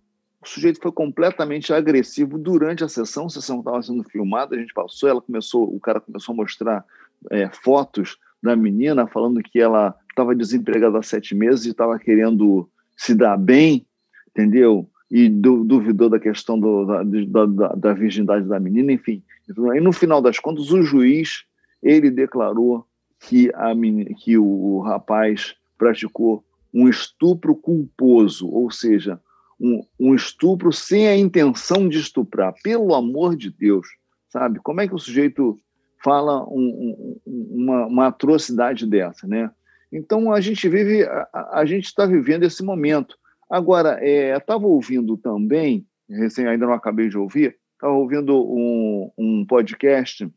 o 0.45 0.47
sujeito 0.47 0.79
foi 0.79 0.91
completamente 0.91 1.73
agressivo 1.73 2.37
durante 2.37 2.83
a 2.83 2.87
sessão. 2.87 3.25
A 3.25 3.29
sessão 3.29 3.59
estava 3.59 3.81
sendo 3.81 4.03
filmada, 4.03 4.55
a 4.55 4.59
gente 4.59 4.73
passou, 4.75 5.09
ela 5.09 5.19
começou, 5.19 5.63
o 5.75 5.79
cara 5.79 5.99
começou 5.99 6.33
a 6.33 6.35
mostrar 6.35 6.85
é, 7.31 7.49
fotos 7.49 8.17
da 8.43 8.55
menina 8.55 9.07
falando 9.07 9.41
que 9.41 9.59
ela 9.59 9.95
estava 10.07 10.35
desempregada 10.35 10.99
há 10.99 11.03
sete 11.03 11.33
meses 11.33 11.65
e 11.65 11.71
estava 11.71 11.97
querendo 11.97 12.69
se 12.95 13.15
dar 13.15 13.37
bem, 13.37 13.87
entendeu? 14.29 14.87
E 15.17 15.29
duvidou 15.29 16.09
da 16.09 16.19
questão 16.19 16.59
do, 16.59 16.83
da, 16.85 17.45
da, 17.45 17.67
da, 17.73 17.93
virgindade 17.93 18.45
da 18.45 18.59
menina, 18.59 18.91
enfim. 18.91 19.23
E 19.47 19.79
no 19.79 19.93
final 19.93 20.21
das 20.21 20.39
contas, 20.39 20.73
o 20.73 20.83
juiz 20.83 21.45
ele 21.81 22.11
declarou 22.11 22.85
que, 23.21 23.49
a 23.53 23.73
menina, 23.73 24.09
que 24.13 24.37
o 24.37 24.79
rapaz 24.79 25.55
praticou 25.77 26.43
um 26.73 26.89
estupro 26.89 27.55
culposo, 27.55 28.49
ou 28.49 28.69
seja, 28.69 29.17
um, 29.57 29.85
um 29.97 30.13
estupro 30.13 30.73
sem 30.73 31.07
a 31.07 31.15
intenção 31.15 31.87
de 31.87 31.97
estuprar. 31.97 32.53
Pelo 32.61 32.93
amor 32.93 33.37
de 33.37 33.49
Deus, 33.49 33.87
sabe? 34.27 34.59
Como 34.59 34.81
é 34.81 34.87
que 34.87 34.95
o 34.95 34.99
sujeito 34.99 35.57
fala 36.03 36.43
um, 36.49 37.17
um, 37.25 37.41
uma, 37.51 37.85
uma, 37.85 38.07
atrocidade 38.07 38.85
dessa, 38.85 39.25
né? 39.25 39.49
Então 39.93 40.33
a 40.33 40.41
gente 40.41 40.67
vive, 40.67 41.03
a, 41.03 41.51
a 41.53 41.65
gente 41.65 41.85
está 41.85 42.05
vivendo 42.05 42.43
esse 42.43 42.61
momento. 42.61 43.17
Agora, 43.49 43.99
estava 44.03 44.63
é, 44.63 44.67
ouvindo 44.67 45.17
também, 45.17 45.85
recém 46.09 46.47
ainda 46.47 46.65
não 46.65 46.73
acabei 46.73 47.09
de 47.09 47.17
ouvir, 47.17 47.57
estava 47.73 47.93
ouvindo 47.93 48.35
um, 48.35 49.11
um 49.17 49.45
podcast 49.45 50.29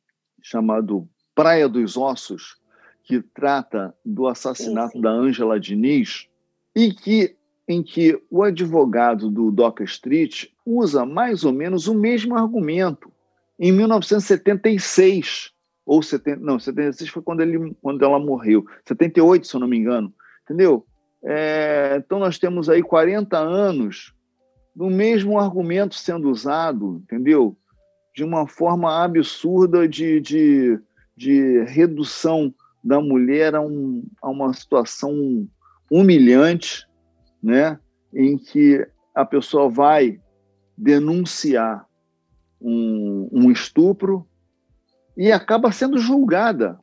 chamado 0.42 1.08
Praia 1.34 1.68
dos 1.68 1.96
Ossos, 1.96 2.56
que 3.04 3.22
trata 3.22 3.94
do 4.04 4.26
assassinato 4.26 4.92
sim, 4.92 4.98
sim. 4.98 5.02
da 5.02 5.10
Ângela 5.10 5.58
Diniz 5.58 6.28
e 6.76 6.92
que 6.92 7.34
em 7.66 7.82
que 7.82 8.18
o 8.30 8.42
advogado 8.42 9.30
do 9.30 9.50
Doca 9.50 9.84
Street 9.84 10.46
usa 10.64 11.04
mais 11.04 11.44
ou 11.44 11.52
menos 11.52 11.86
o 11.86 11.94
mesmo 11.94 12.34
argumento. 12.34 13.12
Em 13.58 13.70
1976, 13.70 15.52
ou 15.84 16.02
70, 16.02 16.40
não, 16.40 16.58
76 16.58 17.10
foi 17.10 17.22
quando, 17.22 17.42
ele, 17.42 17.76
quando 17.82 18.02
ela 18.02 18.18
morreu, 18.18 18.64
78, 18.86 19.46
se 19.46 19.54
eu 19.54 19.60
não 19.60 19.68
me 19.68 19.76
engano, 19.76 20.14
entendeu? 20.44 20.86
É, 21.24 21.96
então 21.98 22.18
nós 22.18 22.38
temos 22.38 22.68
aí 22.68 22.82
40 22.82 23.36
anos 23.36 24.14
do 24.74 24.88
mesmo 24.88 25.38
argumento 25.38 25.94
sendo 25.94 26.30
usado, 26.30 27.02
entendeu? 27.02 27.56
De 28.14 28.22
uma 28.22 28.46
forma 28.46 29.02
absurda 29.02 29.88
de, 29.88 30.20
de, 30.20 30.80
de 31.16 31.64
redução 31.64 32.54
da 32.82 33.00
mulher 33.00 33.54
a, 33.54 33.60
um, 33.60 34.04
a 34.22 34.30
uma 34.30 34.52
situação 34.52 35.48
humilhante, 35.90 36.86
né, 37.42 37.78
em 38.14 38.36
que 38.36 38.86
a 39.14 39.24
pessoa 39.24 39.68
vai 39.68 40.20
denunciar 40.76 41.86
um, 42.60 43.28
um 43.32 43.50
estupro 43.50 44.26
e 45.16 45.32
acaba 45.32 45.72
sendo 45.72 45.98
julgada 45.98 46.78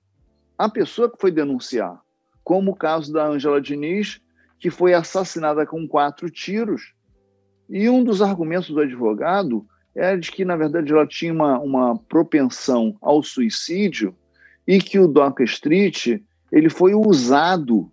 a 0.58 0.70
pessoa 0.70 1.10
que 1.10 1.20
foi 1.20 1.32
denunciar, 1.32 2.02
como 2.44 2.72
o 2.72 2.76
caso 2.76 3.12
da 3.14 3.26
Angela 3.26 3.62
Diniz, 3.62 4.22
que 4.60 4.70
foi 4.70 4.93
assassinada 4.93 5.66
com 5.66 5.88
quatro 5.88 6.30
tiros. 6.30 6.93
E 7.70 7.89
um 7.89 8.03
dos 8.03 8.22
argumentos 8.22 8.70
do 8.70 8.80
advogado 8.80 9.66
era 9.95 10.18
de 10.18 10.32
que, 10.32 10.43
na 10.43 10.56
verdade, 10.56 10.91
ela 10.91 11.08
tinha 11.08 11.34
uma, 11.34 11.60
uma 11.60 11.97
propensão 11.97 12.97
ao 13.01 13.24
suicídio 13.24 14.16
e 14.68 14.80
que 14.80 14.99
o 14.99 15.08
Doca 15.08 15.43
Street 15.43 16.20
ele 16.51 16.70
foi 16.70 16.93
usado 16.93 17.91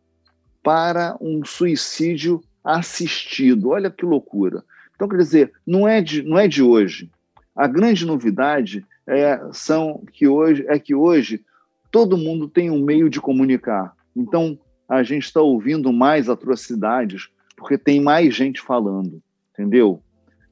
para 0.62 1.16
um 1.20 1.44
suicídio 1.44 2.42
assistido. 2.62 3.70
Olha 3.70 3.90
que 3.90 4.04
loucura. 4.04 4.62
Então, 4.94 5.08
quer 5.08 5.16
dizer, 5.16 5.52
não 5.66 5.86
é 5.86 6.00
de, 6.00 6.22
não 6.22 6.38
é 6.38 6.46
de 6.46 6.62
hoje. 6.62 7.10
A 7.54 7.66
grande 7.66 8.06
novidade 8.06 8.84
é, 9.06 9.40
são 9.52 10.02
que 10.12 10.28
hoje, 10.28 10.64
é 10.68 10.78
que 10.78 10.94
hoje 10.94 11.44
todo 11.90 12.16
mundo 12.16 12.48
tem 12.48 12.70
um 12.70 12.82
meio 12.82 13.10
de 13.10 13.20
comunicar. 13.20 13.94
Então, 14.16 14.58
a 14.92 15.02
gente 15.02 15.24
está 15.24 15.40
ouvindo 15.40 15.92
mais 15.92 16.28
atrocidades 16.28 17.30
porque 17.56 17.78
tem 17.78 18.00
mais 18.00 18.34
gente 18.34 18.60
falando, 18.60 19.22
entendeu? 19.52 20.02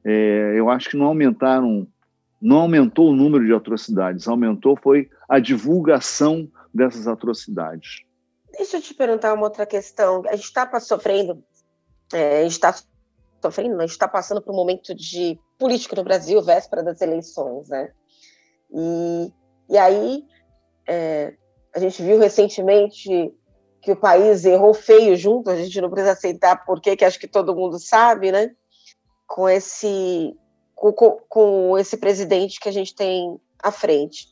É, 0.05 0.55
eu 0.57 0.71
acho 0.71 0.89
que 0.89 0.97
não 0.97 1.07
aumentaram, 1.07 1.87
não 2.41 2.59
aumentou 2.59 3.11
o 3.11 3.17
número 3.17 3.45
de 3.45 3.53
atrocidades, 3.53 4.27
aumentou 4.27 4.79
foi 4.83 5.11
a 5.29 5.39
divulgação 5.39 6.51
dessas 6.73 7.07
atrocidades. 7.07 8.03
Deixa 8.57 8.79
eu 8.79 8.81
te 8.81 8.95
perguntar 8.95 9.35
uma 9.35 9.45
outra 9.45 9.67
questão. 9.67 10.23
A 10.27 10.37
gente 10.37 10.45
está 10.45 10.81
sofrendo 10.81 11.43
é, 12.13 12.47
está 12.47 12.75
sofrendo, 13.43 13.77
a 13.77 13.83
gente 13.83 13.91
está 13.91 14.09
passando 14.09 14.41
por 14.41 14.53
um 14.53 14.57
momento 14.57 14.95
de 14.95 15.39
política 15.59 15.97
no 15.97 16.05
Brasil, 16.05 16.43
véspera 16.43 16.83
das 16.83 17.01
eleições, 17.01 17.69
né? 17.69 17.91
E, 18.73 19.33
e 19.69 19.79
aí 19.79 20.25
é, 20.89 21.35
a 21.75 21.79
gente 21.79 22.03
viu 22.03 22.19
recentemente 22.19 23.33
que 23.81 23.93
o 23.93 23.97
país 23.97 24.45
errou 24.45 24.75
feio 24.75 25.17
junto, 25.17 25.51
a 25.51 25.57
gente 25.57 25.81
não 25.81 25.91
precisa 25.91 26.13
aceitar 26.13 26.65
porque 26.65 26.97
que 26.97 27.05
acho 27.05 27.19
que 27.19 27.29
todo 27.29 27.55
mundo 27.55 27.79
sabe, 27.79 28.31
né? 28.31 28.51
Com 29.27 29.49
esse 29.49 30.37
com, 30.75 30.93
com 30.93 31.79
esse 31.79 31.97
presidente 31.97 32.61
que 32.61 32.69
a 32.69 32.73
gente 32.73 32.95
tem 32.95 33.39
à 33.63 33.71
frente. 33.71 34.29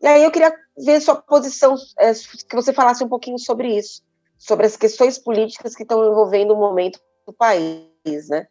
E 0.00 0.06
aí 0.06 0.24
eu 0.24 0.30
queria 0.30 0.52
ver 0.76 1.00
sua 1.00 1.16
posição, 1.16 1.76
é, 1.98 2.12
que 2.12 2.54
você 2.54 2.72
falasse 2.72 3.04
um 3.04 3.08
pouquinho 3.08 3.38
sobre 3.38 3.76
isso 3.76 4.02
sobre 4.42 4.66
as 4.66 4.76
questões 4.76 5.18
políticas 5.18 5.72
que 5.76 5.84
estão 5.84 6.04
envolvendo 6.04 6.52
o 6.52 6.56
momento 6.56 6.98
do 7.24 7.32
país, 7.32 8.28
né? 8.28 8.44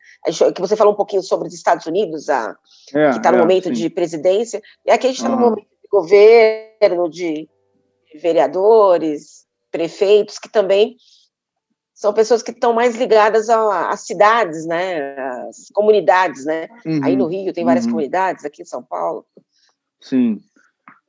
Que 0.56 0.62
você 0.62 0.78
falou 0.78 0.94
um 0.94 0.96
pouquinho 0.96 1.22
sobre 1.22 1.50
os 1.50 1.54
Estados 1.54 1.86
Unidos, 1.86 2.30
a, 2.30 2.56
é, 2.96 3.10
que 3.10 3.18
está 3.18 3.30
no 3.30 3.40
é, 3.40 3.42
momento 3.42 3.66
sim. 3.66 3.74
de 3.74 3.90
presidência, 3.90 4.62
e 4.86 4.90
aqui 4.92 5.08
a 5.08 5.10
gente 5.10 5.18
está 5.18 5.30
uhum. 5.30 5.36
no 5.36 5.42
momento 5.50 5.68
de 5.68 5.90
governo, 5.92 7.10
de, 7.10 7.50
de 8.10 8.20
vereadores, 8.20 9.46
prefeitos, 9.72 10.38
que 10.38 10.50
também 10.50 10.98
são 11.94 12.14
pessoas 12.14 12.42
que 12.42 12.52
estão 12.52 12.74
mais 12.74 12.96
ligadas 12.96 13.50
às 13.50 14.02
cidades, 14.02 14.66
né, 14.66 15.16
às 15.48 15.70
comunidades, 15.72 16.46
né? 16.46 16.68
Uhum, 16.86 17.00
Aí 17.04 17.16
no 17.16 17.28
Rio 17.28 17.54
tem 17.54 17.64
várias 17.64 17.86
uhum. 17.86 17.92
comunidades, 17.92 18.44
aqui 18.44 18.64
em 18.64 18.66
São 18.66 18.82
Paulo. 18.82 19.26
Sim. 20.00 20.42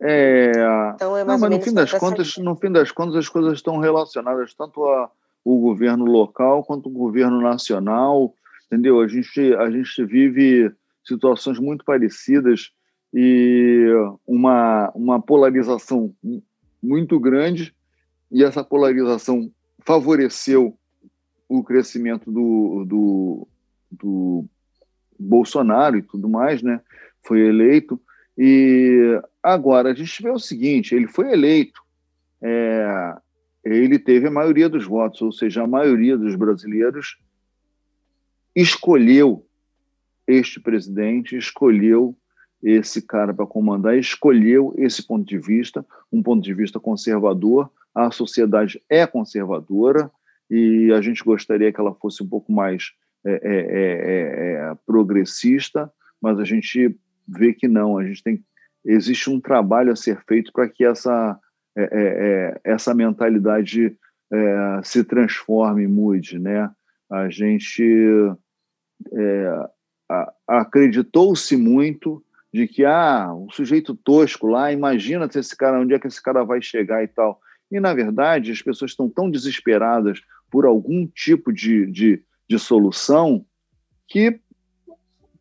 É, 0.00 0.52
então 0.94 1.16
é 1.16 1.24
mais 1.24 1.40
não, 1.40 1.48
mas 1.48 1.58
no 1.58 1.64
fim 1.64 1.72
das 1.72 1.92
contas, 1.92 2.36
no 2.36 2.56
fim 2.56 2.70
das 2.70 2.90
contas 2.90 3.16
as 3.16 3.28
coisas 3.28 3.54
estão 3.54 3.78
relacionadas 3.78 4.52
tanto 4.52 4.84
a 4.84 5.10
o 5.44 5.58
governo 5.58 6.04
local 6.04 6.62
quanto 6.62 6.88
o 6.88 6.92
governo 6.92 7.40
nacional, 7.40 8.34
entendeu? 8.66 9.00
A 9.00 9.08
gente 9.08 9.54
a 9.54 9.70
gente 9.70 10.04
vive 10.04 10.72
situações 11.04 11.58
muito 11.58 11.84
parecidas 11.84 12.70
e 13.14 13.86
uma 14.26 14.90
uma 14.94 15.20
polarização 15.20 16.14
muito 16.82 17.18
grande 17.18 17.74
e 18.32 18.42
essa 18.42 18.64
polarização 18.64 19.50
favoreceu 19.80 20.76
o 21.48 21.62
crescimento 21.62 22.32
do, 22.32 22.84
do, 22.86 23.48
do 23.90 24.44
Bolsonaro 25.18 25.98
e 25.98 26.02
tudo 26.02 26.28
mais, 26.28 26.62
né? 26.62 26.80
Foi 27.22 27.40
eleito 27.40 28.00
e 28.36 29.20
agora 29.42 29.90
a 29.90 29.94
gente 29.94 30.22
vê 30.22 30.30
o 30.30 30.38
seguinte: 30.38 30.94
ele 30.94 31.06
foi 31.06 31.30
eleito, 31.32 31.80
é, 32.40 33.14
ele 33.64 33.98
teve 33.98 34.26
a 34.26 34.30
maioria 34.30 34.68
dos 34.68 34.86
votos, 34.86 35.20
ou 35.20 35.32
seja, 35.32 35.62
a 35.62 35.66
maioria 35.66 36.16
dos 36.16 36.34
brasileiros 36.34 37.18
escolheu 38.54 39.46
este 40.26 40.58
presidente, 40.60 41.36
escolheu 41.36 42.16
esse 42.62 43.02
cara 43.02 43.34
para 43.34 43.46
comandar, 43.46 43.98
escolheu 43.98 44.72
esse 44.78 45.06
ponto 45.06 45.26
de 45.26 45.38
vista, 45.38 45.84
um 46.12 46.22
ponto 46.22 46.42
de 46.42 46.54
vista 46.54 46.78
conservador, 46.78 47.70
a 47.94 48.10
sociedade 48.10 48.82
é 48.88 49.06
conservadora 49.06 50.10
e 50.50 50.92
a 50.92 51.00
gente 51.00 51.22
gostaria 51.24 51.72
que 51.72 51.80
ela 51.80 51.94
fosse 51.94 52.22
um 52.22 52.28
pouco 52.28 52.52
mais 52.52 52.92
é, 53.24 53.32
é, 53.32 53.38
é, 53.42 54.70
é 54.70 54.74
progressista, 54.86 55.92
mas 56.20 56.38
a 56.38 56.44
gente 56.44 56.98
vê 57.26 57.52
que 57.52 57.68
não. 57.68 57.98
A 57.98 58.04
gente 58.04 58.22
tem 58.22 58.44
existe 58.84 59.30
um 59.30 59.40
trabalho 59.40 59.92
a 59.92 59.96
ser 59.96 60.20
feito 60.26 60.52
para 60.52 60.68
que 60.68 60.84
essa 60.84 61.38
essa 62.64 62.92
mentalidade 62.92 63.96
se 64.82 65.04
transforme, 65.04 65.86
mude, 65.86 66.38
né? 66.38 66.70
A 67.10 67.30
gente 67.30 67.82
acreditou-se 70.46 71.56
muito 71.56 72.22
de 72.52 72.68
que 72.68 72.84
ah, 72.84 73.32
um 73.34 73.50
sujeito 73.50 73.94
tosco 73.94 74.46
lá, 74.46 74.70
imagina 74.70 75.30
se 75.30 75.38
esse 75.38 75.56
cara, 75.56 75.80
onde 75.80 75.94
é 75.94 75.98
que 75.98 76.06
esse 76.06 76.22
cara 76.22 76.44
vai 76.44 76.60
chegar 76.60 77.02
e 77.02 77.08
tal. 77.08 77.40
E, 77.72 77.80
na 77.80 77.94
verdade, 77.94 78.52
as 78.52 78.60
pessoas 78.60 78.90
estão 78.90 79.08
tão 79.08 79.30
desesperadas 79.30 80.20
por 80.50 80.66
algum 80.66 81.06
tipo 81.06 81.50
de, 81.50 81.86
de, 81.90 82.22
de 82.46 82.58
solução 82.58 83.46
que, 84.06 84.38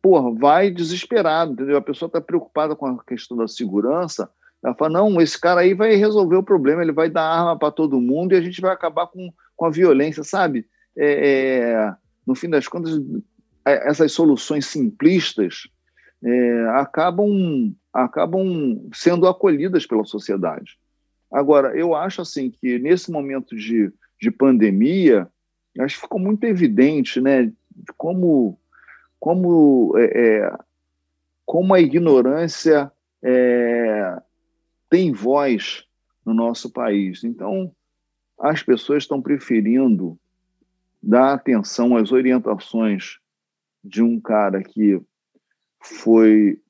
porra, 0.00 0.34
vai 0.34 0.70
desesperado, 0.70 1.52
entendeu? 1.52 1.76
A 1.76 1.82
pessoa 1.82 2.06
está 2.06 2.22
preocupada 2.22 2.74
com 2.74 2.86
a 2.86 3.04
questão 3.04 3.36
da 3.36 3.46
segurança, 3.46 4.30
ela 4.64 4.74
fala, 4.74 4.92
não, 4.92 5.20
esse 5.20 5.38
cara 5.38 5.60
aí 5.60 5.74
vai 5.74 5.94
resolver 5.96 6.36
o 6.36 6.42
problema, 6.42 6.82
ele 6.82 6.92
vai 6.92 7.10
dar 7.10 7.24
arma 7.24 7.58
para 7.58 7.70
todo 7.70 8.00
mundo 8.00 8.32
e 8.32 8.36
a 8.36 8.40
gente 8.40 8.60
vai 8.60 8.72
acabar 8.72 9.08
com, 9.08 9.30
com 9.54 9.66
a 9.66 9.70
violência, 9.70 10.24
sabe? 10.24 10.66
É, 10.96 11.28
é, 11.28 11.94
no 12.26 12.34
fim 12.34 12.48
das 12.48 12.66
contas, 12.66 12.98
essas 13.64 14.12
soluções 14.12 14.64
simplistas 14.66 15.68
é, 16.24 16.68
acabam, 16.76 17.74
acabam 17.92 18.88
sendo 18.94 19.26
acolhidas 19.26 19.84
pela 19.84 20.04
sociedade. 20.04 20.78
Agora, 21.32 21.76
eu 21.76 21.94
acho 21.94 22.20
assim 22.20 22.50
que 22.50 22.78
nesse 22.78 23.10
momento 23.10 23.56
de, 23.56 23.90
de 24.20 24.30
pandemia, 24.30 25.28
acho 25.80 25.96
que 25.96 26.02
ficou 26.02 26.20
muito 26.20 26.44
evidente, 26.44 27.20
né, 27.20 27.50
como 27.96 28.58
como 29.18 29.96
é, 29.96 30.04
é, 30.04 30.58
como 31.46 31.72
a 31.72 31.80
ignorância 31.80 32.90
é, 33.22 34.20
tem 34.90 35.12
voz 35.12 35.84
no 36.26 36.34
nosso 36.34 36.72
país. 36.72 37.22
Então, 37.22 37.72
as 38.38 38.62
pessoas 38.62 39.04
estão 39.04 39.22
preferindo 39.22 40.18
dar 41.00 41.34
atenção 41.34 41.96
às 41.96 42.10
orientações 42.10 43.18
de 43.82 44.02
um 44.02 44.20
cara 44.20 44.62
que 44.62 45.00
foi 45.80 46.60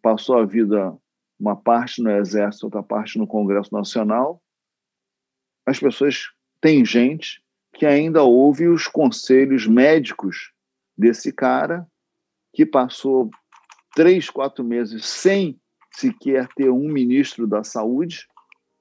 passou 0.00 0.38
a 0.38 0.46
vida 0.46 0.96
uma 1.38 1.54
parte 1.54 2.02
no 2.02 2.10
Exército, 2.10 2.66
outra 2.66 2.82
parte 2.82 3.18
no 3.18 3.26
Congresso 3.26 3.72
Nacional, 3.72 4.42
as 5.64 5.78
pessoas 5.78 6.30
têm 6.60 6.84
gente 6.84 7.42
que 7.72 7.86
ainda 7.86 8.22
ouve 8.22 8.66
os 8.66 8.88
conselhos 8.88 9.66
médicos 9.66 10.52
desse 10.96 11.32
cara 11.32 11.86
que 12.52 12.66
passou 12.66 13.30
três, 13.94 14.28
quatro 14.30 14.64
meses 14.64 15.04
sem 15.04 15.60
sequer 15.92 16.48
ter 16.56 16.70
um 16.70 16.88
ministro 16.88 17.46
da 17.46 17.62
saúde, 17.62 18.26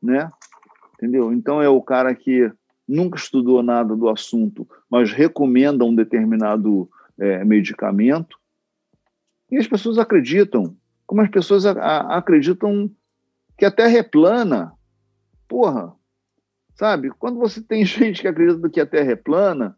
né? 0.02 0.32
Entendeu? 0.96 1.32
Então 1.32 1.62
é 1.62 1.70
o 1.70 1.82
cara 1.82 2.16
que 2.16 2.52
nunca 2.88 3.18
estudou 3.18 3.62
nada 3.62 3.96
do 3.96 4.10
assunto, 4.10 4.68
mas 4.90 5.12
recomenda 5.12 5.84
um 5.84 5.94
determinado 5.94 6.90
é, 7.20 7.44
medicamento 7.44 8.40
e 9.52 9.58
as 9.58 9.68
pessoas 9.68 9.98
acreditam 9.98 10.76
como 11.08 11.22
as 11.22 11.30
pessoas 11.30 11.66
a, 11.66 11.72
a, 11.72 12.18
acreditam 12.18 12.92
que 13.58 13.66
a 13.66 13.72
Terra 13.72 13.98
é 13.98 14.04
plana. 14.04 14.74
Porra, 15.48 15.94
sabe? 16.76 17.10
Quando 17.18 17.40
você 17.40 17.62
tem 17.62 17.84
gente 17.86 18.22
que 18.22 18.28
acredita 18.28 18.70
que 18.70 18.82
a 18.82 18.86
Terra 18.86 19.14
é 19.14 19.16
plana, 19.16 19.76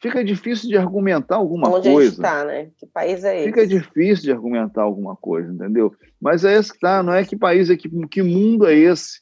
fica 0.00 0.24
difícil 0.24 0.68
de 0.68 0.78
argumentar 0.78 1.36
alguma 1.36 1.68
Onde 1.68 1.90
coisa. 1.90 1.98
Onde 1.98 2.06
está, 2.06 2.44
né? 2.44 2.70
Que 2.78 2.86
país 2.86 3.22
é 3.22 3.36
esse? 3.36 3.46
Fica 3.46 3.66
difícil 3.66 4.24
de 4.24 4.32
argumentar 4.32 4.82
alguma 4.82 5.14
coisa, 5.14 5.52
entendeu? 5.52 5.94
Mas 6.20 6.44
é 6.44 6.54
esse 6.54 6.72
que 6.72 6.80
tá, 6.80 7.02
não 7.02 7.12
é 7.12 7.24
que 7.24 7.36
país 7.36 7.68
é 7.70 7.76
que, 7.76 7.88
que 8.08 8.22
mundo 8.22 8.66
é 8.66 8.74
esse, 8.74 9.20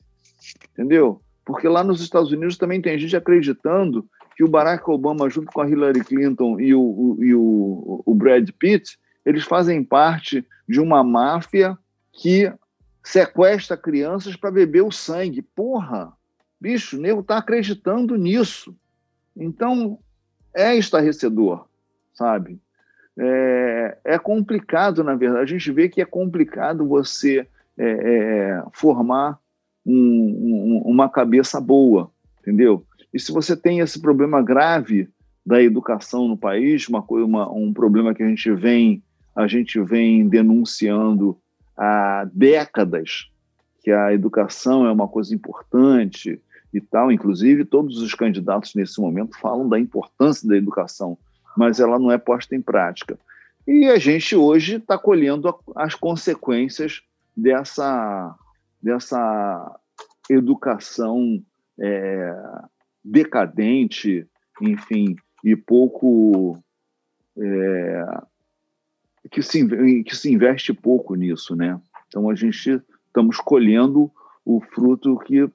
entendeu? 0.72 1.20
Porque 1.44 1.68
lá 1.68 1.82
nos 1.82 2.00
Estados 2.00 2.30
Unidos 2.30 2.56
também 2.56 2.80
tem 2.80 2.98
gente 2.98 3.16
acreditando 3.16 4.06
que 4.36 4.44
o 4.44 4.48
Barack 4.48 4.88
Obama, 4.88 5.28
junto 5.28 5.50
com 5.50 5.60
a 5.60 5.68
Hillary 5.68 6.04
Clinton 6.04 6.60
e 6.60 6.72
o, 6.72 6.80
o, 6.80 7.24
e 7.24 7.34
o, 7.34 8.02
o 8.06 8.14
Brad 8.14 8.48
Pitt, 8.56 8.96
eles 9.28 9.44
fazem 9.44 9.84
parte 9.84 10.42
de 10.66 10.80
uma 10.80 11.04
máfia 11.04 11.76
que 12.10 12.50
sequestra 13.04 13.76
crianças 13.76 14.34
para 14.36 14.50
beber 14.50 14.82
o 14.82 14.90
sangue. 14.90 15.42
Porra, 15.42 16.10
bicho, 16.58 16.96
o 16.96 17.00
nego 17.00 17.20
está 17.20 17.36
acreditando 17.36 18.16
nisso. 18.16 18.74
Então, 19.36 19.98
é 20.54 20.74
estarrecedor, 20.74 21.66
sabe? 22.14 22.58
É, 23.18 23.98
é, 24.02 24.18
complicado, 24.18 25.04
na 25.04 25.14
verdade. 25.14 25.42
A 25.42 25.58
gente 25.58 25.70
vê 25.72 25.90
que 25.90 26.00
é 26.00 26.06
complicado 26.06 26.88
você 26.88 27.46
é, 27.76 27.86
é, 27.86 28.62
formar 28.72 29.38
um, 29.84 29.92
um, 29.94 30.82
uma 30.86 31.06
cabeça 31.10 31.60
boa, 31.60 32.10
entendeu? 32.40 32.82
E 33.12 33.20
se 33.20 33.30
você 33.30 33.54
tem 33.54 33.80
esse 33.80 34.00
problema 34.00 34.40
grave 34.40 35.06
da 35.44 35.62
educação 35.62 36.26
no 36.26 36.36
país, 36.36 36.88
uma, 36.88 37.04
uma, 37.06 37.52
um 37.52 37.74
problema 37.74 38.14
que 38.14 38.22
a 38.22 38.26
gente 38.26 38.50
vem 38.52 39.02
a 39.38 39.46
gente 39.46 39.80
vem 39.80 40.28
denunciando 40.28 41.38
há 41.76 42.28
décadas 42.34 43.30
que 43.80 43.92
a 43.92 44.12
educação 44.12 44.84
é 44.84 44.90
uma 44.90 45.06
coisa 45.06 45.32
importante 45.32 46.42
e 46.74 46.80
tal. 46.80 47.12
Inclusive, 47.12 47.64
todos 47.64 48.02
os 48.02 48.14
candidatos 48.14 48.74
nesse 48.74 49.00
momento 49.00 49.38
falam 49.38 49.68
da 49.68 49.78
importância 49.78 50.48
da 50.48 50.56
educação, 50.56 51.16
mas 51.56 51.78
ela 51.78 52.00
não 52.00 52.10
é 52.10 52.18
posta 52.18 52.56
em 52.56 52.60
prática. 52.60 53.16
E 53.64 53.84
a 53.86 53.96
gente 53.96 54.34
hoje 54.34 54.78
está 54.78 54.98
colhendo 54.98 55.56
as 55.76 55.94
consequências 55.94 57.02
dessa, 57.36 58.34
dessa 58.82 59.80
educação 60.28 61.40
é, 61.78 62.34
decadente, 63.04 64.26
enfim, 64.60 65.14
e 65.44 65.54
pouco 65.54 66.58
é, 67.38 68.04
que 69.30 69.42
se, 69.42 69.66
que 70.02 70.16
se 70.16 70.32
investe 70.32 70.72
pouco 70.72 71.14
nisso, 71.14 71.54
né? 71.54 71.80
Então 72.06 72.28
a 72.28 72.34
gente 72.34 72.82
estamos 73.06 73.38
colhendo 73.38 74.10
o 74.44 74.60
fruto 74.60 75.18
que, 75.18 75.48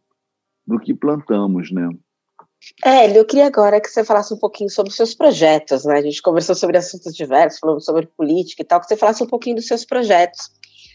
do 0.66 0.80
que 0.80 0.94
plantamos, 0.94 1.72
né? 1.72 1.90
Hélio, 2.84 3.18
eu 3.18 3.26
queria 3.26 3.48
agora 3.48 3.82
que 3.82 3.90
você 3.90 4.04
falasse 4.04 4.34
um 4.34 4.38
pouquinho 4.38 4.70
sobre 4.70 4.90
os 4.90 4.96
seus 4.96 5.14
projetos, 5.14 5.84
né? 5.84 5.98
A 5.98 6.02
gente 6.02 6.22
conversou 6.22 6.56
sobre 6.56 6.78
assuntos 6.78 7.14
diversos, 7.14 7.60
falou 7.60 7.80
sobre 7.80 8.08
política 8.08 8.62
e 8.62 8.66
tal, 8.66 8.80
que 8.80 8.88
você 8.88 8.96
falasse 8.96 9.24
um 9.24 9.28
pouquinho 9.28 9.58
dos 9.58 9.68
seus 9.68 9.84
projetos. 9.84 10.52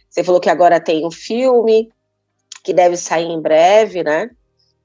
Você 0.09 0.25
falou 0.25 0.41
que 0.41 0.49
agora 0.49 0.81
tem 0.81 1.07
um 1.07 1.11
filme 1.11 1.93
que 2.65 2.73
deve 2.73 2.97
sair 2.97 3.27
em 3.27 3.41
breve, 3.41 4.03
né? 4.03 4.31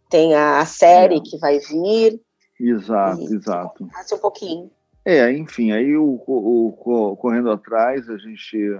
Tem 0.09 0.33
a, 0.33 0.59
a 0.59 0.65
série 0.65 1.17
é. 1.17 1.21
que 1.21 1.37
vai 1.37 1.59
vir. 1.59 2.19
Exato, 2.59 3.21
e, 3.21 3.35
exato. 3.35 3.87
Falasse 3.87 4.15
um 4.15 4.19
pouquinho. 4.19 4.71
É, 5.05 5.31
enfim, 5.33 5.71
aí 5.71 5.97
o, 5.97 6.21
o, 6.25 6.67
o, 6.69 7.17
Correndo 7.17 7.51
Atrás, 7.51 8.09
a 8.09 8.17
gente 8.17 8.79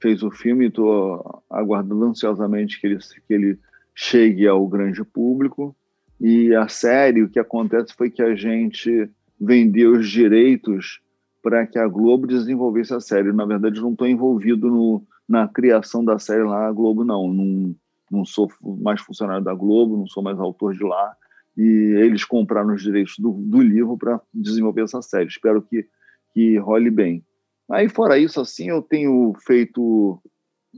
fez 0.00 0.22
o 0.22 0.30
filme, 0.30 0.66
estou 0.66 1.42
aguardando 1.48 2.04
ansiosamente 2.04 2.80
que 2.80 2.86
ele, 2.88 2.98
que 2.98 3.32
ele 3.32 3.58
chegue 3.94 4.48
ao 4.48 4.66
grande 4.66 5.04
público. 5.04 5.74
E 6.20 6.54
a 6.54 6.66
série, 6.66 7.22
o 7.22 7.28
que 7.28 7.38
acontece 7.38 7.94
foi 7.94 8.10
que 8.10 8.22
a 8.22 8.34
gente 8.34 9.08
vendeu 9.40 9.92
os 9.92 10.08
direitos 10.08 11.00
para 11.40 11.66
que 11.66 11.78
a 11.78 11.86
Globo 11.86 12.26
desenvolvesse 12.26 12.94
a 12.94 13.00
série. 13.00 13.32
Na 13.32 13.44
verdade, 13.44 13.80
não 13.80 13.92
estou 13.92 14.06
envolvido 14.06 14.68
no, 14.68 15.04
na 15.28 15.46
criação 15.46 16.04
da 16.04 16.18
série 16.18 16.42
lá 16.42 16.66
na 16.66 16.72
Globo, 16.72 17.04
não. 17.04 17.32
não. 17.32 17.74
Não 18.10 18.26
sou 18.26 18.46
mais 18.62 19.00
funcionário 19.00 19.42
da 19.42 19.54
Globo, 19.54 19.96
não 19.96 20.06
sou 20.06 20.22
mais 20.22 20.38
autor 20.38 20.74
de 20.74 20.84
lá 20.84 21.16
e 21.56 21.62
eles 21.98 22.24
compraram 22.24 22.74
os 22.74 22.82
direitos 22.82 23.14
do, 23.18 23.32
do 23.32 23.60
livro 23.60 23.96
para 23.96 24.20
desenvolver 24.32 24.82
essa 24.82 25.02
série. 25.02 25.28
Espero 25.28 25.62
que, 25.62 25.86
que 26.32 26.56
role 26.58 26.90
bem. 26.90 27.24
Aí, 27.70 27.88
fora 27.88 28.18
isso, 28.18 28.40
assim, 28.40 28.68
eu 28.68 28.82
tenho 28.82 29.32
feito 29.46 30.20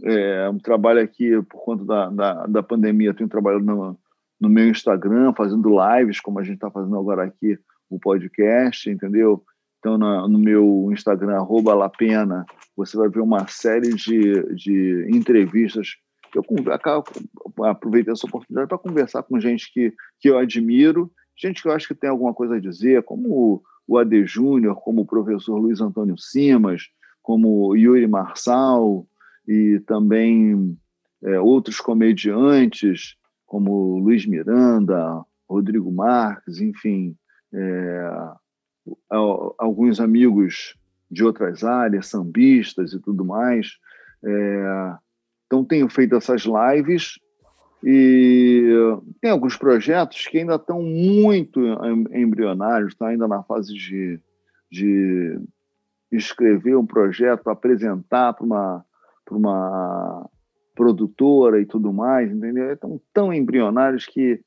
é, 0.04 0.48
um 0.48 0.58
trabalho 0.58 1.00
aqui, 1.00 1.40
por 1.42 1.64
conta 1.64 1.84
da, 1.84 2.10
da, 2.10 2.46
da 2.46 2.62
pandemia, 2.62 3.14
tenho 3.14 3.28
trabalhado 3.28 3.64
no, 3.64 3.98
no 4.40 4.48
meu 4.48 4.68
Instagram, 4.68 5.32
fazendo 5.36 5.76
lives, 5.96 6.20
como 6.20 6.38
a 6.38 6.42
gente 6.42 6.56
está 6.56 6.70
fazendo 6.70 6.98
agora 6.98 7.24
aqui, 7.24 7.58
o 7.88 7.98
podcast, 7.98 8.90
entendeu? 8.90 9.42
Então, 9.78 9.98
na, 9.98 10.26
no 10.26 10.38
meu 10.38 10.88
Instagram, 10.92 11.36
arroba 11.36 11.74
Lapena, 11.74 12.44
você 12.76 12.96
vai 12.96 13.08
ver 13.08 13.20
uma 13.20 13.46
série 13.46 13.94
de, 13.94 14.54
de 14.54 15.06
entrevistas 15.10 15.96
eu 16.34 16.72
acabo, 16.72 17.04
aproveitei 17.62 18.12
essa 18.12 18.26
oportunidade 18.26 18.68
para 18.68 18.78
conversar 18.78 19.22
com 19.22 19.40
gente 19.40 19.72
que, 19.72 19.92
que 20.20 20.28
eu 20.28 20.38
admiro, 20.38 21.10
gente 21.36 21.62
que 21.62 21.68
eu 21.68 21.72
acho 21.72 21.88
que 21.88 21.94
tem 21.94 22.10
alguma 22.10 22.34
coisa 22.34 22.56
a 22.56 22.60
dizer, 22.60 23.02
como 23.02 23.62
o 23.86 23.98
AD 23.98 24.26
Júnior, 24.26 24.76
como 24.76 25.02
o 25.02 25.06
professor 25.06 25.56
Luiz 25.56 25.80
Antônio 25.80 26.16
Simas, 26.18 26.88
como 27.22 27.74
Yuri 27.74 28.06
Marçal 28.06 29.06
e 29.46 29.80
também 29.86 30.76
é, 31.22 31.40
outros 31.40 31.80
comediantes, 31.80 33.16
como 33.46 33.98
Luiz 33.98 34.26
Miranda, 34.26 35.24
Rodrigo 35.48 35.92
Marques, 35.92 36.60
enfim, 36.60 37.16
é, 37.52 38.10
alguns 39.58 40.00
amigos 40.00 40.76
de 41.10 41.24
outras 41.24 41.62
áreas, 41.62 42.08
sambistas 42.08 42.92
e 42.92 43.00
tudo 43.00 43.24
mais. 43.24 43.78
É, 44.24 44.94
então, 45.54 45.64
tenho 45.64 45.88
feito 45.88 46.16
essas 46.16 46.42
lives 46.42 47.18
e 47.82 48.72
tem 49.20 49.30
alguns 49.30 49.56
projetos 49.56 50.26
que 50.26 50.38
ainda 50.38 50.56
estão 50.56 50.82
muito 50.82 51.60
embrionários, 52.12 52.92
estão 52.92 53.06
ainda 53.06 53.28
na 53.28 53.42
fase 53.42 53.72
de, 53.72 54.20
de 54.70 55.38
escrever 56.10 56.76
um 56.76 56.86
projeto, 56.86 57.48
apresentar 57.48 58.32
para 58.32 58.44
uma, 58.44 58.84
para 59.24 59.36
uma 59.36 60.30
produtora 60.74 61.60
e 61.60 61.66
tudo 61.66 61.92
mais, 61.92 62.32
entendeu? 62.32 62.72
Estão 62.72 63.00
tão 63.12 63.32
embrionários 63.32 64.06
que 64.06 64.40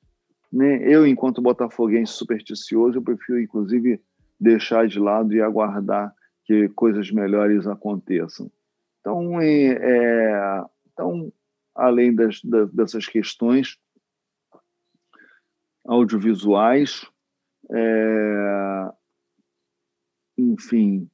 né, 0.51 0.79
eu, 0.81 1.05
enquanto 1.05 1.41
botafoguense 1.41 2.13
supersticioso, 2.13 2.97
eu 2.97 3.01
prefiro, 3.01 3.39
inclusive, 3.39 4.01
deixar 4.39 4.87
de 4.87 4.99
lado 4.99 5.33
e 5.33 5.41
aguardar 5.41 6.13
que 6.43 6.69
coisas 6.69 7.11
melhores 7.11 7.67
aconteçam. 7.67 8.49
Então, 8.99 9.39
é 9.39 10.63
então 10.97 11.31
além 11.75 12.13
das, 12.13 12.41
dessas 12.73 13.05
questões 13.05 13.77
audiovisuais, 15.85 17.05
é, 17.71 18.91
enfim, 20.35 21.07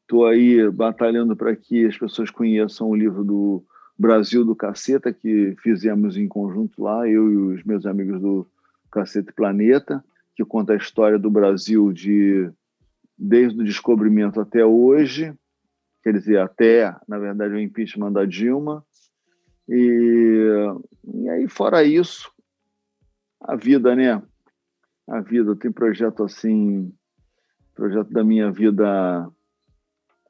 estou 0.00 0.26
aí 0.26 0.68
batalhando 0.70 1.36
para 1.36 1.54
que 1.54 1.84
as 1.84 1.96
pessoas 1.96 2.30
conheçam 2.30 2.88
o 2.88 2.96
livro 2.96 3.22
do 3.22 3.64
Brasil 3.98 4.44
do 4.44 4.56
Caceta, 4.56 5.12
que 5.12 5.54
fizemos 5.62 6.16
em 6.16 6.26
conjunto 6.26 6.82
lá, 6.82 7.06
eu 7.06 7.30
e 7.30 7.36
os 7.36 7.64
meus 7.64 7.84
amigos 7.84 8.20
do 8.20 8.46
Caceta 8.90 9.32
Planeta, 9.32 10.02
que 10.34 10.44
conta 10.44 10.72
a 10.72 10.76
história 10.76 11.18
do 11.18 11.30
Brasil 11.30 11.92
de 11.92 12.50
desde 13.18 13.60
o 13.60 13.64
descobrimento 13.64 14.40
até 14.40 14.64
hoje, 14.64 15.34
quer 16.06 16.12
dizer, 16.12 16.38
até, 16.38 16.96
na 17.08 17.18
verdade, 17.18 17.54
o 17.54 17.58
impeachment 17.58 18.12
da 18.12 18.24
Dilma. 18.24 18.86
E, 19.68 20.52
e 21.02 21.28
aí, 21.28 21.48
fora 21.48 21.82
isso, 21.82 22.30
a 23.40 23.56
vida, 23.56 23.92
né? 23.96 24.22
A 25.08 25.20
vida, 25.20 25.56
tem 25.56 25.72
projeto 25.72 26.22
assim, 26.22 26.94
projeto 27.74 28.08
da 28.12 28.22
minha 28.22 28.52
vida 28.52 29.28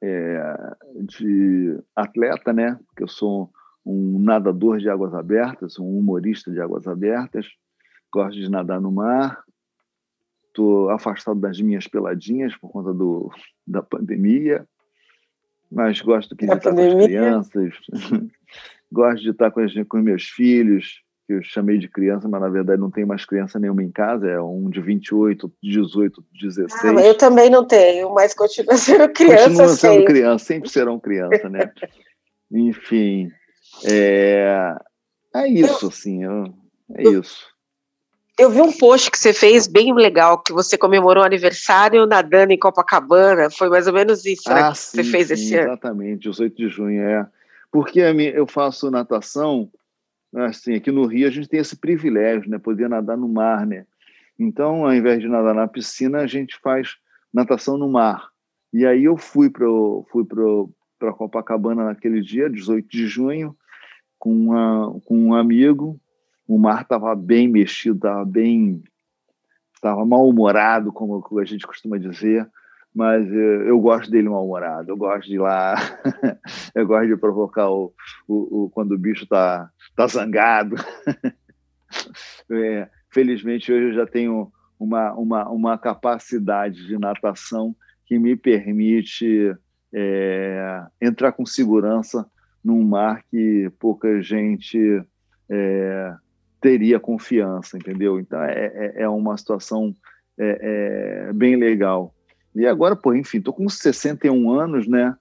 é, 0.02 0.56
de 0.94 1.78
atleta, 1.94 2.54
né? 2.54 2.80
Porque 2.86 3.02
eu 3.02 3.08
sou 3.08 3.52
um 3.84 4.18
nadador 4.18 4.78
de 4.78 4.88
águas 4.88 5.12
abertas, 5.12 5.78
um 5.78 5.98
humorista 5.98 6.50
de 6.50 6.58
águas 6.58 6.86
abertas, 6.86 7.46
gosto 8.10 8.40
de 8.40 8.50
nadar 8.50 8.80
no 8.80 8.90
mar, 8.90 9.44
estou 10.46 10.88
afastado 10.88 11.38
das 11.38 11.60
minhas 11.60 11.86
peladinhas 11.86 12.56
por 12.56 12.70
conta 12.70 12.94
do, 12.94 13.30
da 13.66 13.82
pandemia, 13.82 14.66
mas 15.70 16.00
gosto 16.00 16.34
de 16.36 16.44
estar 16.44 16.60
com 16.60 16.80
as 16.80 17.04
crianças, 17.04 17.74
gosto 18.90 19.22
de 19.22 19.30
estar 19.30 19.50
com, 19.50 19.60
as, 19.60 19.72
com 19.88 19.98
meus 19.98 20.24
filhos, 20.24 21.02
que 21.26 21.34
eu 21.34 21.42
chamei 21.42 21.76
de 21.78 21.88
criança, 21.88 22.28
mas 22.28 22.40
na 22.40 22.48
verdade 22.48 22.80
não 22.80 22.90
tem 22.90 23.04
mais 23.04 23.24
criança 23.24 23.58
nenhuma 23.58 23.82
em 23.82 23.90
casa, 23.90 24.28
é 24.28 24.40
um 24.40 24.70
de 24.70 24.80
28, 24.80 25.52
18, 25.62 26.24
16. 26.40 26.84
Ah, 26.84 27.02
eu 27.02 27.16
também 27.16 27.50
não 27.50 27.66
tenho, 27.66 28.14
mas 28.14 28.32
continua 28.32 28.76
sendo 28.78 29.08
criança. 29.12 29.44
Continua 29.44 29.68
sendo 29.68 29.92
sempre. 29.92 30.04
criança, 30.04 30.44
sempre 30.44 30.70
serão 30.70 31.00
criança, 31.00 31.48
né? 31.48 31.72
Enfim, 32.50 33.28
é, 33.84 34.76
é 35.34 35.48
isso, 35.48 35.88
assim, 35.88 36.24
é 36.24 37.02
isso. 37.10 37.55
Eu 38.38 38.50
vi 38.50 38.60
um 38.60 38.70
post 38.70 39.10
que 39.10 39.18
você 39.18 39.32
fez 39.32 39.66
bem 39.66 39.94
legal, 39.94 40.38
que 40.38 40.52
você 40.52 40.76
comemorou 40.76 41.22
o 41.22 41.26
aniversário 41.26 42.06
nadando 42.06 42.52
em 42.52 42.58
Copacabana. 42.58 43.48
Foi 43.50 43.70
mais 43.70 43.86
ou 43.86 43.94
menos 43.94 44.26
isso 44.26 44.50
né, 44.50 44.60
ah, 44.60 44.72
que 44.72 44.78
sim, 44.78 44.96
você 44.96 45.04
fez 45.04 45.28
sim, 45.28 45.34
esse 45.34 45.54
ano. 45.56 45.68
Exatamente, 45.68 46.28
18 46.28 46.54
de 46.54 46.68
junho, 46.68 47.02
é. 47.02 47.26
Porque 47.72 48.00
eu 48.00 48.46
faço 48.46 48.90
natação, 48.90 49.70
assim, 50.34 50.74
aqui 50.74 50.90
no 50.90 51.06
Rio 51.06 51.26
a 51.26 51.30
gente 51.30 51.48
tem 51.48 51.60
esse 51.60 51.76
privilégio, 51.76 52.50
né? 52.50 52.58
Poder 52.58 52.88
nadar 52.88 53.16
no 53.16 53.28
mar, 53.28 53.66
né? 53.66 53.86
Então, 54.38 54.84
ao 54.84 54.94
invés 54.94 55.20
de 55.20 55.28
nadar 55.28 55.54
na 55.54 55.66
piscina, 55.66 56.18
a 56.18 56.26
gente 56.26 56.58
faz 56.62 56.96
natação 57.32 57.78
no 57.78 57.88
mar. 57.88 58.28
E 58.72 58.84
aí 58.84 59.04
eu 59.04 59.16
fui 59.16 59.48
para 59.48 59.66
fui 60.10 60.24
para 60.98 61.12
Copacabana 61.14 61.84
naquele 61.84 62.20
dia, 62.20 62.50
18 62.50 62.86
de 62.86 63.06
junho, 63.06 63.56
com, 64.18 64.30
uma, 64.30 65.00
com 65.06 65.18
um 65.18 65.34
amigo, 65.34 65.98
o 66.46 66.58
mar 66.58 66.82
estava 66.82 67.14
bem 67.14 67.48
mexido, 67.48 67.96
estava 67.96 68.24
bem. 68.24 68.82
estava 69.74 70.04
mal-humorado, 70.04 70.92
como 70.92 71.24
a 71.38 71.44
gente 71.44 71.66
costuma 71.66 71.98
dizer, 71.98 72.48
mas 72.94 73.26
eu, 73.30 73.66
eu 73.66 73.80
gosto 73.80 74.10
dele 74.10 74.28
mal-humorado, 74.28 74.90
eu 74.90 74.96
gosto 74.96 75.28
de 75.28 75.34
ir 75.34 75.38
lá, 75.38 75.74
eu 76.74 76.86
gosto 76.86 77.08
de 77.08 77.16
provocar 77.16 77.68
o, 77.68 77.92
o, 78.26 78.64
o 78.64 78.70
quando 78.70 78.92
o 78.92 78.98
bicho 78.98 79.24
está 79.24 79.70
tá 79.94 80.06
zangado. 80.06 80.76
é, 82.50 82.88
felizmente, 83.10 83.72
hoje 83.72 83.88
eu 83.88 83.94
já 83.94 84.06
tenho 84.06 84.50
uma, 84.78 85.12
uma, 85.14 85.48
uma 85.48 85.78
capacidade 85.78 86.86
de 86.86 86.98
natação 86.98 87.74
que 88.06 88.18
me 88.18 88.36
permite 88.36 89.54
é, 89.92 90.86
entrar 91.00 91.32
com 91.32 91.44
segurança 91.44 92.26
num 92.64 92.82
mar 92.84 93.22
que 93.30 93.70
pouca 93.78 94.20
gente 94.22 95.02
é, 95.50 96.14
teria 96.66 96.98
confiança, 96.98 97.76
entendeu? 97.76 98.18
Então 98.18 98.42
é, 98.42 98.66
é, 98.74 99.02
é 99.02 99.08
uma 99.08 99.36
situação 99.38 99.94
é, 100.36 101.28
é, 101.28 101.32
bem 101.32 101.54
legal. 101.54 102.12
E 102.56 102.66
agora, 102.66 102.96
pô, 102.96 103.14
enfim, 103.14 103.40
tô 103.40 103.52
com 103.52 103.68
61 103.68 104.50
anos, 104.50 104.88
né? 104.88 105.16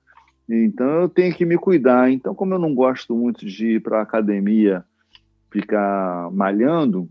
Então 0.49 1.01
eu 1.01 1.07
tenho 1.07 1.35
que 1.35 1.45
me 1.45 1.55
cuidar. 1.55 2.09
Então, 2.09 2.33
como 2.33 2.55
eu 2.55 2.59
não 2.59 2.73
gosto 2.73 3.15
muito 3.15 3.45
de 3.45 3.75
ir 3.75 3.79
para 3.79 4.01
academia 4.01 4.83
ficar 5.51 6.31
malhando, 6.31 7.07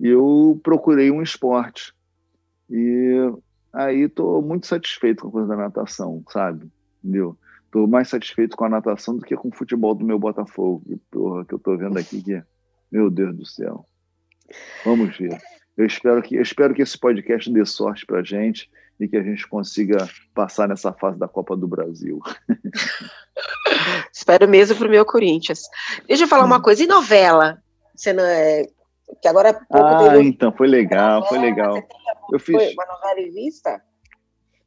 eu 0.00 0.60
procurei 0.64 1.12
um 1.12 1.22
esporte. 1.22 1.94
E 2.68 3.14
aí 3.72 4.02
estou 4.02 4.42
muito 4.42 4.66
satisfeito 4.66 5.22
com 5.22 5.28
a 5.28 5.32
coisa 5.32 5.48
da 5.50 5.56
natação, 5.56 6.24
sabe? 6.30 6.68
Entendeu? 6.98 7.38
Estou 7.66 7.86
mais 7.86 8.08
satisfeito 8.08 8.56
com 8.56 8.64
a 8.64 8.68
natação 8.68 9.16
do 9.16 9.24
que 9.24 9.36
com 9.36 9.50
o 9.50 9.54
futebol 9.54 9.94
do 9.94 10.04
meu 10.04 10.18
Botafogo, 10.18 10.82
que, 10.84 10.96
porra, 11.12 11.44
que 11.44 11.54
eu 11.54 11.58
estou 11.58 11.78
vendo 11.78 11.96
aqui 11.96 12.20
que 12.20 12.42
meu 12.92 13.10
Deus 13.10 13.34
do 13.34 13.46
céu. 13.46 13.86
Vamos 14.84 15.16
ver. 15.16 15.40
Eu 15.76 15.86
espero 15.86 16.22
que, 16.22 16.36
eu 16.36 16.42
espero 16.42 16.74
que 16.74 16.82
esse 16.82 16.98
podcast 16.98 17.50
dê 17.50 17.64
sorte 17.64 18.04
para 18.04 18.20
a 18.20 18.22
gente 18.22 18.70
e 19.00 19.08
que 19.08 19.16
a 19.16 19.22
gente 19.22 19.48
consiga 19.48 20.06
passar 20.34 20.68
nessa 20.68 20.92
fase 20.92 21.18
da 21.18 21.26
Copa 21.26 21.56
do 21.56 21.66
Brasil. 21.66 22.20
espero 24.12 24.46
mesmo 24.46 24.76
para 24.76 24.86
o 24.86 24.90
meu 24.90 25.06
Corinthians. 25.06 25.62
Deixa 26.06 26.24
eu 26.24 26.28
falar 26.28 26.44
uma 26.44 26.58
hum. 26.58 26.62
coisa. 26.62 26.84
E 26.84 26.86
novela? 26.86 27.62
Você 27.96 28.12
não 28.12 28.24
é... 28.24 28.66
Que 29.20 29.28
agora 29.28 29.50
há 29.50 29.54
pouco 29.54 29.86
ah, 29.86 30.10
teve... 30.10 30.28
então, 30.28 30.52
foi 30.52 30.68
legal, 30.68 31.26
foi 31.28 31.38
legal. 31.38 31.82
Eu 32.32 32.38
fiz... 32.38 32.72
uma 32.72 32.86
novela 32.86 33.20
em 33.20 33.30
vista? 33.30 33.82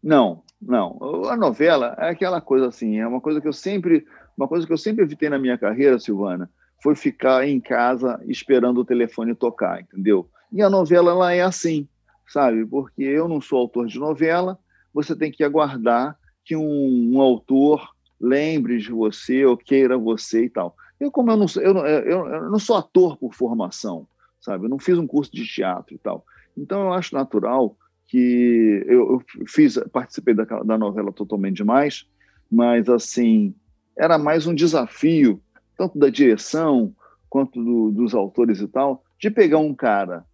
Não, 0.03 0.43
não. 0.61 0.99
A 1.29 1.35
novela 1.35 1.95
é 1.99 2.09
aquela 2.09 2.41
coisa 2.41 2.67
assim, 2.67 2.99
é 2.99 3.07
uma 3.07 3.21
coisa 3.21 3.41
que 3.41 3.47
eu 3.47 3.53
sempre, 3.53 4.05
uma 4.37 4.47
coisa 4.47 4.67
que 4.67 4.73
eu 4.73 4.77
sempre 4.77 5.03
evitei 5.03 5.29
na 5.29 5.39
minha 5.39 5.57
carreira, 5.57 5.99
Silvana, 5.99 6.49
foi 6.85 6.95
ficar 6.95 7.47
em 7.47 7.59
casa 7.59 8.21
esperando 8.27 8.81
o 8.81 8.85
telefone 8.85 9.33
tocar, 9.33 9.81
entendeu? 9.81 10.29
E 10.51 10.61
a 10.61 10.69
novela 10.69 11.09
ela 11.09 11.33
é 11.33 11.41
assim, 11.41 11.87
sabe? 12.27 12.63
Porque 12.63 13.01
eu 13.01 13.27
não 13.27 13.41
sou 13.41 13.57
autor 13.57 13.87
de 13.87 13.97
novela, 13.97 14.59
você 14.93 15.15
tem 15.15 15.31
que 15.31 15.43
aguardar 15.43 16.15
que 16.43 16.55
um, 16.55 17.11
um 17.11 17.19
autor 17.19 17.89
lembre 18.21 18.77
de 18.77 18.91
você 18.91 19.43
ou 19.43 19.57
queira 19.57 19.97
você 19.97 20.45
e 20.45 20.49
tal. 20.51 20.75
Eu 20.99 21.09
como 21.09 21.31
eu 21.31 21.37
não 21.37 21.47
sou, 21.47 21.63
eu, 21.63 21.75
eu, 21.75 22.27
eu 22.27 22.51
não 22.51 22.59
sou 22.59 22.77
ator 22.77 23.17
por 23.17 23.33
formação, 23.33 24.07
sabe? 24.39 24.65
Eu 24.65 24.69
não 24.69 24.77
fiz 24.77 24.99
um 24.99 25.07
curso 25.07 25.31
de 25.31 25.43
teatro 25.43 25.95
e 25.95 25.97
tal. 25.97 26.23
Então 26.55 26.83
eu 26.83 26.93
acho 26.93 27.15
natural 27.15 27.75
que 28.05 28.85
eu, 28.85 29.13
eu 29.13 29.23
fiz, 29.47 29.79
participei 29.91 30.35
da, 30.35 30.43
da 30.43 30.77
novela 30.77 31.11
totalmente 31.11 31.55
demais, 31.55 32.05
mas 32.51 32.87
assim 32.87 33.55
era 33.97 34.19
mais 34.19 34.45
um 34.45 34.53
desafio 34.53 35.41
tanto 35.77 35.97
da 35.97 36.09
direção 36.09 36.93
quanto 37.29 37.63
do, 37.63 37.91
dos 37.91 38.13
autores 38.13 38.61
e 38.61 38.67
tal, 38.67 39.03
de 39.19 39.29
pegar 39.29 39.57
um 39.57 39.73
cara 39.73 40.25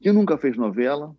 que 0.00 0.10
nunca 0.12 0.36
fez 0.36 0.56
novela, 0.56 1.14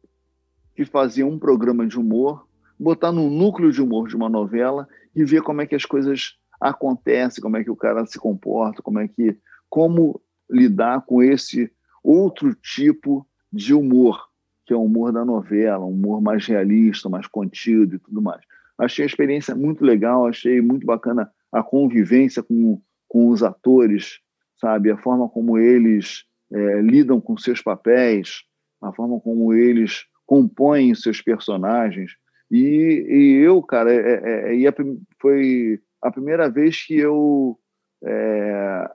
que 0.75 0.85
fazia 0.85 1.25
um 1.25 1.39
programa 1.39 1.85
de 1.87 1.97
humor, 1.99 2.47
botar 2.79 3.11
no 3.11 3.29
núcleo 3.29 3.71
de 3.71 3.81
humor 3.81 4.07
de 4.07 4.15
uma 4.15 4.27
novela 4.27 4.87
e 5.15 5.23
ver 5.23 5.41
como 5.41 5.61
é 5.61 5.67
que 5.67 5.75
as 5.75 5.85
coisas 5.85 6.37
acontecem, 6.59 7.41
como 7.41 7.57
é 7.57 7.63
que 7.63 7.71
o 7.71 7.75
cara 7.75 8.05
se 8.05 8.17
comporta, 8.17 8.81
como 8.81 8.99
é 8.99 9.07
que 9.07 9.37
como 9.69 10.21
lidar 10.49 11.01
com 11.01 11.21
esse 11.21 11.71
outro 12.03 12.53
tipo 12.53 13.25
de 13.51 13.73
humor, 13.73 14.27
que 14.65 14.73
é 14.73 14.75
o 14.75 14.83
humor 14.83 15.11
da 15.11 15.23
novela, 15.23 15.85
um 15.85 15.91
humor 15.91 16.21
mais 16.21 16.45
realista, 16.45 17.09
mais 17.09 17.27
contido 17.27 17.95
e 17.95 17.99
tudo 17.99 18.21
mais. 18.21 18.41
Achei 18.77 19.03
a 19.03 19.07
experiência 19.07 19.55
muito 19.55 19.83
legal, 19.83 20.27
achei 20.27 20.61
muito 20.61 20.85
bacana 20.85 21.31
a 21.51 21.61
convivência 21.63 22.41
com 22.41 22.81
com 23.13 23.29
os 23.29 23.43
atores, 23.43 24.19
sabe? 24.59 24.89
A 24.89 24.97
forma 24.97 25.29
como 25.29 25.59
eles 25.59 26.25
é, 26.51 26.81
lidam 26.81 27.21
com 27.21 27.37
seus 27.37 27.61
papéis. 27.61 28.41
a 28.81 28.91
forma 28.91 29.19
como 29.19 29.53
eles 29.53 30.05
compõem 30.25 30.95
seus 30.95 31.21
personagens. 31.21 32.11
E, 32.49 33.05
e 33.07 33.45
eu, 33.45 33.61
cara, 33.61 33.93
é, 33.93 34.51
é, 34.51 34.65
é, 34.65 34.73
foi 35.21 35.79
a 36.01 36.11
primeira 36.11 36.49
vez 36.49 36.83
que 36.85 36.97
eu 36.97 37.57
é, 38.03 38.89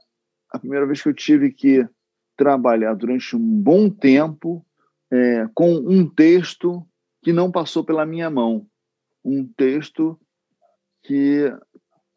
a 0.50 0.58
primeira 0.58 0.84
vez 0.84 1.00
que 1.00 1.08
eu 1.08 1.14
tive 1.14 1.52
que 1.52 1.88
trabalhar 2.36 2.94
durante 2.94 3.36
um 3.36 3.62
bom 3.62 3.88
tempo 3.88 4.66
é, 5.12 5.48
com 5.54 5.74
um 5.74 6.08
texto 6.08 6.84
que 7.22 7.32
não 7.32 7.52
passou 7.52 7.84
pela 7.84 8.04
minha 8.04 8.28
mão, 8.28 8.66
um 9.24 9.46
texto 9.46 10.18
que 11.04 11.52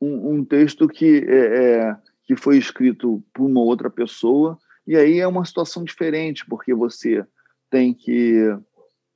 um, 0.02 0.36
um 0.36 0.43
texto 0.43 0.88
que 0.88 1.24
é, 1.28 1.64
é, 1.64 1.97
que 2.24 2.36
foi 2.36 2.58
escrito 2.58 3.24
por 3.34 3.45
uma 3.45 3.62
outra 3.62 3.89
pessoa 3.89 4.58
e 4.88 4.97
aí 4.97 5.20
é 5.20 5.28
uma 5.28 5.45
situação 5.45 5.84
diferente 5.84 6.45
porque 6.45 6.74
você 6.74 7.26
tem 7.70 7.93
que 7.93 8.58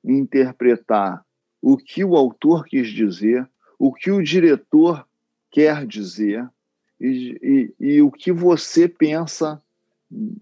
interpretar 0.04 1.26
o 1.62 1.76
que 1.76 2.06
o 2.06 2.16
autor 2.16 2.64
quis 2.66 2.88
dizer, 2.88 3.50
o 3.80 3.92
que 3.92 4.12
o 4.12 4.22
diretor 4.22 5.06
quer 5.50 5.86
dizer 5.86 6.48
e, 7.00 7.74
e, 7.80 7.86
e 7.88 8.02
o 8.02 8.12
que 8.12 8.32
você 8.32 8.88
pensa 8.88 9.62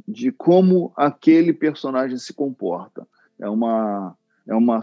de 0.08 0.32
como 0.32 0.92
aquele 0.96 1.54
personagem 1.54 2.18
se 2.18 2.34
comporta. 2.34 3.08
É, 3.40 3.50
uma, 3.50 4.18
é 4.46 4.54
uma, 4.54 4.82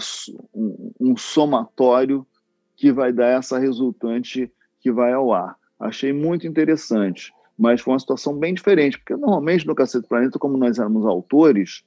um, 0.55 0.93
um 0.99 1.17
somatório 1.17 2.27
que 2.75 2.91
vai 2.91 3.13
dar 3.13 3.29
essa 3.29 3.59
resultante 3.59 4.51
que 4.81 4.91
vai 4.91 5.12
ao 5.12 5.33
ar. 5.33 5.57
Achei 5.78 6.12
muito 6.12 6.47
interessante, 6.47 7.33
mas 7.59 7.81
foi 7.81 7.93
uma 7.93 8.01
situação 8.01 8.35
bem 8.37 8.55
diferente, 8.55 8.99
porque 8.99 9.16
normalmente 9.16 9.66
no 9.66 9.74
Cacete 9.74 10.09
Planeta, 10.09 10.39
como 10.39 10.57
nós 10.57 10.78
éramos 10.78 11.07
autores, 11.07 11.83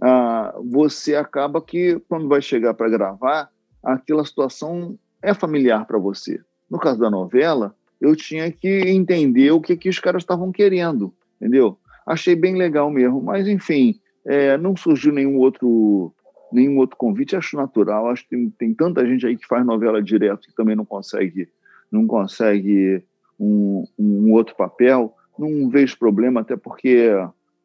ah, 0.00 0.54
você 0.64 1.14
acaba 1.14 1.60
que, 1.60 2.00
quando 2.08 2.28
vai 2.28 2.40
chegar 2.40 2.74
para 2.74 2.88
gravar, 2.88 3.50
aquela 3.82 4.24
situação 4.24 4.98
é 5.22 5.34
familiar 5.34 5.86
para 5.86 5.98
você. 5.98 6.40
No 6.70 6.78
caso 6.78 6.98
da 6.98 7.10
novela, 7.10 7.74
eu 8.00 8.16
tinha 8.16 8.50
que 8.50 8.68
entender 8.68 9.50
o 9.50 9.60
que, 9.60 9.76
que 9.76 9.88
os 9.88 9.98
caras 9.98 10.22
estavam 10.22 10.50
querendo, 10.50 11.12
entendeu? 11.40 11.76
Achei 12.06 12.34
bem 12.34 12.56
legal 12.56 12.90
mesmo, 12.90 13.20
mas 13.20 13.46
enfim, 13.46 14.00
é, 14.24 14.56
não 14.56 14.76
surgiu 14.76 15.12
nenhum 15.12 15.36
outro 15.38 16.12
nenhum 16.52 16.78
outro 16.78 16.96
convite, 16.96 17.36
acho 17.36 17.56
natural. 17.56 18.08
Acho 18.08 18.24
que 18.24 18.30
tem, 18.30 18.50
tem 18.50 18.74
tanta 18.74 19.06
gente 19.06 19.24
aí 19.24 19.36
que 19.36 19.46
faz 19.46 19.64
novela 19.64 20.02
direto 20.02 20.48
que 20.48 20.54
também 20.54 20.74
não 20.74 20.84
consegue 20.84 21.48
não 21.90 22.06
consegue 22.06 23.02
um, 23.38 23.84
um 23.98 24.32
outro 24.32 24.54
papel. 24.54 25.14
Não 25.38 25.68
vejo 25.68 25.98
problema, 25.98 26.40
até 26.40 26.56
porque 26.56 27.10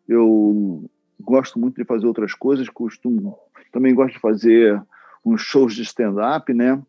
eu 0.07 0.89
gosto 1.19 1.59
muito 1.59 1.75
de 1.75 1.85
fazer 1.85 2.05
outras 2.05 2.33
coisas, 2.33 2.69
costumo 2.69 3.37
também 3.75 3.93
gosto 3.93 4.13
de 4.13 4.21
fazer 4.21 4.81
uns 5.25 5.41
shows 5.41 5.75
de 5.75 5.81
stand-up, 5.81 6.53
né? 6.53 6.81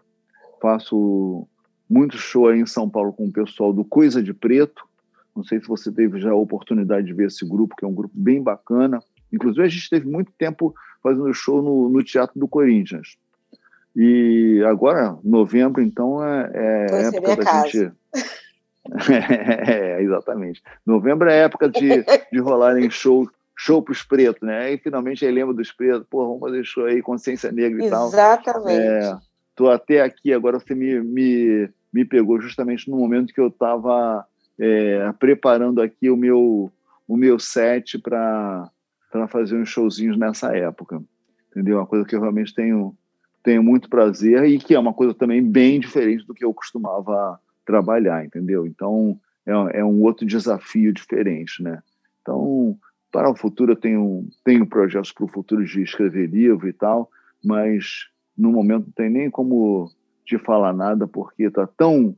Faço 0.63 1.49
muito 1.91 2.17
show 2.17 2.49
aí 2.49 2.61
em 2.61 2.67
São 2.67 2.89
Paulo 2.89 3.13
com 3.13 3.27
o 3.27 3.33
pessoal 3.33 3.73
do 3.73 3.85
Coisa 3.85 4.23
de 4.23 4.33
Preto. 4.33 4.85
Não 5.35 5.43
sei 5.43 5.61
se 5.61 5.67
você 5.67 5.91
teve 5.91 6.21
já 6.21 6.31
a 6.31 6.37
oportunidade 6.37 7.09
de 7.09 7.13
ver 7.13 7.27
esse 7.27 7.45
grupo, 7.45 7.75
que 7.77 7.85
é 7.85 7.89
um 7.89 7.95
grupo 7.95 8.15
bem 8.17 8.41
bacana. 8.41 9.01
Inclusive, 9.33 9.65
a 9.65 9.69
gente 9.69 9.91
teve 9.91 10.09
muito 10.09 10.31
tempo 10.39 10.73
fazendo 11.03 11.35
show 11.35 11.61
no, 11.61 11.89
no 11.89 12.05
Teatro 12.05 12.39
do 12.39 12.47
Corinthians. 12.47 13.17
E 13.97 14.63
agora, 14.67 15.17
novembro, 15.25 15.83
então, 15.83 16.23
é, 16.23 16.51
é 16.55 17.03
época 17.07 17.37
da 17.37 17.45
casa. 17.45 17.69
gente. 17.69 17.93
é, 19.71 20.03
exatamente. 20.03 20.63
Novembro 20.85 21.29
é 21.29 21.39
época 21.39 21.69
de, 21.69 22.05
de 22.31 22.39
rolar 22.39 22.79
em 22.79 22.91
show, 22.91 23.29
show 23.57 23.83
para 23.83 23.93
os 23.93 24.03
pretos, 24.03 24.43
né? 24.43 24.67
Aí 24.67 24.79
finalmente 24.79 25.25
aí 25.25 25.33
lembra 25.33 25.55
dos 25.55 25.73
pretos, 25.73 26.07
pô, 26.09 26.27
vamos 26.27 26.41
fazer 26.41 26.65
show 26.65 26.85
aí, 26.85 27.01
consciência 27.01 27.51
negra 27.51 27.85
e 27.85 27.91
tal. 27.91 28.09
Exatamente. 28.09 28.81
É, 28.81 29.17
tô 29.55 29.71
até 29.71 30.03
aqui, 30.03 30.33
agora 30.33 30.61
você 30.61 30.75
me, 30.75 31.01
me, 31.01 31.69
me 31.93 32.05
pegou 32.05 32.41
justamente 32.41 32.91
no 32.91 32.99
momento 32.99 33.33
que 33.33 33.41
eu 33.41 33.49
estava 33.49 34.27
é, 34.59 35.11
preparando 35.19 35.81
aqui 35.81 36.11
o 36.11 36.17
meu, 36.17 36.71
o 37.09 37.17
meu 37.17 37.39
set 37.39 37.99
para 37.99 38.71
fazer 39.29 39.57
uns 39.57 39.69
showzinhos 39.69 40.19
nessa 40.19 40.55
época. 40.57 41.03
Entendeu? 41.51 41.79
Uma 41.79 41.87
coisa 41.87 42.05
que 42.05 42.15
eu 42.15 42.21
realmente 42.21 42.55
tenho, 42.55 42.95
tenho 43.47 43.63
muito 43.63 43.89
prazer 43.89 44.45
e 44.45 44.59
que 44.59 44.75
é 44.75 44.79
uma 44.79 44.93
coisa 44.93 45.15
também 45.15 45.41
bem 45.41 45.79
diferente 45.79 46.27
do 46.27 46.35
que 46.35 46.45
eu 46.45 46.53
costumava 46.53 47.39
trabalhar, 47.65 48.25
entendeu? 48.25 48.67
Então, 48.67 49.17
é, 49.47 49.79
é 49.79 49.85
um 49.85 50.03
outro 50.03 50.27
desafio 50.27 50.93
diferente, 50.93 51.63
né? 51.63 51.81
Então, 52.21 52.77
para 53.13 53.31
o 53.31 53.37
futuro, 53.37 53.71
eu 53.71 53.77
tenho, 53.77 54.27
tenho 54.45 54.67
projetos 54.67 55.13
para 55.13 55.25
o 55.25 55.29
futuro 55.29 55.65
de 55.65 55.81
escrever 55.81 56.29
livro 56.29 56.69
e 56.69 56.73
tal, 56.73 57.09
mas 57.45 58.09
no 58.37 58.51
momento 58.51 58.87
não 58.87 58.93
tem 58.93 59.09
nem 59.09 59.31
como 59.31 59.93
te 60.25 60.37
falar 60.39 60.73
nada, 60.73 61.07
porque 61.07 61.45
está 61.45 61.69
tão, 61.69 62.17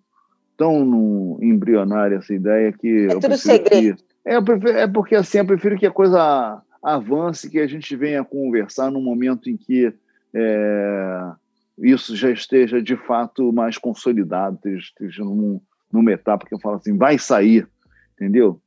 tão 0.56 1.38
embrionária 1.42 2.16
essa 2.16 2.32
ideia 2.32 2.72
que. 2.72 3.04
É 3.04 3.20
tudo 3.20 3.36
segredo. 3.36 3.98
Que, 3.98 4.30
é, 4.30 4.40
prefiro, 4.40 4.78
é 4.78 4.86
porque 4.86 5.14
assim, 5.14 5.36
eu 5.36 5.44
prefiro 5.44 5.76
que 5.76 5.84
a 5.84 5.90
coisa 5.90 6.62
avance, 6.82 7.50
que 7.50 7.58
a 7.58 7.66
gente 7.66 7.94
venha 7.94 8.24
conversar 8.24 8.90
no 8.90 9.00
momento 9.02 9.50
em 9.50 9.58
que 9.58 9.92
é, 10.34 11.32
isso 11.78 12.16
já 12.16 12.30
esteja 12.30 12.82
de 12.82 12.96
fato 12.96 13.52
mais 13.52 13.78
consolidado, 13.78 14.58
esteja 14.68 15.24
num, 15.24 15.60
numa 15.92 16.12
etapa 16.12 16.46
que 16.46 16.54
eu 16.54 16.60
falo 16.60 16.76
assim, 16.76 16.96
vai 16.96 17.18
sair, 17.18 17.68
entendeu? 18.14 18.60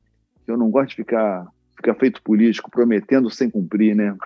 Eu 0.46 0.56
não 0.56 0.70
gosto 0.70 0.90
de 0.90 0.96
ficar, 0.96 1.46
ficar 1.76 1.94
feito 1.94 2.22
político 2.22 2.70
prometendo 2.70 3.30
sem 3.30 3.50
cumprir, 3.50 3.94
né? 3.94 4.16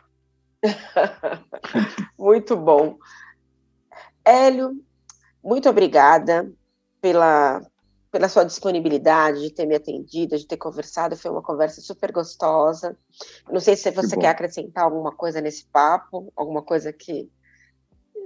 muito 2.18 2.56
bom. 2.56 2.98
Hélio, 4.24 4.72
muito 5.42 5.68
obrigada 5.68 6.50
pela, 7.00 7.62
pela 8.16 8.30
sua 8.30 8.44
disponibilidade 8.44 9.42
de 9.42 9.50
ter 9.50 9.66
me 9.66 9.74
atendido, 9.74 10.38
de 10.38 10.46
ter 10.46 10.56
conversado. 10.56 11.14
Foi 11.18 11.30
uma 11.30 11.42
conversa 11.42 11.82
super 11.82 12.10
gostosa. 12.10 12.96
Não 13.52 13.60
sei 13.60 13.76
se 13.76 13.90
você 13.90 14.14
que 14.14 14.22
quer 14.22 14.30
acrescentar 14.30 14.84
alguma 14.84 15.12
coisa 15.12 15.38
nesse 15.38 15.66
papo, 15.66 16.32
alguma 16.34 16.62
coisa 16.62 16.94
que 16.94 17.28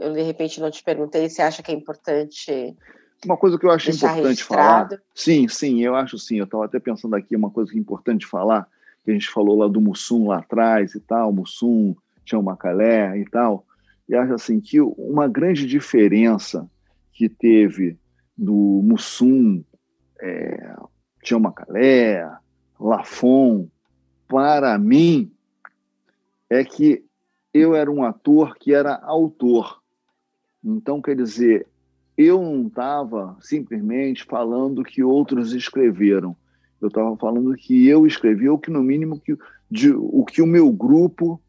eu 0.00 0.12
de 0.12 0.22
repente 0.22 0.60
não 0.60 0.70
te 0.70 0.84
perguntei. 0.84 1.28
Você 1.28 1.42
acha 1.42 1.60
que 1.60 1.72
é 1.72 1.74
importante? 1.74 2.76
Uma 3.24 3.36
coisa 3.36 3.58
que 3.58 3.66
eu 3.66 3.70
acho 3.72 3.90
importante 3.90 4.22
registrado. 4.22 4.90
falar. 4.90 5.02
Sim, 5.12 5.48
sim, 5.48 5.80
eu 5.80 5.96
acho 5.96 6.16
sim. 6.20 6.36
Eu 6.36 6.44
estava 6.44 6.66
até 6.66 6.78
pensando 6.78 7.16
aqui 7.16 7.34
uma 7.34 7.50
coisa 7.50 7.72
que 7.72 7.76
é 7.76 7.80
importante 7.80 8.28
falar, 8.28 8.68
que 9.04 9.10
a 9.10 9.14
gente 9.14 9.28
falou 9.28 9.58
lá 9.58 9.66
do 9.66 9.80
Mussum 9.80 10.28
lá 10.28 10.38
atrás 10.38 10.94
e 10.94 11.00
tal, 11.00 11.32
Mussum 11.32 11.96
tinha 12.24 12.40
Macalé 12.40 13.18
e 13.18 13.28
tal, 13.28 13.66
e 14.08 14.14
acho 14.14 14.34
assim 14.34 14.60
que 14.60 14.80
uma 14.80 15.26
grande 15.26 15.66
diferença 15.66 16.70
que 17.12 17.28
teve 17.28 17.98
do 18.40 18.80
Mussum, 18.84 19.62
é, 20.20 20.74
Tião 21.22 21.40
Macalé, 21.40 22.30
Lafon, 22.78 23.68
para 24.28 24.78
mim, 24.78 25.32
é 26.48 26.64
que 26.64 27.04
eu 27.52 27.74
era 27.74 27.90
um 27.90 28.04
ator 28.04 28.56
que 28.56 28.72
era 28.72 28.94
autor. 28.96 29.80
Então, 30.64 31.00
quer 31.02 31.16
dizer, 31.16 31.66
eu 32.16 32.40
não 32.42 32.68
estava 32.68 33.36
simplesmente 33.40 34.24
falando 34.24 34.84
que 34.84 35.02
outros 35.02 35.52
escreveram. 35.52 36.36
Eu 36.80 36.88
estava 36.88 37.16
falando 37.16 37.54
que 37.54 37.86
eu 37.86 38.06
escrevi, 38.06 38.48
ou 38.48 38.58
que 38.58 38.70
no 38.70 38.82
mínimo 38.82 39.20
que, 39.20 39.36
de, 39.70 39.90
o 39.92 40.24
que 40.24 40.40
o 40.40 40.46
meu 40.46 40.70
grupo 40.72 41.40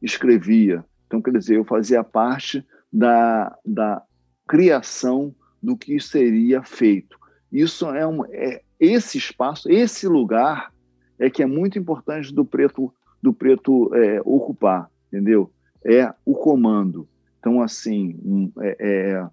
escrevia. 0.00 0.84
Então, 1.06 1.20
quer 1.20 1.32
dizer, 1.32 1.56
eu 1.56 1.64
fazia 1.64 2.02
parte 2.02 2.64
da, 2.92 3.56
da 3.64 4.02
criação 4.46 5.34
do 5.62 5.76
que 5.76 6.00
seria 6.00 6.62
feito. 6.62 7.19
Isso 7.52 7.86
é, 7.90 8.06
um, 8.06 8.24
é 8.26 8.62
esse 8.78 9.18
espaço, 9.18 9.70
esse 9.70 10.06
lugar 10.06 10.72
é 11.18 11.28
que 11.28 11.42
é 11.42 11.46
muito 11.46 11.78
importante 11.78 12.32
do 12.32 12.44
preto 12.44 12.92
do 13.22 13.34
preto 13.34 13.94
é, 13.94 14.20
ocupar, 14.24 14.90
entendeu? 15.08 15.50
É 15.84 16.12
o 16.24 16.34
comando. 16.34 17.06
Então, 17.38 17.60
assim, 17.60 18.50
é, 18.60 18.76
é, 18.80 19.28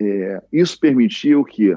é, 0.00 0.42
isso 0.52 0.78
permitiu 0.78 1.44
que 1.44 1.76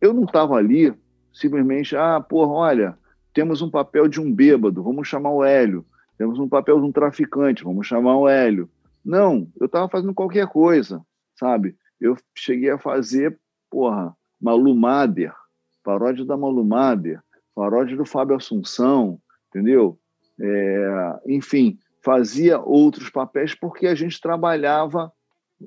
eu 0.00 0.12
não 0.12 0.24
estava 0.24 0.56
ali 0.56 0.92
simplesmente, 1.32 1.96
ah, 1.96 2.20
porra, 2.20 2.52
olha, 2.52 2.98
temos 3.32 3.62
um 3.62 3.70
papel 3.70 4.08
de 4.08 4.20
um 4.20 4.32
bêbado, 4.32 4.82
vamos 4.82 5.08
chamar 5.08 5.30
o 5.30 5.44
Hélio. 5.44 5.84
Temos 6.16 6.38
um 6.38 6.48
papel 6.48 6.80
de 6.80 6.86
um 6.86 6.92
traficante, 6.92 7.62
vamos 7.62 7.86
chamar 7.86 8.16
o 8.16 8.28
Hélio. 8.28 8.68
Não, 9.04 9.48
eu 9.60 9.66
estava 9.66 9.88
fazendo 9.88 10.12
qualquer 10.12 10.48
coisa, 10.48 11.00
sabe? 11.38 11.76
Eu 12.00 12.16
cheguei 12.34 12.70
a 12.70 12.78
fazer, 12.78 13.38
porra, 13.70 14.16
Malu 14.40 14.74
Mader, 14.74 15.34
paródia 15.82 16.24
da 16.24 16.36
Malu 16.36 16.64
Mader, 16.64 17.20
paródia 17.54 17.96
do 17.96 18.04
Fábio 18.04 18.36
Assunção, 18.36 19.20
entendeu? 19.48 19.98
É, 20.40 21.20
enfim, 21.26 21.78
fazia 22.04 22.58
outros 22.60 23.10
papéis 23.10 23.54
porque 23.54 23.86
a 23.86 23.94
gente 23.94 24.20
trabalhava 24.20 25.12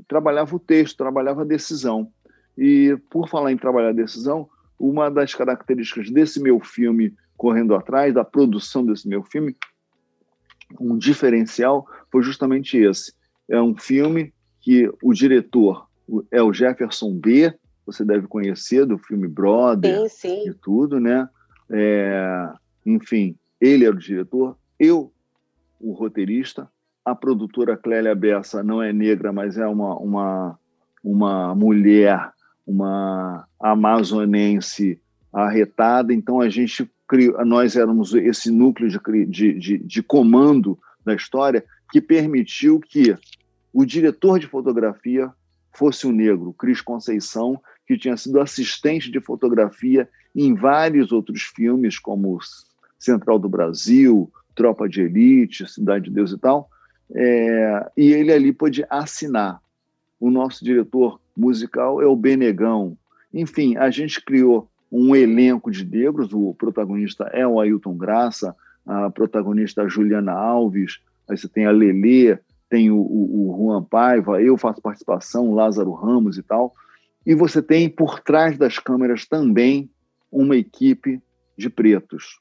trabalhava 0.07 0.55
o 0.55 0.59
texto, 0.59 0.97
trabalhava 0.97 1.41
a 1.41 1.45
decisão. 1.45 2.11
E 2.57 2.97
por 3.09 3.27
falar 3.27 3.51
em 3.51 3.57
trabalhar 3.57 3.89
a 3.89 3.93
decisão, 3.93 4.49
uma 4.79 5.09
das 5.09 5.33
características 5.35 6.09
desse 6.09 6.41
meu 6.41 6.59
filme 6.59 7.13
Correndo 7.37 7.75
Atrás, 7.75 8.13
da 8.13 8.23
produção 8.23 8.85
desse 8.85 9.07
meu 9.07 9.23
filme, 9.23 9.55
um 10.79 10.97
diferencial 10.97 11.87
foi 12.11 12.23
justamente 12.23 12.77
esse. 12.77 13.13
É 13.49 13.61
um 13.61 13.75
filme 13.75 14.33
que 14.59 14.89
o 15.01 15.13
diretor 15.13 15.87
é 16.29 16.41
o 16.41 16.53
Jefferson 16.53 17.17
B., 17.17 17.53
você 17.91 18.05
deve 18.05 18.27
conhecer 18.27 18.85
do 18.85 18.97
filme 18.97 19.27
Brother 19.27 20.09
Sim, 20.09 20.43
sim. 20.43 20.49
e 20.49 20.53
tudo, 20.53 20.99
né? 20.99 21.27
É, 21.69 22.49
enfim, 22.85 23.35
ele 23.59 23.85
era 23.85 23.95
o 23.95 23.99
diretor, 23.99 24.57
eu 24.79 25.11
o 25.79 25.93
roteirista, 25.93 26.69
a 27.03 27.15
produtora 27.15 27.75
Clélia 27.75 28.13
Bessa 28.13 28.63
não 28.63 28.81
é 28.81 28.93
negra, 28.93 29.33
mas 29.33 29.57
é 29.57 29.65
uma, 29.65 29.95
uma, 29.97 30.59
uma 31.03 31.55
mulher, 31.55 32.31
uma 32.65 33.47
amazonense 33.59 35.01
arretada, 35.33 36.13
então 36.13 36.39
a 36.39 36.49
gente 36.49 36.89
criou, 37.07 37.43
nós 37.45 37.75
éramos 37.75 38.13
esse 38.13 38.51
núcleo 38.51 38.89
de, 38.89 39.25
de, 39.25 39.53
de, 39.53 39.77
de 39.79 40.03
comando 40.03 40.77
da 41.03 41.15
história 41.15 41.63
que 41.91 41.99
permitiu 41.99 42.79
que 42.79 43.15
o 43.73 43.85
diretor 43.85 44.39
de 44.39 44.47
fotografia 44.47 45.31
fosse 45.73 46.05
um 46.05 46.11
negro, 46.11 46.53
Cris 46.53 46.81
Conceição, 46.81 47.59
que 47.87 47.97
tinha 47.97 48.15
sido 48.17 48.39
assistente 48.39 49.11
de 49.11 49.19
fotografia 49.19 50.07
em 50.35 50.53
vários 50.53 51.11
outros 51.11 51.41
filmes, 51.41 51.99
como 51.99 52.39
Central 52.97 53.39
do 53.39 53.49
Brasil, 53.49 54.31
Tropa 54.55 54.87
de 54.87 55.01
Elite, 55.01 55.69
Cidade 55.69 56.05
de 56.05 56.11
Deus 56.11 56.31
e 56.31 56.37
tal, 56.37 56.69
é, 57.13 57.91
e 57.97 58.11
ele 58.11 58.31
ali 58.31 58.53
pôde 58.53 58.85
assinar. 58.89 59.59
O 60.19 60.29
nosso 60.29 60.63
diretor 60.63 61.19
musical 61.35 62.01
é 62.01 62.05
o 62.05 62.15
Benegão. 62.15 62.97
Enfim, 63.33 63.75
a 63.77 63.89
gente 63.89 64.23
criou 64.23 64.69
um 64.91 65.15
elenco 65.15 65.71
de 65.71 65.85
negros, 65.85 66.33
o 66.33 66.53
protagonista 66.53 67.23
é 67.33 67.47
o 67.47 67.59
Ailton 67.59 67.95
Graça, 67.97 68.55
a 68.85 69.09
protagonista 69.09 69.81
é 69.81 69.85
a 69.85 69.87
Juliana 69.87 70.33
Alves, 70.33 70.99
aí 71.29 71.37
você 71.37 71.47
tem 71.47 71.65
a 71.65 71.71
Lelê, 71.71 72.37
tem 72.69 72.91
o, 72.91 72.97
o, 72.97 73.51
o 73.51 73.57
Juan 73.57 73.83
Paiva, 73.83 74.41
eu 74.41 74.57
faço 74.57 74.81
participação, 74.81 75.53
Lázaro 75.53 75.91
Ramos 75.93 76.37
e 76.37 76.43
tal. 76.43 76.73
E 77.25 77.35
você 77.35 77.61
tem 77.61 77.89
por 77.89 78.19
trás 78.19 78.57
das 78.57 78.79
câmeras 78.79 79.25
também 79.25 79.89
uma 80.31 80.55
equipe 80.55 81.21
de 81.57 81.69
pretos. 81.69 82.39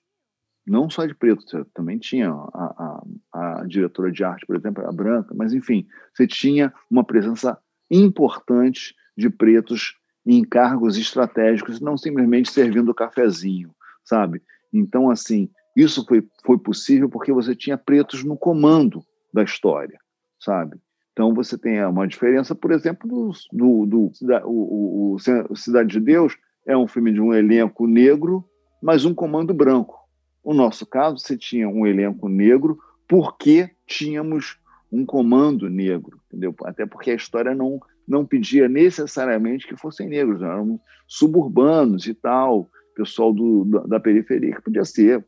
Não 0.66 0.88
só 0.88 1.04
de 1.04 1.14
pretos, 1.14 1.50
você 1.50 1.64
também 1.74 1.98
tinha 1.98 2.30
a, 2.30 3.02
a, 3.32 3.60
a 3.60 3.66
diretora 3.66 4.12
de 4.12 4.22
arte, 4.22 4.46
por 4.46 4.56
exemplo, 4.56 4.86
a 4.86 4.92
branca, 4.92 5.34
mas 5.34 5.52
enfim, 5.52 5.86
você 6.14 6.26
tinha 6.26 6.72
uma 6.90 7.04
presença 7.04 7.58
importante 7.90 8.94
de 9.16 9.28
pretos 9.28 9.96
em 10.24 10.44
cargos 10.44 10.96
estratégicos, 10.96 11.80
não 11.80 11.96
simplesmente 11.96 12.50
servindo 12.50 12.94
cafezinho, 12.94 13.74
sabe? 14.04 14.42
Então, 14.72 15.10
assim, 15.10 15.50
isso 15.76 16.04
foi, 16.06 16.26
foi 16.44 16.58
possível 16.58 17.08
porque 17.08 17.32
você 17.32 17.54
tinha 17.54 17.76
pretos 17.76 18.22
no 18.22 18.36
comando 18.36 19.04
da 19.32 19.42
história, 19.42 19.98
sabe? 20.38 20.78
Então, 21.20 21.34
você 21.34 21.58
tem 21.58 21.84
uma 21.84 22.08
diferença, 22.08 22.54
por 22.54 22.72
exemplo, 22.72 23.06
do, 23.06 23.30
do, 23.52 23.86
do 23.86 24.10
o, 24.46 25.16
o, 25.50 25.54
Cidade 25.54 25.90
de 25.90 26.00
Deus 26.00 26.34
é 26.66 26.74
um 26.74 26.88
filme 26.88 27.12
de 27.12 27.20
um 27.20 27.34
elenco 27.34 27.86
negro, 27.86 28.42
mas 28.82 29.04
um 29.04 29.12
comando 29.12 29.52
branco. 29.52 29.98
No 30.42 30.54
nosso 30.54 30.86
caso, 30.86 31.18
você 31.18 31.36
tinha 31.36 31.68
um 31.68 31.86
elenco 31.86 32.26
negro 32.26 32.78
porque 33.06 33.68
tínhamos 33.86 34.58
um 34.90 35.04
comando 35.04 35.68
negro, 35.68 36.18
entendeu? 36.28 36.54
Até 36.64 36.86
porque 36.86 37.10
a 37.10 37.16
história 37.16 37.54
não, 37.54 37.78
não 38.08 38.24
pedia 38.24 38.66
necessariamente 38.66 39.68
que 39.68 39.76
fossem 39.76 40.08
negros, 40.08 40.40
eram 40.40 40.80
suburbanos 41.06 42.06
e 42.06 42.14
tal, 42.14 42.70
pessoal 42.96 43.30
do, 43.30 43.66
da, 43.66 43.80
da 43.80 44.00
periferia, 44.00 44.54
que 44.54 44.62
podia 44.62 44.86
ser 44.86 45.22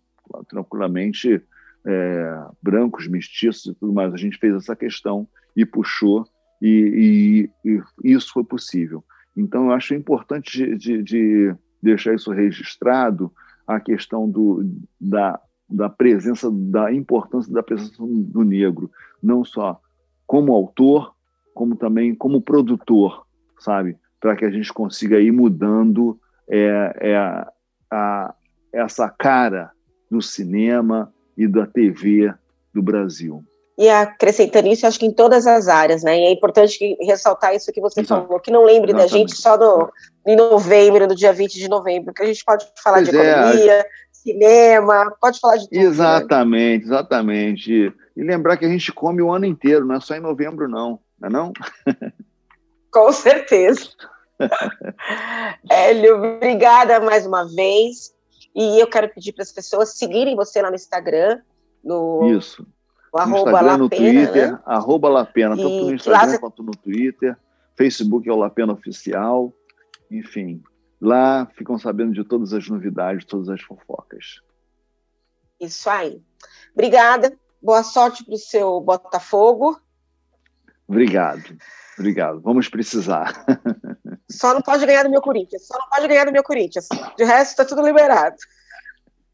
tranquilamente 0.48 1.44
é, 1.84 2.44
brancos, 2.62 3.06
mestiços 3.06 3.66
e 3.66 3.74
tudo 3.74 3.92
mais. 3.92 4.14
A 4.14 4.16
gente 4.16 4.38
fez 4.38 4.54
essa 4.54 4.74
questão 4.74 5.28
e 5.56 5.64
puxou, 5.64 6.26
e, 6.60 7.48
e, 7.64 7.80
e 8.04 8.12
isso 8.12 8.32
foi 8.32 8.44
possível. 8.44 9.04
Então, 9.36 9.66
eu 9.66 9.72
acho 9.72 9.94
importante 9.94 10.76
de, 10.76 10.76
de, 10.76 11.02
de 11.02 11.54
deixar 11.82 12.14
isso 12.14 12.30
registrado, 12.30 13.32
a 13.66 13.80
questão 13.80 14.28
do, 14.28 14.64
da, 15.00 15.40
da 15.68 15.88
presença, 15.88 16.50
da 16.50 16.92
importância 16.92 17.52
da 17.52 17.62
presença 17.62 17.96
do 17.98 18.42
negro, 18.42 18.90
não 19.22 19.44
só 19.44 19.80
como 20.26 20.52
autor, 20.52 21.14
como 21.54 21.76
também 21.76 22.14
como 22.14 22.42
produtor, 22.42 23.26
sabe? 23.58 23.96
Para 24.20 24.36
que 24.36 24.44
a 24.44 24.50
gente 24.50 24.72
consiga 24.72 25.20
ir 25.20 25.32
mudando 25.32 26.18
é, 26.48 26.96
é, 27.00 27.16
a, 27.90 28.34
essa 28.72 29.08
cara 29.08 29.70
do 30.10 30.20
cinema 30.20 31.12
e 31.36 31.46
da 31.46 31.66
TV 31.66 32.32
do 32.72 32.82
Brasil. 32.82 33.44
E 33.78 33.88
acrescentando 33.88 34.68
isso, 34.68 34.86
acho 34.86 34.98
que 34.98 35.06
em 35.06 35.12
todas 35.12 35.46
as 35.46 35.66
áreas, 35.66 36.02
né? 36.02 36.18
E 36.18 36.24
é 36.24 36.30
importante 36.30 36.96
ressaltar 37.00 37.54
isso 37.54 37.72
que 37.72 37.80
você 37.80 38.00
Exato. 38.00 38.26
falou, 38.26 38.40
que 38.40 38.50
não 38.50 38.64
lembre 38.64 38.90
Exatamente. 38.90 39.10
da 39.10 39.18
gente 39.18 39.36
só 39.36 39.56
no, 39.56 39.90
em 40.26 40.36
novembro, 40.36 41.06
no 41.06 41.14
dia 41.14 41.32
20 41.32 41.54
de 41.54 41.68
novembro, 41.68 42.12
que 42.12 42.22
a 42.22 42.26
gente 42.26 42.44
pode 42.44 42.66
falar 42.82 42.98
pois 42.98 43.08
de 43.08 43.16
é, 43.16 43.30
economia, 43.30 43.86
cinema, 44.12 45.16
pode 45.20 45.40
falar 45.40 45.56
de 45.56 45.68
tudo. 45.68 45.78
Né? 45.78 45.84
Exatamente, 45.84 46.82
né? 46.82 46.86
exatamente. 46.86 47.94
E 48.14 48.22
lembrar 48.22 48.58
que 48.58 48.66
a 48.66 48.68
gente 48.68 48.92
come 48.92 49.22
o 49.22 49.32
ano 49.32 49.46
inteiro, 49.46 49.86
não 49.86 49.96
é 49.96 50.00
só 50.00 50.14
em 50.14 50.20
novembro, 50.20 50.68
não. 50.68 51.00
Não 51.18 51.28
é 51.28 51.32
não? 51.32 51.52
Com 52.92 53.10
certeza. 53.10 53.88
Hélio, 55.70 56.16
obrigada 56.16 57.00
mais 57.00 57.26
uma 57.26 57.44
vez. 57.48 58.12
E 58.54 58.78
eu 58.78 58.86
quero 58.86 59.08
pedir 59.08 59.32
para 59.32 59.42
as 59.42 59.52
pessoas 59.52 59.96
seguirem 59.96 60.36
você 60.36 60.60
lá 60.60 60.68
no 60.68 60.76
Instagram. 60.76 61.40
No, 61.82 62.36
Isso. 62.36 62.66
No 63.12 63.20
arroba 63.20 63.50
Instagram, 63.50 63.76
no 63.76 63.88
Twitter, 63.90 64.52
né? 64.52 64.58
arroba 64.64 65.08
Lapena, 65.08 65.56
tanto 65.56 65.68
no 65.68 65.94
Instagram 65.94 66.30
você... 66.30 66.38
quanto 66.38 66.62
no 66.62 66.72
Twitter. 66.72 67.36
Facebook 67.76 68.28
é 68.28 68.32
o 68.32 68.36
Lapena 68.36 68.72
Oficial. 68.72 69.52
Enfim, 70.10 70.62
lá 71.00 71.46
ficam 71.54 71.78
sabendo 71.78 72.12
de 72.12 72.24
todas 72.24 72.52
as 72.52 72.68
novidades, 72.68 73.24
todas 73.24 73.48
as 73.48 73.60
fofocas. 73.60 74.40
Isso 75.60 75.88
aí. 75.90 76.22
Obrigada. 76.72 77.36
Boa 77.60 77.82
sorte 77.82 78.24
para 78.24 78.34
o 78.34 78.38
seu 78.38 78.80
Botafogo. 78.80 79.78
Obrigado. 80.88 81.56
Obrigado. 81.98 82.40
Vamos 82.40 82.68
precisar. 82.68 83.44
Só 84.30 84.54
não 84.54 84.62
pode 84.62 84.84
ganhar 84.86 85.04
do 85.04 85.10
meu 85.10 85.20
Corinthians. 85.20 85.66
Só 85.66 85.78
não 85.78 85.88
pode 85.88 86.08
ganhar 86.08 86.24
do 86.24 86.32
meu 86.32 86.42
Corinthians. 86.42 86.88
De 87.16 87.24
resto, 87.24 87.50
está 87.50 87.64
tudo 87.64 87.86
liberado. 87.86 88.36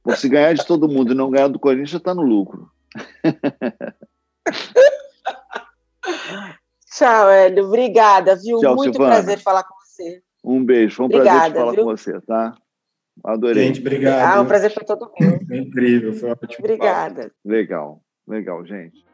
Pô, 0.03 0.15
se 0.15 0.29
ganhar 0.29 0.53
de 0.53 0.67
todo 0.67 0.89
mundo 0.89 1.13
e 1.13 1.17
não 1.17 1.31
ganhar 1.31 1.49
do 1.49 1.59
Corinthians, 1.59 1.95
está 1.95 2.15
no 2.15 2.23
lucro. 2.23 2.71
Tchau, 6.91 7.29
Hélio. 7.31 7.67
Obrigada, 7.67 8.35
viu? 8.37 8.59
Tchau, 8.59 8.75
Muito 8.75 8.95
Silvana. 8.95 9.15
prazer 9.17 9.39
falar 9.41 9.63
com 9.65 9.75
você. 9.85 10.23
Um 10.45 10.65
beijo. 10.65 10.97
Foi 10.97 11.05
um 11.05 11.07
Obrigada, 11.07 11.39
prazer 11.39 11.55
falar 11.61 11.73
viu? 11.73 11.85
com 11.85 11.91
você, 11.91 12.21
tá? 12.23 12.55
Adorei. 13.25 13.65
Gente, 13.67 13.81
obrigado. 13.81 14.37
Ah, 14.37 14.41
um 14.41 14.47
prazer 14.47 14.73
foi 14.73 14.85
todo 14.85 15.11
meu. 15.19 15.39
Foi 15.47 15.59
incrível, 15.59 16.13
foi 16.13 16.31
ótimo. 16.31 16.55
Obrigada. 16.61 17.33
Legal, 17.45 18.01
legal, 18.27 18.65
gente. 18.65 19.05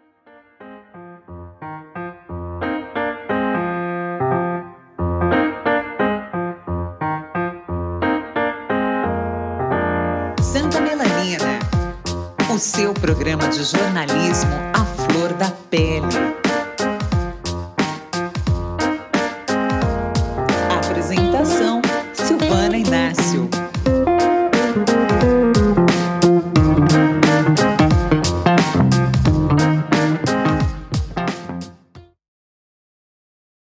O 12.55 12.59
seu 12.59 12.95
programa 12.95 13.49
de 13.49 13.65
jornalismo 13.65 14.53
à 14.73 14.85
flor 14.85 15.33
da 15.33 15.51
pele. 15.69 16.34